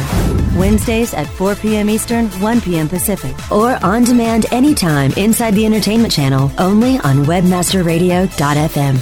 Wednesdays 0.57 1.13
at 1.13 1.27
4 1.27 1.55
p.m. 1.55 1.89
Eastern, 1.89 2.27
1 2.41 2.59
p.m. 2.61 2.89
Pacific. 2.89 3.33
Or 3.49 3.81
on 3.83 4.03
demand 4.03 4.47
anytime 4.51 5.13
inside 5.13 5.53
the 5.53 5.65
entertainment 5.65 6.11
channel, 6.11 6.51
only 6.57 6.97
on 6.99 7.23
webmasterradio.fm. 7.25 8.99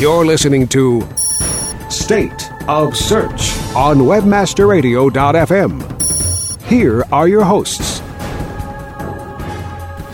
You're 0.00 0.24
listening 0.24 0.66
to 0.68 1.06
State 1.90 2.50
of 2.66 2.96
Search 2.96 3.54
on 3.76 3.98
WebmasterRadio.fm. 3.98 6.62
Here 6.62 7.04
are 7.12 7.28
your 7.28 7.44
hosts. 7.44 8.00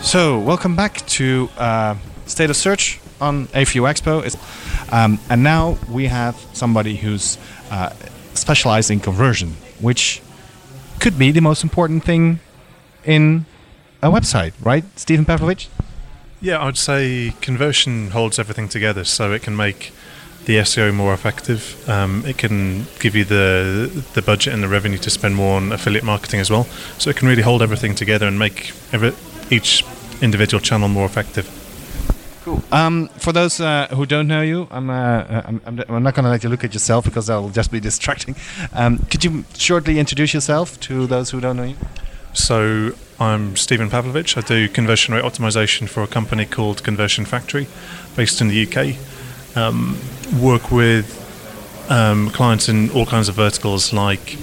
So, 0.05 0.37
welcome 0.39 0.75
back 0.75 1.05
to 1.07 1.49
uh, 1.57 1.95
State 2.31 2.49
of 2.49 2.55
Search 2.55 2.99
on 3.19 3.47
A4U 3.47 3.83
Expo. 3.91 4.13
Um, 4.91 5.19
and 5.29 5.43
now 5.43 5.77
we 5.89 6.07
have 6.07 6.35
somebody 6.53 6.95
who's 6.95 7.37
uh, 7.69 7.93
specialized 8.33 8.89
in 8.89 8.99
conversion, 8.99 9.55
which 9.79 10.21
could 10.99 11.17
be 11.17 11.31
the 11.31 11.41
most 11.41 11.63
important 11.63 12.03
thing 12.03 12.39
in 13.05 13.45
a 14.01 14.09
website, 14.09 14.53
right, 14.61 14.83
Stephen 14.95 15.25
Pavlovich? 15.25 15.69
Yeah, 16.39 16.63
I'd 16.63 16.77
say 16.77 17.33
conversion 17.41 18.11
holds 18.11 18.39
everything 18.39 18.67
together, 18.67 19.03
so 19.03 19.31
it 19.31 19.43
can 19.43 19.55
make 19.55 19.91
the 20.45 20.57
SEO 20.57 20.93
more 20.93 21.13
effective. 21.13 21.87
Um, 21.87 22.23
it 22.25 22.37
can 22.37 22.87
give 22.99 23.15
you 23.15 23.23
the 23.23 24.03
the 24.13 24.23
budget 24.23 24.53
and 24.53 24.63
the 24.63 24.67
revenue 24.67 24.97
to 24.97 25.09
spend 25.09 25.35
more 25.35 25.57
on 25.57 25.71
affiliate 25.71 26.03
marketing 26.03 26.39
as 26.39 26.49
well. 26.49 26.63
So 26.97 27.11
it 27.11 27.15
can 27.15 27.27
really 27.27 27.43
hold 27.43 27.61
everything 27.61 27.93
together 27.93 28.25
and 28.27 28.39
make 28.39 28.71
every, 28.91 29.13
each 29.51 29.83
individual 30.21 30.61
channel 30.61 30.87
more 30.87 31.05
effective. 31.05 31.60
Cool. 32.43 32.63
Um, 32.71 33.07
for 33.19 33.31
those 33.31 33.59
uh, 33.59 33.87
who 33.91 34.07
don't 34.07 34.27
know 34.27 34.41
you, 34.41 34.67
I'm, 34.71 34.89
uh, 34.89 35.43
I'm, 35.45 35.61
I'm, 35.65 35.83
I'm 35.87 36.03
not 36.03 36.15
going 36.15 36.23
to 36.23 36.31
let 36.31 36.43
you 36.43 36.49
look 36.49 36.63
at 36.63 36.73
yourself 36.73 37.05
because 37.05 37.27
that 37.27 37.35
will 37.35 37.49
just 37.49 37.71
be 37.71 37.79
distracting. 37.89 38.35
Um, 38.73 38.97
could 38.97 39.23
you 39.23 39.45
shortly 39.55 39.99
introduce 39.99 40.33
yourself 40.33 40.79
to 40.81 41.05
those 41.05 41.29
who 41.29 41.39
don't 41.39 41.57
know 41.57 41.63
you? 41.63 41.75
So 42.33 42.93
I'm 43.19 43.55
Stephen 43.55 43.89
Pavlovich. 43.89 44.37
I 44.37 44.41
do 44.41 44.67
conversion 44.67 45.13
rate 45.13 45.23
optimization 45.23 45.87
for 45.87 46.01
a 46.01 46.07
company 46.07 46.45
called 46.45 46.83
Conversion 46.83 47.25
Factory, 47.25 47.67
based 48.15 48.41
in 48.41 48.47
the 48.47 48.65
UK. 48.65 48.95
Um, 49.55 49.99
work 50.41 50.71
with 50.71 51.19
um, 51.91 52.31
clients 52.31 52.69
in 52.69 52.89
all 52.91 53.05
kinds 53.05 53.29
of 53.29 53.35
verticals 53.35 53.93
like 53.93 54.37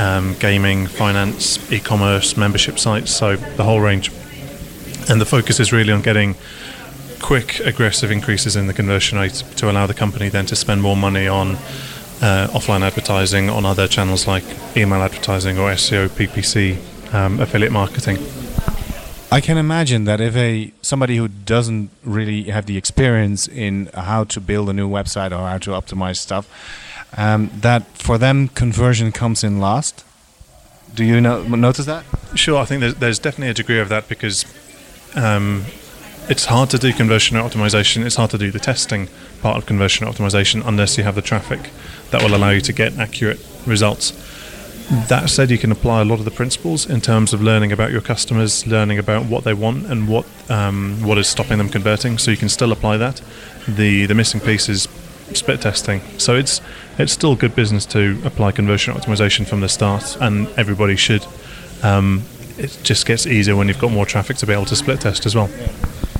um, 0.00 0.34
gaming, 0.40 0.88
finance, 0.88 1.70
e-commerce, 1.70 2.36
membership 2.36 2.80
sites, 2.80 3.14
so 3.14 3.36
the 3.36 3.62
whole 3.62 3.80
range. 3.80 4.10
And 5.08 5.20
the 5.20 5.26
focus 5.26 5.60
is 5.60 5.72
really 5.72 5.92
on 5.92 6.02
getting 6.02 6.34
quick, 7.24 7.58
aggressive 7.60 8.10
increases 8.10 8.54
in 8.54 8.66
the 8.66 8.74
conversion 8.74 9.16
rate 9.16 9.32
to 9.56 9.70
allow 9.70 9.86
the 9.86 9.94
company 9.94 10.28
then 10.28 10.44
to 10.44 10.54
spend 10.54 10.82
more 10.82 10.94
money 10.94 11.26
on 11.26 11.52
uh, 12.20 12.46
offline 12.52 12.82
advertising 12.82 13.48
on 13.48 13.64
other 13.64 13.88
channels 13.88 14.26
like 14.26 14.44
email 14.76 15.00
advertising 15.00 15.58
or 15.58 15.70
SEO, 15.70 16.06
PPC, 16.08 16.76
um, 17.14 17.40
affiliate 17.40 17.72
marketing. 17.72 18.18
I 19.32 19.40
can 19.40 19.56
imagine 19.56 20.04
that 20.04 20.20
if 20.20 20.36
a 20.36 20.70
somebody 20.82 21.16
who 21.16 21.28
doesn't 21.28 21.88
really 22.04 22.42
have 22.44 22.66
the 22.66 22.76
experience 22.76 23.48
in 23.48 23.88
how 23.94 24.24
to 24.24 24.38
build 24.38 24.68
a 24.68 24.74
new 24.74 24.88
website 24.88 25.32
or 25.32 25.48
how 25.48 25.56
to 25.56 25.70
optimize 25.70 26.18
stuff, 26.18 26.46
um, 27.16 27.50
that 27.54 27.86
for 27.96 28.18
them 28.18 28.48
conversion 28.48 29.12
comes 29.12 29.42
in 29.42 29.60
last. 29.60 30.04
Do 30.94 31.02
you 31.02 31.22
know, 31.22 31.42
notice 31.42 31.86
that? 31.86 32.04
Sure, 32.34 32.58
I 32.58 32.66
think 32.66 32.80
there's, 32.82 32.96
there's 32.96 33.18
definitely 33.18 33.48
a 33.48 33.54
degree 33.54 33.80
of 33.80 33.88
that 33.88 34.08
because 34.08 34.44
um, 35.16 35.64
it's 36.28 36.46
hard 36.46 36.70
to 36.70 36.78
do 36.78 36.92
conversion 36.92 37.36
optimization. 37.36 38.04
It's 38.04 38.16
hard 38.16 38.30
to 38.30 38.38
do 38.38 38.50
the 38.50 38.58
testing 38.58 39.08
part 39.42 39.58
of 39.58 39.66
conversion 39.66 40.06
optimization 40.06 40.66
unless 40.66 40.96
you 40.96 41.04
have 41.04 41.14
the 41.14 41.22
traffic 41.22 41.70
that 42.10 42.22
will 42.22 42.34
allow 42.34 42.50
you 42.50 42.60
to 42.62 42.72
get 42.72 42.98
accurate 42.98 43.44
results. 43.66 44.12
That 45.08 45.30
said, 45.30 45.50
you 45.50 45.58
can 45.58 45.72
apply 45.72 46.02
a 46.02 46.04
lot 46.04 46.18
of 46.18 46.24
the 46.24 46.30
principles 46.30 46.88
in 46.88 47.00
terms 47.00 47.32
of 47.32 47.42
learning 47.42 47.72
about 47.72 47.90
your 47.90 48.02
customers, 48.02 48.66
learning 48.66 48.98
about 48.98 49.26
what 49.26 49.44
they 49.44 49.54
want 49.54 49.86
and 49.86 50.08
what 50.08 50.26
um, 50.50 51.02
what 51.02 51.16
is 51.16 51.26
stopping 51.26 51.56
them 51.56 51.70
converting. 51.70 52.18
So 52.18 52.30
you 52.30 52.36
can 52.36 52.50
still 52.50 52.70
apply 52.70 52.98
that. 52.98 53.22
The 53.66 54.04
the 54.04 54.14
missing 54.14 54.40
piece 54.40 54.68
is 54.68 54.86
split 55.32 55.62
testing. 55.62 56.02
So 56.18 56.36
it's 56.36 56.60
it's 56.98 57.12
still 57.12 57.34
good 57.34 57.56
business 57.56 57.86
to 57.86 58.20
apply 58.24 58.52
conversion 58.52 58.92
optimization 58.94 59.46
from 59.46 59.60
the 59.60 59.70
start, 59.70 60.18
and 60.20 60.48
everybody 60.58 60.96
should. 60.96 61.26
Um, 61.82 62.24
it 62.58 62.78
just 62.82 63.06
gets 63.06 63.26
easier 63.26 63.56
when 63.56 63.68
you've 63.68 63.80
got 63.80 63.90
more 63.90 64.06
traffic 64.06 64.36
to 64.36 64.46
be 64.46 64.52
able 64.52 64.66
to 64.66 64.76
split 64.76 65.00
test 65.00 65.26
as 65.26 65.34
well. 65.34 65.48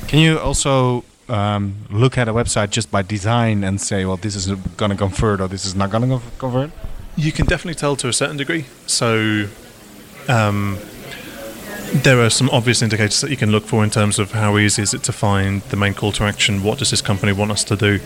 Can 0.09 0.19
you 0.19 0.39
also 0.39 1.05
um, 1.29 1.75
look 1.91 2.19
at 2.19 2.29
a 2.29 2.33
website 2.33 2.71
just 2.71 2.91
by 2.91 3.03
design 3.03 3.65
and 3.65 3.81
say, 3.81 4.05
well, 4.05 4.17
this 4.17 4.37
is 4.37 4.51
going 4.77 4.91
to 4.91 4.97
convert 4.97 5.41
or 5.41 5.49
this 5.49 5.65
is 5.65 5.75
not 5.75 5.91
going 5.91 6.09
to 6.09 6.21
convert? 6.39 6.71
You 7.17 7.33
can 7.33 7.47
definitely 7.47 7.75
tell 7.75 7.97
to 7.97 8.09
a 8.09 8.13
certain 8.13 8.37
degree. 8.37 8.67
So 8.87 9.49
um, 10.29 10.79
there 11.93 12.21
are 12.21 12.31
some 12.31 12.51
obvious 12.51 12.83
indicators 12.83 13.21
that 13.21 13.31
you 13.31 13.37
can 13.37 13.51
look 13.51 13.65
for 13.65 13.85
in 13.85 13.91
terms 13.91 14.19
of 14.19 14.33
how 14.33 14.59
easy 14.59 14.83
is 14.83 14.95
it 14.95 15.03
to 15.05 15.13
find 15.13 15.63
the 15.63 15.77
main 15.77 15.95
call 15.95 16.13
to 16.13 16.25
action. 16.25 16.63
What 16.63 16.79
does 16.79 16.91
this 16.91 17.01
company 17.01 17.33
want 17.33 17.53
us 17.53 17.65
to 17.65 17.77
do? 17.77 18.01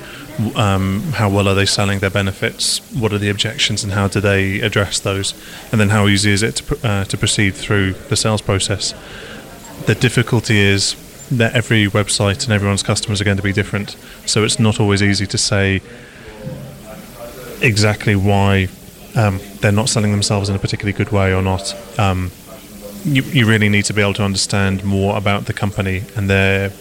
Um, 0.56 1.00
how 1.14 1.28
well 1.28 1.48
are 1.48 1.54
they 1.54 1.66
selling 1.66 1.98
their 1.98 2.10
benefits? 2.10 2.78
What 2.92 3.12
are 3.12 3.18
the 3.18 3.30
objections 3.30 3.82
and 3.82 3.92
how 3.92 4.06
do 4.08 4.20
they 4.20 4.60
address 4.60 5.00
those? 5.00 5.34
And 5.72 5.80
then 5.80 5.88
how 5.88 6.06
easy 6.06 6.30
is 6.30 6.42
it 6.42 6.56
to, 6.56 6.86
uh, 6.86 7.04
to 7.04 7.16
proceed 7.16 7.54
through 7.54 7.94
the 7.94 8.16
sales 8.16 8.42
process? 8.42 8.94
The 9.86 9.94
difficulty 9.94 10.58
is 10.58 10.94
that 11.30 11.54
every 11.54 11.86
website 11.86 12.44
and 12.44 12.52
everyone's 12.52 12.82
customers 12.82 13.20
are 13.20 13.24
going 13.24 13.36
to 13.36 13.42
be 13.42 13.52
different. 13.52 13.96
So 14.26 14.44
it's 14.44 14.58
not 14.58 14.80
always 14.80 15.02
easy 15.02 15.26
to 15.26 15.38
say 15.38 15.80
exactly 17.60 18.16
why 18.16 18.68
um, 19.16 19.40
they're 19.60 19.72
not 19.72 19.88
selling 19.88 20.12
themselves 20.12 20.48
in 20.48 20.56
a 20.56 20.58
particularly 20.58 20.96
good 20.96 21.10
way 21.10 21.34
or 21.34 21.42
not. 21.42 21.74
Um, 21.98 22.30
you, 23.04 23.22
you 23.22 23.46
really 23.46 23.68
need 23.68 23.84
to 23.86 23.94
be 23.94 24.02
able 24.02 24.14
to 24.14 24.24
understand 24.24 24.84
more 24.84 25.16
about 25.16 25.46
the 25.46 25.52
company 25.52 26.04
and 26.16 26.28
their 26.28 26.72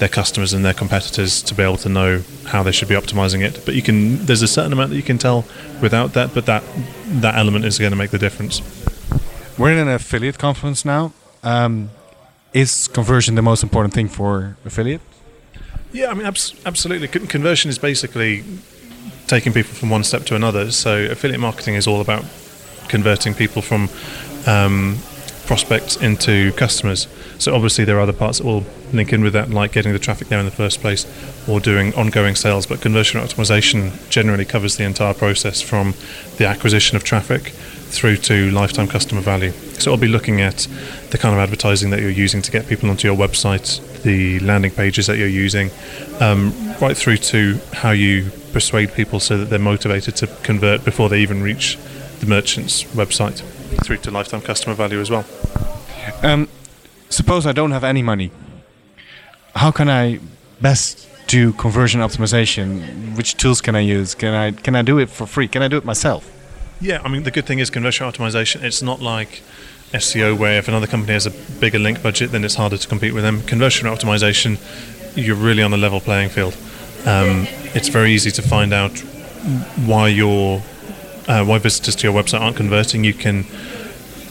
their 0.00 0.08
customers 0.08 0.54
and 0.54 0.64
their 0.64 0.72
competitors 0.72 1.42
to 1.42 1.54
be 1.54 1.62
able 1.62 1.76
to 1.76 1.88
know 1.88 2.22
how 2.46 2.62
they 2.62 2.72
should 2.72 2.88
be 2.88 2.94
optimizing 2.94 3.42
it. 3.42 3.62
But 3.66 3.74
you 3.74 3.82
can 3.82 4.24
there's 4.24 4.42
a 4.42 4.48
certain 4.48 4.72
amount 4.72 4.90
that 4.90 4.96
you 4.96 5.02
can 5.02 5.18
tell 5.18 5.44
without 5.80 6.14
that, 6.14 6.32
but 6.32 6.46
that 6.46 6.64
that 7.20 7.34
element 7.34 7.64
is 7.66 7.78
going 7.78 7.92
to 7.92 7.96
make 7.96 8.10
the 8.10 8.18
difference. 8.18 8.62
We're 9.58 9.72
in 9.72 9.78
an 9.78 9.88
affiliate 9.88 10.38
conference 10.38 10.84
now. 10.84 11.12
Um, 11.42 11.90
is 12.52 12.88
conversion 12.88 13.34
the 13.34 13.42
most 13.42 13.62
important 13.62 13.94
thing 13.94 14.08
for 14.08 14.56
affiliate? 14.64 15.00
Yeah, 15.92 16.10
I 16.10 16.14
mean, 16.14 16.26
abs- 16.26 16.54
absolutely. 16.64 17.08
Con- 17.08 17.26
conversion 17.26 17.68
is 17.68 17.78
basically 17.78 18.44
taking 19.26 19.52
people 19.52 19.72
from 19.72 19.90
one 19.90 20.04
step 20.04 20.24
to 20.24 20.34
another. 20.34 20.70
So 20.70 21.04
affiliate 21.04 21.40
marketing 21.40 21.74
is 21.74 21.86
all 21.86 22.00
about 22.00 22.24
converting 22.88 23.34
people 23.34 23.62
from 23.62 23.88
um, 24.46 24.98
prospects 25.46 25.96
into 25.96 26.52
customers. 26.52 27.08
So 27.38 27.54
obviously 27.54 27.84
there 27.84 27.96
are 27.96 28.00
other 28.00 28.12
parts 28.12 28.38
that 28.38 28.44
will 28.44 28.64
link 28.92 29.12
in 29.12 29.22
with 29.22 29.32
that, 29.32 29.50
like 29.50 29.72
getting 29.72 29.92
the 29.92 29.98
traffic 29.98 30.28
there 30.28 30.38
in 30.38 30.44
the 30.44 30.50
first 30.50 30.80
place 30.80 31.06
or 31.48 31.60
doing 31.60 31.94
ongoing 31.94 32.34
sales. 32.36 32.66
But 32.66 32.80
conversion 32.80 33.20
optimization 33.20 34.08
generally 34.10 34.44
covers 34.44 34.76
the 34.76 34.84
entire 34.84 35.14
process 35.14 35.60
from 35.60 35.94
the 36.36 36.46
acquisition 36.46 36.96
of 36.96 37.04
traffic 37.04 37.52
through 37.90 38.16
to 38.16 38.50
lifetime 38.52 38.86
customer 38.86 39.20
value. 39.20 39.50
So 39.80 39.90
I'll 39.90 39.98
be 39.98 40.08
looking 40.08 40.40
at 40.40 40.68
the 41.10 41.18
kind 41.18 41.34
of 41.34 41.40
advertising 41.40 41.90
that 41.90 42.00
you're 42.00 42.10
using 42.10 42.42
to 42.42 42.50
get 42.50 42.66
people 42.66 42.88
onto 42.90 43.08
your 43.08 43.16
website, 43.16 43.80
the 44.02 44.38
landing 44.40 44.70
pages 44.70 45.06
that 45.06 45.18
you're 45.18 45.28
using, 45.28 45.70
um, 46.20 46.52
right 46.80 46.96
through 46.96 47.16
to 47.16 47.58
how 47.72 47.90
you 47.90 48.30
persuade 48.52 48.92
people 48.94 49.20
so 49.20 49.38
that 49.38 49.46
they're 49.46 49.58
motivated 49.58 50.16
to 50.16 50.26
convert 50.42 50.84
before 50.84 51.08
they 51.08 51.20
even 51.20 51.42
reach 51.42 51.78
the 52.20 52.26
merchant's 52.26 52.84
website, 52.84 53.40
through 53.84 53.96
to 53.98 54.10
lifetime 54.10 54.40
customer 54.40 54.74
value 54.74 55.00
as 55.00 55.10
well. 55.10 55.24
Um, 56.22 56.48
suppose 57.08 57.46
I 57.46 57.52
don't 57.52 57.70
have 57.70 57.84
any 57.84 58.02
money. 58.02 58.30
How 59.54 59.70
can 59.70 59.88
I 59.88 60.20
best 60.60 61.08
do 61.26 61.52
conversion 61.52 62.00
optimization? 62.00 63.16
Which 63.16 63.36
tools 63.36 63.60
can 63.60 63.74
I 63.74 63.80
use? 63.80 64.14
Can 64.14 64.34
I 64.34 64.52
can 64.52 64.76
I 64.76 64.82
do 64.82 64.98
it 64.98 65.08
for 65.08 65.26
free? 65.26 65.48
Can 65.48 65.62
I 65.62 65.68
do 65.68 65.76
it 65.76 65.84
myself? 65.84 66.30
Yeah, 66.80 67.00
I 67.04 67.08
mean 67.08 67.24
the 67.24 67.30
good 67.30 67.46
thing 67.46 67.58
is 67.58 67.70
conversion 67.70 68.06
optimization. 68.06 68.62
It's 68.62 68.82
not 68.82 69.00
like 69.00 69.42
SEO 69.92 70.38
where 70.38 70.58
if 70.58 70.68
another 70.68 70.86
company 70.86 71.12
has 71.12 71.26
a 71.26 71.30
bigger 71.60 71.78
link 71.78 72.02
budget, 72.02 72.30
then 72.32 72.44
it's 72.44 72.54
harder 72.54 72.76
to 72.76 72.88
compete 72.88 73.12
with 73.12 73.24
them. 73.24 73.42
Conversion 73.42 73.88
optimization, 73.88 74.58
you're 75.16 75.36
really 75.36 75.62
on 75.62 75.72
a 75.72 75.76
level 75.76 76.00
playing 76.00 76.28
field. 76.28 76.56
Um, 77.06 77.46
it's 77.74 77.88
very 77.88 78.12
easy 78.12 78.30
to 78.30 78.42
find 78.42 78.72
out 78.72 78.96
why 79.86 80.08
your 80.08 80.62
uh, 81.28 81.44
why 81.44 81.58
visitors 81.58 81.96
to 81.96 82.06
your 82.06 82.22
website 82.22 82.40
aren't 82.40 82.56
converting. 82.56 83.04
You 83.04 83.14
can 83.14 83.46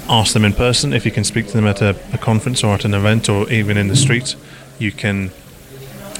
ask 0.08 0.34
them 0.34 0.44
in 0.44 0.54
person 0.54 0.94
if 0.94 1.06
you 1.06 1.12
can 1.12 1.24
speak 1.24 1.48
to 1.48 1.54
them 1.54 1.68
at 1.68 1.82
a, 1.82 1.96
a 2.14 2.18
conference 2.18 2.64
or 2.64 2.74
at 2.74 2.86
an 2.86 2.94
event 2.94 3.30
or 3.30 3.50
even 3.50 3.78
in 3.78 3.88
the 3.88 3.96
street. 3.96 4.36
You 4.78 4.92
can 4.92 5.32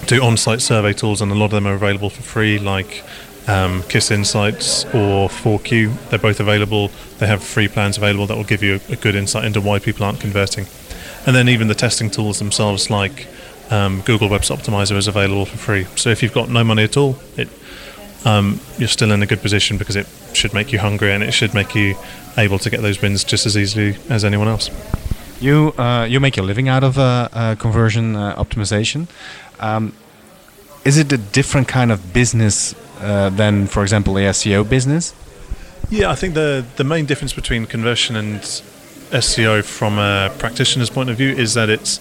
do 0.06 0.24
on-site 0.24 0.62
survey 0.62 0.94
tools, 0.94 1.22
and 1.22 1.32
a 1.32 1.36
lot 1.36 1.46
of 1.46 1.52
them 1.52 1.68
are 1.68 1.74
available 1.74 2.10
for 2.10 2.22
free, 2.22 2.58
like 2.60 3.04
um, 3.48 3.82
KISSinsights 3.84 4.86
or 4.94 5.30
4Q. 5.30 6.10
They're 6.10 6.20
both 6.20 6.40
available. 6.40 6.92
They 7.20 7.28
have 7.28 7.44
free 7.44 7.68
plans 7.68 7.98
available 7.98 8.28
that 8.28 8.38
will 8.38 8.44
give 8.44 8.64
you 8.64 8.80
a, 8.90 8.96
good 8.96 9.16
insight 9.16 9.46
into 9.46 9.62
why 9.62 9.80
people 9.80 10.06
aren't 10.06 10.20
converting. 10.20 10.68
And 11.26 11.36
then 11.36 11.50
even 11.50 11.68
the 11.68 11.76
testing 11.76 12.10
tools 12.10 12.40
themselves, 12.40 12.90
like 12.90 13.28
um, 13.70 14.02
Google 14.02 14.30
Website 14.30 14.58
Optimizer, 14.58 14.96
is 14.98 15.08
available 15.08 15.46
for 15.46 15.58
free. 15.58 15.84
So 15.96 16.10
if 16.10 16.24
you've 16.24 16.34
got 16.34 16.50
no 16.50 16.64
money 16.64 16.84
at 16.84 16.98
all, 16.98 17.18
it 17.38 17.50
um, 18.26 18.60
you're 18.78 18.90
still 18.90 19.12
in 19.12 19.24
a 19.24 19.26
good 19.26 19.42
position 19.42 19.78
because 19.78 19.96
it 19.96 20.08
should 20.34 20.54
make 20.54 20.72
you 20.74 20.80
hungry 20.80 21.14
and 21.14 21.24
it 21.24 21.32
should 21.32 21.54
make 21.54 21.74
you 21.74 21.96
able 22.38 22.60
to 22.60 22.70
get 22.70 22.82
those 22.82 23.02
wins 23.02 23.24
just 23.24 23.46
as 23.46 23.58
easily 23.58 23.96
as 24.10 24.26
anyone 24.26 24.48
else. 24.48 24.70
You 25.40 25.74
uh, 25.78 26.06
you 26.10 26.20
make 26.20 26.36
your 26.36 26.46
living 26.46 26.68
out 26.68 26.84
of 26.84 26.98
uh, 26.98 27.30
uh, 27.32 27.56
conversion 27.56 28.16
uh, 28.16 28.36
optimization. 28.36 29.08
Um, 29.60 29.94
is 30.84 30.98
it 30.98 31.12
a 31.12 31.18
different 31.18 31.68
kind 31.68 31.92
of 31.92 32.14
business 32.14 32.74
uh, 33.02 33.30
than, 33.30 33.68
for 33.68 33.84
example, 33.84 34.14
the 34.14 34.22
SEO 34.22 34.68
business? 34.68 35.14
Yeah, 35.90 36.12
I 36.12 36.16
think 36.16 36.36
the 36.36 36.66
the 36.76 36.84
main 36.84 37.06
difference 37.06 37.34
between 37.34 37.66
conversion 37.66 38.16
and 38.16 38.42
SEO 39.12 39.64
from 39.64 39.98
a 39.98 40.32
practitioner's 40.38 40.90
point 40.90 41.10
of 41.10 41.18
view 41.18 41.30
is 41.30 41.56
that 41.56 41.70
it's 41.70 42.00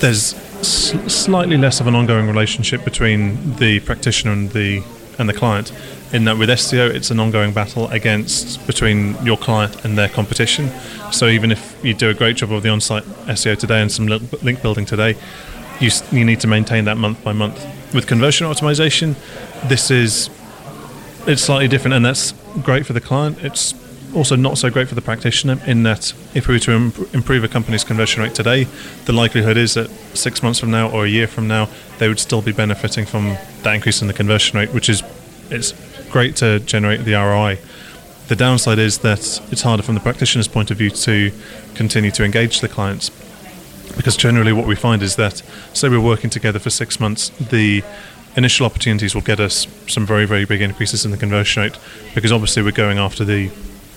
there's 0.00 0.36
slightly 0.62 1.56
less 1.56 1.80
of 1.80 1.86
an 1.86 1.94
ongoing 1.94 2.28
relationship 2.28 2.84
between 2.84 3.56
the 3.56 3.80
practitioner 3.80 4.32
and 4.32 4.50
the 4.50 4.82
and 5.18 5.28
the 5.28 5.32
client. 5.32 5.72
In 6.12 6.24
that 6.24 6.38
with 6.38 6.48
SEO, 6.48 6.90
it's 6.90 7.10
an 7.10 7.18
ongoing 7.18 7.52
battle 7.52 7.88
against 7.88 8.64
between 8.66 9.16
your 9.24 9.36
client 9.36 9.84
and 9.84 9.98
their 9.98 10.08
competition. 10.08 10.70
So 11.10 11.26
even 11.26 11.50
if 11.50 11.76
you 11.84 11.92
do 11.94 12.08
a 12.08 12.14
great 12.14 12.36
job 12.36 12.52
of 12.52 12.62
the 12.62 12.68
on-site 12.68 13.04
SEO 13.26 13.58
today 13.58 13.80
and 13.80 13.90
some 13.90 14.06
link 14.06 14.62
building 14.62 14.86
today, 14.86 15.16
you 15.80 15.90
you 16.12 16.24
need 16.24 16.40
to 16.40 16.46
maintain 16.46 16.84
that 16.84 16.96
month 16.96 17.22
by 17.24 17.32
month. 17.32 17.66
With 17.94 18.08
conversion 18.08 18.48
optimization, 18.48 19.14
this 19.68 19.88
is 19.88 20.28
it's 21.28 21.42
slightly 21.42 21.68
different, 21.68 21.94
and 21.94 22.04
that's 22.04 22.32
great 22.60 22.86
for 22.86 22.92
the 22.92 23.00
client. 23.00 23.38
It's 23.40 23.72
also 24.12 24.34
not 24.34 24.58
so 24.58 24.68
great 24.68 24.88
for 24.88 24.96
the 24.96 25.00
practitioner 25.00 25.60
in 25.64 25.84
that 25.84 26.12
if 26.34 26.48
we 26.48 26.56
were 26.56 26.58
to 26.58 26.72
imp- 26.72 27.14
improve 27.14 27.44
a 27.44 27.48
company's 27.48 27.84
conversion 27.84 28.20
rate 28.20 28.34
today, 28.34 28.64
the 29.04 29.12
likelihood 29.12 29.56
is 29.56 29.74
that 29.74 29.90
six 30.12 30.42
months 30.42 30.58
from 30.58 30.72
now 30.72 30.90
or 30.90 31.04
a 31.04 31.08
year 31.08 31.28
from 31.28 31.46
now, 31.46 31.68
they 31.98 32.08
would 32.08 32.18
still 32.18 32.42
be 32.42 32.50
benefiting 32.50 33.06
from 33.06 33.36
that 33.62 33.74
increase 33.74 34.02
in 34.02 34.08
the 34.08 34.14
conversion 34.14 34.58
rate, 34.58 34.74
which 34.74 34.88
is 34.88 35.04
it's 35.50 35.72
great 36.10 36.34
to 36.36 36.58
generate 36.60 37.04
the 37.04 37.12
ROI. 37.12 37.58
The 38.26 38.34
downside 38.36 38.80
is 38.80 38.98
that 38.98 39.20
it's 39.52 39.62
harder 39.62 39.84
from 39.84 39.94
the 39.94 40.00
practitioner's 40.00 40.48
point 40.48 40.72
of 40.72 40.78
view 40.78 40.90
to 40.90 41.30
continue 41.76 42.10
to 42.10 42.24
engage 42.24 42.60
the 42.60 42.68
clients 42.68 43.10
because 43.96 44.16
generally 44.16 44.52
what 44.52 44.66
we 44.66 44.74
find 44.74 45.02
is 45.02 45.16
that 45.16 45.42
say 45.72 45.88
we're 45.88 46.00
working 46.00 46.30
together 46.30 46.58
for 46.58 46.70
six 46.70 46.98
months 46.98 47.28
the 47.50 47.82
initial 48.36 48.66
opportunities 48.66 49.14
will 49.14 49.22
get 49.22 49.40
us 49.40 49.66
some 49.86 50.04
very 50.04 50.26
very 50.26 50.44
big 50.44 50.60
increases 50.60 51.04
in 51.04 51.10
the 51.10 51.16
conversion 51.16 51.62
rate 51.62 51.78
because 52.14 52.32
obviously 52.32 52.62
we're 52.62 52.72
going 52.72 52.98
after 52.98 53.24
the 53.24 53.50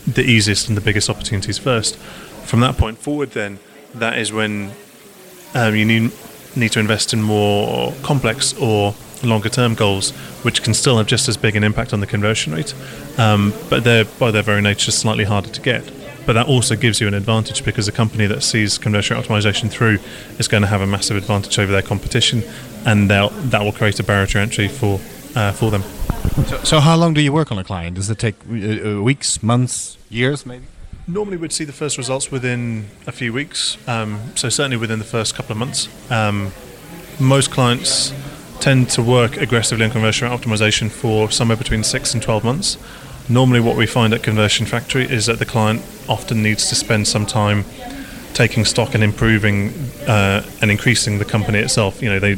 the 0.08 0.24
easiest 0.24 0.70
and 0.70 0.78
the 0.78 0.82
biggest 0.82 1.10
opportunities 1.10 1.58
first. 1.58 1.98
From 2.46 2.62
that 2.62 2.78
point 2.78 2.98
forward 2.98 3.32
then 3.32 3.60
that 3.94 4.18
is 4.18 4.32
when 4.32 4.72
um, 5.54 5.76
you 5.76 5.86
need 5.86 6.12
need 6.56 6.72
to 6.72 6.80
invest 6.80 7.14
in 7.14 7.22
more 7.22 7.94
complex 8.04 8.54
or 8.58 8.96
longer 9.24 9.50
term 9.50 9.74
goals 9.76 10.12
which 10.44 10.64
can 10.64 10.74
still 10.74 10.98
have 10.98 11.08
just 11.08 11.28
as 11.28 11.38
big 11.38 11.56
an 11.56 11.64
impact 11.64 11.92
on 11.92 12.00
the 12.00 12.08
conversion 12.08 12.54
rate 12.54 12.74
um, 13.18 13.54
but 13.70 13.84
they're 13.84 14.06
by 14.06 14.32
their 14.32 14.44
very 14.44 14.62
nature 14.62 14.92
slightly 14.92 15.24
harder 15.24 15.50
to 15.50 15.62
get 15.62 15.84
but 16.28 16.34
that 16.34 16.48
also 16.48 16.76
gives 16.76 17.00
you 17.00 17.08
an 17.08 17.14
advantage 17.14 17.64
because 17.64 17.88
a 17.88 17.92
company 17.92 18.28
that 18.28 18.44
sees 18.44 18.78
conversion 18.78 19.18
optimization 19.18 19.70
through 19.70 19.98
is 20.38 20.48
going 20.50 20.62
to 20.62 20.68
have 20.68 20.82
a 20.82 20.86
massive 20.86 21.16
advantage 21.16 21.58
over 21.58 21.72
their 21.72 21.82
competition, 21.82 22.44
and 22.86 23.10
that 23.10 23.62
will 23.64 23.72
create 23.72 23.98
a 24.00 24.04
barrier 24.04 24.28
to 24.28 24.40
entry 24.40 24.68
for 24.68 25.00
uh, 25.36 25.54
for 25.54 25.72
them. 25.72 25.82
So, 26.46 26.64
so 26.64 26.80
how 26.82 26.98
long 26.98 27.14
do 27.14 27.22
you 27.22 27.32
work 27.32 27.52
on 27.52 27.58
a 27.58 27.64
client? 27.64 27.96
Does 27.96 28.10
it 28.10 28.20
take 28.20 28.36
uh, 28.52 28.98
uh, 28.98 29.02
weeks, 29.02 29.42
months, 29.42 29.98
years, 30.10 30.46
maybe? 30.46 30.66
Normally, 31.08 31.38
we'd 31.38 31.54
see 31.54 31.64
the 31.64 31.72
first 31.72 31.98
results 31.98 32.30
within 32.30 32.88
a 33.08 33.14
few 33.14 33.32
weeks. 33.32 33.78
Um, 33.88 34.20
so 34.36 34.50
certainly 34.50 34.76
within 34.76 35.00
the 35.00 35.06
first 35.06 35.34
couple 35.34 35.54
of 35.54 35.58
months. 35.58 35.88
Um, 36.12 36.52
most 37.20 37.50
clients 37.50 38.14
tend 38.60 38.90
to 38.90 39.02
work 39.02 39.38
aggressively 39.38 39.86
on 39.86 39.92
conversion 39.92 40.28
optimization 40.30 40.92
for 40.92 41.32
somewhere 41.32 41.56
between 41.56 41.84
six 41.84 42.14
and 42.14 42.22
12 42.22 42.44
months. 42.44 42.78
Normally, 43.30 43.60
what 43.60 43.76
we 43.76 43.86
find 43.86 44.14
at 44.14 44.24
Conversion 44.24 44.66
Factory 44.66 45.04
is 45.04 45.26
that 45.26 45.40
the 45.40 45.46
client 45.46 45.82
often 46.08 46.42
needs 46.42 46.70
to 46.70 46.76
spend 46.76 47.08
some 47.08 47.26
time 47.26 47.66
taking 48.34 48.64
stock 48.64 48.94
and 48.94 49.04
improving 49.04 49.74
uh, 50.08 50.46
and 50.62 50.72
increasing 50.72 51.18
the 51.18 51.26
company 51.26 51.60
itself. 51.60 52.02
You 52.02 52.10
know, 52.10 52.20
they 52.20 52.36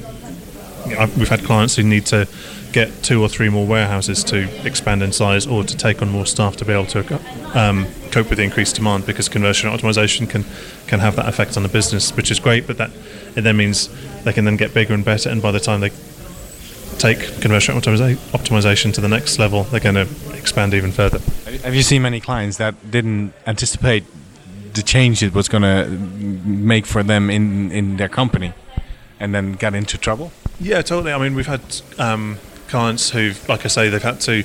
we've 1.17 1.29
had 1.29 1.43
clients 1.43 1.75
who 1.75 1.83
need 1.83 2.05
to 2.07 2.27
get 2.71 3.03
two 3.03 3.21
or 3.21 3.29
three 3.29 3.49
more 3.49 3.65
warehouses 3.65 4.23
to 4.23 4.47
expand 4.65 5.03
in 5.03 5.11
size 5.11 5.45
or 5.45 5.63
to 5.63 5.75
take 5.75 6.01
on 6.01 6.09
more 6.09 6.25
staff 6.25 6.55
to 6.55 6.65
be 6.65 6.71
able 6.71 6.85
to 6.85 7.19
um, 7.59 7.87
cope 8.11 8.29
with 8.29 8.37
the 8.37 8.43
increased 8.43 8.75
demand 8.75 9.05
because 9.05 9.27
conversion 9.27 9.69
optimization 9.69 10.29
can 10.29 10.43
can 10.87 10.99
have 10.99 11.15
that 11.15 11.27
effect 11.27 11.57
on 11.57 11.63
the 11.63 11.69
business, 11.69 12.15
which 12.15 12.31
is 12.31 12.39
great. 12.39 12.65
But 12.65 12.77
that 12.77 12.89
it 13.35 13.41
then 13.41 13.57
means 13.57 13.89
they 14.23 14.33
can 14.33 14.45
then 14.45 14.57
get 14.57 14.73
bigger 14.73 14.95
and 14.95 15.05
better, 15.05 15.29
and 15.29 15.39
by 15.39 15.51
the 15.51 15.59
time 15.59 15.81
they 15.81 15.91
take 16.99 17.41
conversion 17.41 17.75
optimiza- 17.75 18.15
optimization 18.31 18.93
to 18.93 19.01
the 19.01 19.07
next 19.07 19.39
level, 19.39 19.63
they're 19.63 19.79
going 19.79 19.95
to 19.95 20.07
expand 20.35 20.73
even 20.73 20.91
further. 20.91 21.19
Have 21.63 21.73
you 21.73 21.81
seen 21.81 22.01
many 22.01 22.19
clients 22.19 22.57
that 22.57 22.91
didn't 22.91 23.33
anticipate 23.47 24.03
the 24.73 24.83
change 24.83 25.23
it 25.23 25.33
was 25.33 25.47
going 25.47 25.63
to 25.63 25.89
make 26.45 26.85
for 26.85 27.01
them 27.03 27.29
in 27.29 27.71
in 27.71 27.97
their 27.97 28.09
company, 28.09 28.53
and 29.19 29.33
then 29.33 29.53
got 29.53 29.73
into 29.73 29.97
trouble? 29.97 30.31
Yeah, 30.59 30.81
totally. 30.81 31.13
I 31.13 31.17
mean, 31.17 31.35
we've 31.35 31.47
had 31.47 31.61
um, 31.97 32.37
clients 32.67 33.09
who, 33.09 33.33
like 33.47 33.65
I 33.65 33.69
say, 33.69 33.89
they've 33.89 34.03
had 34.03 34.21
to 34.21 34.43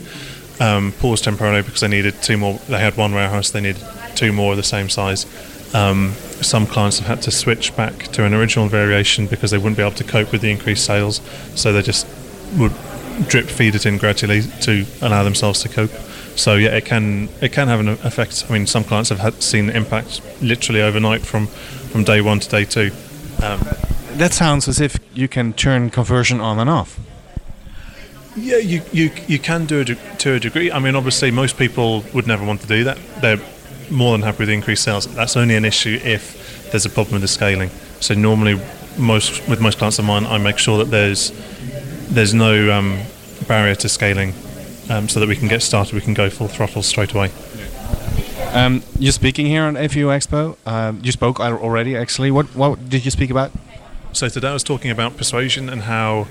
um, 0.61 0.93
pause 0.93 1.21
temporarily 1.21 1.63
because 1.63 1.81
they 1.81 1.89
needed 1.89 2.23
two 2.23 2.37
more. 2.37 2.59
They 2.69 2.79
had 2.79 2.97
one 2.97 3.13
warehouse, 3.13 3.51
they 3.51 3.61
needed 3.61 3.83
two 4.15 4.33
more 4.33 4.53
of 4.53 4.57
the 4.57 4.63
same 4.63 4.89
size. 4.89 5.27
Um, 5.75 6.13
some 6.41 6.67
clients 6.67 7.01
have 7.01 7.09
had 7.09 7.23
to 7.23 7.31
switch 7.31 7.75
back 7.77 7.95
to 8.13 8.25
an 8.25 8.33
original 8.33 8.69
variation 8.69 9.27
because 9.27 9.51
they 9.51 9.59
wouldn't 9.59 9.77
be 9.77 9.83
able 9.83 9.97
to 9.97 10.05
cope 10.05 10.31
with 10.31 10.41
the 10.41 10.51
increased 10.51 10.85
sales, 10.85 11.21
so 11.57 11.73
they 11.73 11.83
just 11.83 12.07
would 12.59 12.73
drip 13.29 13.47
feed 13.47 13.75
it 13.75 13.87
in 13.87 13.97
gradually 13.99 14.43
to 14.43 14.85
allow 15.01 15.23
themselves 15.23 15.63
to 15.63 15.69
cope. 15.69 15.93
So 16.37 16.57
yeah, 16.57 16.71
it 16.71 16.85
can 16.85 17.29
it 17.41 17.53
can 17.53 17.69
have 17.69 17.81
an 17.81 17.89
effect. 17.89 18.45
I 18.49 18.53
mean, 18.53 18.67
some 18.67 18.85
clients 18.85 19.11
have 19.11 19.21
had 19.21 19.43
seen 19.43 19.67
the 19.67 19.77
impact 19.77 20.21
literally 20.43 20.83
overnight 20.83 21.23
from 21.23 21.47
from 21.47 22.05
day 22.05 22.21
one 22.21 22.41
to 22.41 22.49
day 22.49 22.65
two. 22.65 22.91
Um, 23.43 23.61
that 24.15 24.33
sounds 24.33 24.69
as 24.69 24.81
if 24.81 24.99
you 25.13 25.29
can 25.29 25.53
turn 25.53 25.91
conversion 25.91 26.41
on 26.41 26.59
and 26.59 26.71
off. 26.71 26.99
Yeah, 28.37 28.57
you, 28.57 28.83
you, 28.93 29.13
you 29.29 29.39
can 29.39 29.65
do 29.65 29.81
it 29.81 29.97
to 30.19 30.35
a 30.35 30.41
degree. 30.41 30.73
I 30.73 30.81
mean, 30.81 30.97
obviously, 30.97 31.31
most 31.31 31.57
people 31.57 32.05
would 32.15 32.27
never 32.27 32.45
want 32.45 32.61
to 32.63 32.67
do 32.67 32.83
that. 32.85 32.99
They're 33.21 33.41
more 33.91 34.11
than 34.13 34.23
happy 34.23 34.41
with 34.41 34.49
increased 34.49 34.83
sales. 34.83 35.07
That's 35.15 35.37
only 35.37 35.55
an 35.55 35.65
issue 35.65 36.01
if 36.03 36.71
there's 36.73 36.85
a 36.85 36.91
problem 36.91 37.15
with 37.15 37.23
the 37.23 37.29
scaling. 37.29 37.71
So 38.01 38.15
normally, 38.15 38.61
most 38.99 39.49
with 39.49 39.61
most 39.61 39.79
clients 39.79 40.01
of 40.01 40.05
mine, 40.05 40.27
I 40.27 40.39
make 40.39 40.59
sure 40.59 40.79
that 40.79 40.91
there's 40.91 41.31
there's 42.09 42.35
no 42.35 42.73
um, 42.73 43.01
barrier 43.47 43.75
to 43.77 43.89
scaling, 43.89 44.35
um, 44.91 45.09
so 45.09 45.21
that 45.21 45.29
we 45.29 45.37
can 45.37 45.49
get 45.49 45.63
started. 45.63 45.95
We 45.95 46.01
can 46.01 46.15
go 46.15 46.31
full 46.31 46.49
throttle 46.49 46.83
straight 46.83 47.13
away. 47.13 47.31
Um, 48.53 48.83
you're 48.99 49.13
speaking 49.13 49.47
here 49.47 49.65
on 49.65 49.75
FU 49.75 50.07
Expo. 50.07 50.57
Uh, 50.65 50.93
you 51.03 51.13
spoke 51.13 51.41
already, 51.41 51.97
actually. 51.97 52.31
What 52.31 52.47
what 52.55 52.89
did 52.89 53.05
you 53.05 53.11
speak 53.11 53.31
about? 53.31 53.51
So 54.13 54.29
today 54.29 54.49
I 54.49 54.53
was 54.53 54.63
talking 54.63 54.93
about 54.93 55.17
persuasion 55.17 55.69
and 55.69 55.83
how 55.83 56.29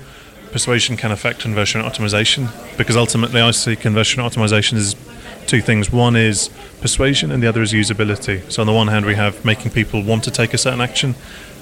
persuasion 0.52 0.96
can 0.96 1.10
affect 1.10 1.40
conversion 1.40 1.82
optimization 1.82 2.48
because 2.78 2.96
ultimately 2.96 3.40
I 3.40 3.50
see 3.50 3.76
conversion 3.76 4.22
optimization 4.22 4.74
as 4.74 4.94
two 5.46 5.60
things. 5.60 5.92
One 5.92 6.16
is 6.16 6.48
persuasion 6.80 7.30
and 7.30 7.42
the 7.42 7.46
other 7.46 7.60
is 7.60 7.72
usability. 7.72 8.50
So 8.50 8.62
on 8.62 8.66
the 8.66 8.72
one 8.72 8.88
hand 8.88 9.04
we 9.04 9.16
have 9.16 9.44
making 9.44 9.72
people 9.72 10.02
want 10.02 10.24
to 10.24 10.30
take 10.30 10.54
a 10.54 10.58
certain 10.58 10.80
action 10.80 11.14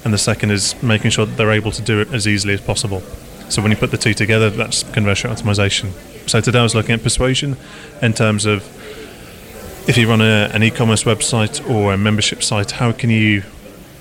and 0.05 0.13
the 0.13 0.17
second 0.17 0.51
is 0.51 0.81
making 0.81 1.11
sure 1.11 1.25
that 1.25 1.35
they're 1.35 1.51
able 1.51 1.71
to 1.71 1.81
do 1.81 1.99
it 1.99 2.13
as 2.13 2.27
easily 2.27 2.53
as 2.53 2.61
possible. 2.61 3.01
So 3.49 3.61
when 3.61 3.71
you 3.71 3.77
put 3.77 3.91
the 3.91 3.97
two 3.97 4.13
together 4.13 4.49
that's 4.49 4.83
conversion 4.83 5.31
optimization. 5.31 5.91
So 6.29 6.41
today 6.41 6.59
I 6.59 6.63
was 6.63 6.75
looking 6.75 6.95
at 6.95 7.03
persuasion 7.03 7.57
in 8.01 8.13
terms 8.13 8.45
of 8.45 8.63
if 9.87 9.97
you 9.97 10.07
run 10.07 10.21
a, 10.21 10.49
an 10.53 10.63
e-commerce 10.63 11.03
website 11.03 11.69
or 11.69 11.93
a 11.93 11.97
membership 11.97 12.41
site, 12.41 12.71
how 12.71 12.91
can 12.93 13.09
you 13.09 13.43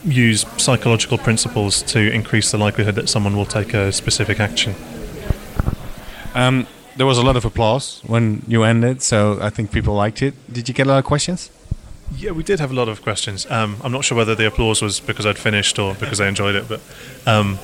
use 0.04 0.44
psychological 0.56 1.18
principles 1.18 1.82
to 1.82 2.12
increase 2.12 2.50
the 2.50 2.58
likelihood 2.58 2.94
that 2.96 3.08
someone 3.08 3.36
will 3.36 3.46
take 3.46 3.74
a 3.74 3.92
specific 3.92 4.40
action. 4.40 4.74
Um, 6.34 6.66
there 6.96 7.06
was 7.06 7.18
a 7.18 7.22
lot 7.22 7.36
of 7.36 7.44
applause 7.44 8.00
when 8.06 8.42
you 8.48 8.64
ended, 8.64 9.02
so 9.02 9.38
I 9.40 9.50
think 9.50 9.72
people 9.72 9.94
liked 9.94 10.22
it. 10.22 10.34
Did 10.52 10.68
you 10.68 10.74
get 10.74 10.86
a 10.86 10.90
lot 10.90 10.98
of 10.98 11.04
questions? 11.04 11.50
Yeah, 12.16 12.32
we 12.32 12.42
did 12.42 12.60
have 12.60 12.70
a 12.70 12.74
lot 12.74 12.88
of 12.88 13.02
questions. 13.02 13.50
Um, 13.50 13.76
I'm 13.82 13.92
not 13.92 14.04
sure 14.04 14.16
whether 14.16 14.34
the 14.34 14.46
applause 14.46 14.82
was 14.82 15.00
because 15.00 15.24
I'd 15.24 15.38
finished 15.38 15.78
or 15.78 15.94
because 15.94 16.20
I 16.20 16.28
enjoyed 16.28 16.54
it, 16.54 16.68
but 16.68 16.80
um, 17.26 17.58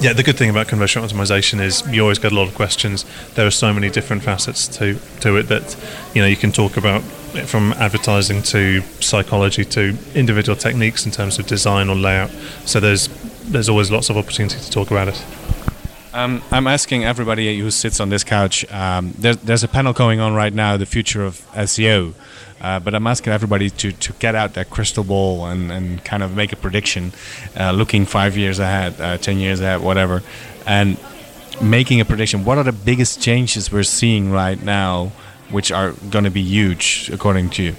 yeah, 0.00 0.12
the 0.12 0.22
good 0.22 0.36
thing 0.36 0.50
about 0.50 0.68
conversion 0.68 1.02
optimization 1.02 1.60
is 1.60 1.86
you 1.88 2.02
always 2.02 2.18
get 2.18 2.32
a 2.32 2.34
lot 2.34 2.48
of 2.48 2.54
questions. 2.54 3.04
There 3.34 3.46
are 3.46 3.50
so 3.50 3.72
many 3.72 3.90
different 3.90 4.22
facets 4.22 4.66
to 4.78 4.98
to 5.20 5.36
it 5.36 5.44
that 5.44 5.76
you 6.14 6.20
know 6.20 6.28
you 6.28 6.36
can 6.36 6.52
talk 6.52 6.76
about 6.76 7.02
from 7.46 7.72
advertising 7.74 8.42
to 8.42 8.80
psychology 9.00 9.64
to 9.64 9.96
individual 10.14 10.56
techniques 10.56 11.06
in 11.06 11.12
terms 11.12 11.38
of 11.38 11.46
design 11.46 11.88
or 11.88 11.96
layout. 11.96 12.30
So 12.64 12.80
there's 12.80 13.08
there's 13.44 13.68
always 13.68 13.90
lots 13.90 14.10
of 14.10 14.16
opportunity 14.16 14.58
to 14.58 14.70
talk 14.70 14.90
about 14.90 15.08
it. 15.08 15.24
Um, 16.14 16.42
I'm 16.52 16.68
asking 16.68 17.04
everybody 17.04 17.58
who 17.58 17.72
sits 17.72 17.98
on 17.98 18.08
this 18.08 18.22
couch. 18.22 18.64
Um, 18.72 19.12
there's, 19.18 19.36
there's 19.38 19.64
a 19.64 19.68
panel 19.68 19.92
going 19.92 20.20
on 20.20 20.32
right 20.32 20.54
now, 20.54 20.76
the 20.76 20.86
future 20.86 21.24
of 21.24 21.44
SEO. 21.54 22.14
Uh, 22.60 22.78
but 22.78 22.94
I'm 22.94 23.08
asking 23.08 23.32
everybody 23.32 23.68
to, 23.68 23.90
to 23.90 24.12
get 24.14 24.36
out 24.36 24.54
that 24.54 24.70
crystal 24.70 25.02
ball 25.02 25.44
and, 25.46 25.72
and 25.72 26.04
kind 26.04 26.22
of 26.22 26.36
make 26.36 26.52
a 26.52 26.56
prediction, 26.56 27.12
uh, 27.58 27.72
looking 27.72 28.06
five 28.06 28.36
years 28.36 28.60
ahead, 28.60 29.00
uh, 29.00 29.18
ten 29.18 29.38
years 29.38 29.58
ahead, 29.58 29.80
whatever, 29.80 30.22
and 30.68 30.98
making 31.60 32.00
a 32.00 32.04
prediction. 32.04 32.44
What 32.44 32.58
are 32.58 32.64
the 32.64 32.72
biggest 32.72 33.20
changes 33.20 33.72
we're 33.72 33.82
seeing 33.82 34.30
right 34.30 34.62
now 34.62 35.10
which 35.50 35.72
are 35.72 35.94
going 36.10 36.24
to 36.26 36.30
be 36.30 36.42
huge, 36.42 37.10
according 37.12 37.50
to 37.50 37.64
you? 37.64 37.74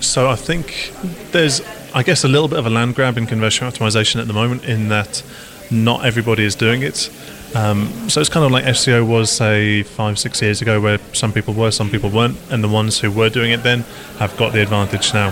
So 0.00 0.30
I 0.30 0.36
think 0.36 0.90
there's, 1.32 1.60
I 1.94 2.02
guess, 2.02 2.24
a 2.24 2.28
little 2.28 2.48
bit 2.48 2.58
of 2.58 2.64
a 2.64 2.70
land 2.70 2.94
grab 2.94 3.18
in 3.18 3.26
conversion 3.26 3.68
optimization 3.68 4.22
at 4.22 4.26
the 4.26 4.32
moment, 4.32 4.64
in 4.64 4.88
that 4.88 5.22
not 5.70 6.04
everybody 6.04 6.44
is 6.44 6.54
doing 6.54 6.82
it. 6.82 7.10
Um, 7.54 8.08
so 8.08 8.20
it's 8.20 8.30
kind 8.30 8.46
of 8.46 8.52
like 8.52 8.64
SEO 8.64 9.06
was, 9.06 9.30
say, 9.30 9.82
five, 9.82 10.18
six 10.18 10.40
years 10.40 10.62
ago, 10.62 10.80
where 10.80 10.98
some 11.12 11.32
people 11.32 11.52
were, 11.52 11.70
some 11.70 11.90
people 11.90 12.08
weren't, 12.08 12.38
and 12.50 12.64
the 12.64 12.68
ones 12.68 12.98
who 13.00 13.10
were 13.10 13.28
doing 13.28 13.52
it 13.52 13.62
then 13.62 13.80
have 14.18 14.34
got 14.36 14.52
the 14.52 14.62
advantage 14.62 15.12
now. 15.12 15.30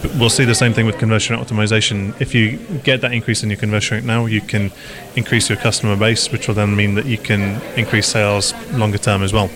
But 0.00 0.14
we'll 0.14 0.30
see 0.30 0.44
the 0.44 0.54
same 0.54 0.72
thing 0.72 0.86
with 0.86 0.98
conversion 0.98 1.36
optimization. 1.36 2.18
If 2.20 2.34
you 2.34 2.56
get 2.82 3.02
that 3.02 3.12
increase 3.12 3.42
in 3.42 3.50
your 3.50 3.58
conversion 3.58 3.98
rate 3.98 4.04
now, 4.04 4.26
you 4.26 4.40
can 4.40 4.72
increase 5.14 5.48
your 5.48 5.58
customer 5.58 5.94
base, 5.94 6.32
which 6.32 6.48
will 6.48 6.54
then 6.54 6.74
mean 6.74 6.94
that 6.94 7.06
you 7.06 7.18
can 7.18 7.60
increase 7.76 8.08
sales 8.08 8.54
longer 8.72 8.98
term 8.98 9.22
as 9.22 9.32
well. 9.32 9.48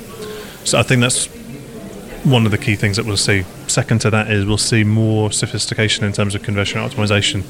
So 0.65 0.79
I 0.79 0.83
think 0.83 1.01
that's 1.01 1.27
one 2.25 2.45
of 2.45 2.51
the 2.51 2.59
key 2.59 2.77
things 2.77 2.97
that 2.97 3.07
we'll 3.07 3.17
see. 3.17 3.45
Second 3.69 4.03
to 4.03 4.11
that 4.11 4.31
is 4.31 4.45
we'll 4.45 4.59
see 4.59 4.85
more 4.85 5.33
sophistication 5.33 6.05
in 6.05 6.13
terms 6.13 6.35
of 6.35 6.43
conversion 6.43 6.81
optimization, 6.81 7.43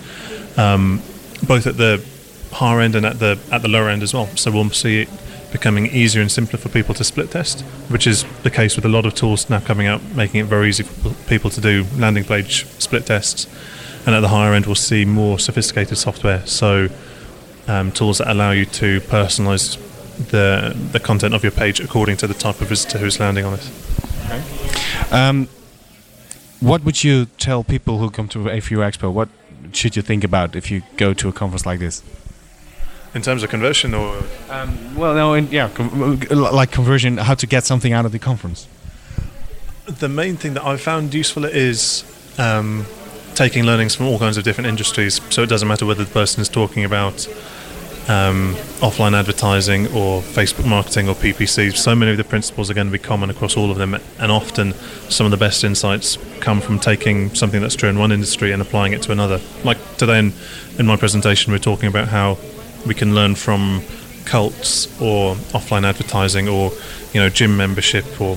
um, 0.58 1.02
both 1.46 1.66
at 1.66 1.76
the 1.76 2.04
higher 2.52 2.80
end 2.80 2.94
and 2.94 3.06
at 3.06 3.18
the 3.18 3.38
at 3.50 3.62
the 3.62 3.68
lower 3.68 3.88
end 3.88 4.02
as 4.02 4.14
well. 4.14 4.26
So 4.36 4.50
we'll 4.50 4.70
see 4.70 5.02
it 5.02 5.08
becoming 5.52 5.86
easier 5.86 6.20
and 6.20 6.30
simpler 6.30 6.58
for 6.58 6.68
people 6.68 6.94
to 6.94 7.04
split 7.04 7.30
test, 7.30 7.62
which 7.88 8.06
is 8.06 8.24
the 8.42 8.50
case 8.50 8.76
with 8.76 8.84
a 8.84 8.88
lot 8.88 9.06
of 9.06 9.14
tools 9.14 9.48
now 9.48 9.60
coming 9.60 9.86
out, 9.86 10.02
making 10.14 10.40
it 10.40 10.46
very 10.46 10.68
easy 10.68 10.82
for 10.82 11.10
people 11.28 11.50
to 11.50 11.60
do 11.60 11.84
landing 11.96 12.24
page 12.24 12.66
split 12.78 13.06
tests. 13.06 13.46
And 14.04 14.14
at 14.14 14.20
the 14.20 14.28
higher 14.28 14.52
end, 14.54 14.66
we'll 14.66 14.74
see 14.74 15.04
more 15.04 15.38
sophisticated 15.38 15.98
software. 15.98 16.46
So 16.46 16.88
um, 17.66 17.90
tools 17.90 18.18
that 18.18 18.30
allow 18.30 18.52
you 18.52 18.66
to 18.66 19.00
personalize 19.02 19.78
the 20.16 20.74
the 20.92 21.00
content 21.00 21.34
of 21.34 21.42
your 21.42 21.52
page 21.52 21.78
according 21.80 22.16
to 22.16 22.26
the 22.26 22.34
type 22.34 22.60
of 22.60 22.68
visitor 22.68 22.98
who's 22.98 23.20
landing 23.20 23.44
on 23.44 23.54
it. 23.54 23.70
Okay. 24.24 24.42
Um, 25.10 25.48
what 26.60 26.84
would 26.84 27.04
you 27.04 27.26
tell 27.38 27.62
people 27.62 27.98
who 27.98 28.10
come 28.10 28.28
to 28.28 28.38
A4U 28.38 28.78
Expo? 28.78 29.12
What 29.12 29.28
should 29.72 29.94
you 29.96 30.02
think 30.02 30.24
about 30.24 30.56
if 30.56 30.70
you 30.70 30.82
go 30.96 31.12
to 31.14 31.28
a 31.28 31.32
conference 31.32 31.66
like 31.66 31.80
this? 31.80 32.02
In 33.16 33.22
terms 33.22 33.42
of 33.42 33.48
conversion, 33.48 33.94
or 33.94 34.22
um, 34.50 34.94
well, 34.94 35.14
no, 35.14 35.32
in, 35.32 35.50
yeah, 35.50 35.70
com 35.70 36.20
like 36.30 36.70
conversion, 36.70 37.16
how 37.16 37.34
to 37.34 37.46
get 37.46 37.64
something 37.64 37.94
out 37.94 38.04
of 38.04 38.12
the 38.12 38.18
conference. 38.18 38.68
The 39.86 40.08
main 40.08 40.36
thing 40.36 40.52
that 40.52 40.62
I've 40.62 40.82
found 40.82 41.14
useful 41.14 41.46
is 41.46 42.04
um, 42.38 42.84
taking 43.34 43.64
learnings 43.64 43.94
from 43.94 44.04
all 44.04 44.18
kinds 44.18 44.36
of 44.36 44.44
different 44.44 44.68
industries. 44.68 45.18
So 45.30 45.42
it 45.42 45.48
doesn't 45.48 45.66
matter 45.66 45.86
whether 45.86 46.04
the 46.04 46.10
person 46.10 46.42
is 46.42 46.50
talking 46.50 46.84
about 46.84 47.26
um, 48.06 48.54
offline 48.84 49.18
advertising 49.18 49.86
or 49.86 50.20
Facebook 50.20 50.66
marketing 50.66 51.08
or 51.08 51.14
PPC. 51.14 51.74
So 51.74 51.94
many 51.94 52.10
of 52.10 52.18
the 52.18 52.24
principles 52.24 52.70
are 52.70 52.74
going 52.74 52.88
to 52.88 52.92
be 52.92 52.98
common 52.98 53.30
across 53.30 53.56
all 53.56 53.70
of 53.70 53.78
them, 53.78 53.94
and 53.94 54.30
often 54.30 54.74
some 55.08 55.24
of 55.24 55.30
the 55.30 55.38
best 55.38 55.64
insights 55.64 56.18
come 56.40 56.60
from 56.60 56.78
taking 56.78 57.34
something 57.34 57.62
that's 57.62 57.76
true 57.76 57.88
in 57.88 57.98
one 57.98 58.12
industry 58.12 58.52
and 58.52 58.60
applying 58.60 58.92
it 58.92 59.00
to 59.04 59.12
another. 59.12 59.40
Like 59.64 59.78
today 59.96 60.18
in, 60.18 60.34
in 60.78 60.84
my 60.84 60.96
presentation, 60.98 61.50
we're 61.50 61.60
talking 61.60 61.88
about 61.88 62.08
how 62.08 62.36
we 62.86 62.94
can 62.94 63.14
learn 63.14 63.34
from 63.34 63.82
cults 64.24 64.86
or 65.00 65.34
offline 65.54 65.84
advertising 65.84 66.48
or 66.48 66.72
you 67.12 67.20
know 67.20 67.28
gym 67.28 67.56
membership 67.56 68.20
or 68.20 68.36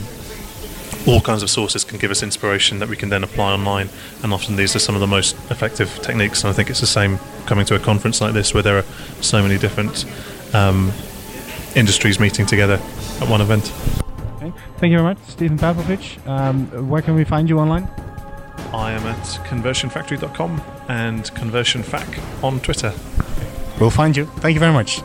all 1.08 1.22
kinds 1.22 1.44
of 1.44 1.50
sources 1.50 1.84
can 1.84 1.98
give 1.98 2.12
us 2.12 2.22
inspiration 2.22 2.80
that 2.80 2.90
we 2.90 2.96
can 2.96 3.10
then 3.10 3.24
apply 3.24 3.54
online. 3.54 3.90
And 4.24 4.34
often 4.34 4.56
these 4.56 4.76
are 4.76 4.80
some 4.80 4.96
of 4.96 5.02
the 5.02 5.08
most 5.08 5.36
effective 5.50 5.90
techniques. 6.02 6.44
And 6.44 6.50
I 6.50 6.54
think 6.54 6.70
it's 6.70 6.82
the 6.82 6.88
same 6.88 7.20
coming 7.46 7.66
to 7.68 7.76
a 7.76 7.80
conference 7.80 8.22
like 8.22 8.34
this 8.34 8.54
where 8.54 8.64
there 8.64 8.78
are 8.78 8.86
so 9.22 9.42
many 9.42 9.58
different 9.58 10.06
um, 10.54 10.92
industries 11.76 12.20
meeting 12.20 12.46
together 12.46 12.80
at 13.22 13.30
one 13.30 13.42
event. 13.42 13.72
Okay. 14.36 14.54
Thank 14.78 14.92
you 14.92 14.98
very 14.98 15.04
much, 15.04 15.18
Stephen 15.28 15.58
Pavlovich. 15.58 16.20
Um, 16.28 16.90
where 16.90 17.02
can 17.02 17.16
we 17.16 17.24
find 17.24 17.50
you 17.50 17.60
online? 17.60 17.90
I 18.74 18.92
am 18.92 19.04
at 19.04 19.24
conversionfactory.com 19.48 20.62
and 20.90 21.24
conversionfac 21.32 22.44
on 22.44 22.60
Twitter. 22.60 22.94
We'll 23.80 23.90
find 23.90 24.16
you. 24.16 24.26
Thank 24.26 24.54
you 24.54 24.60
very 24.60 24.74
much. 24.74 25.02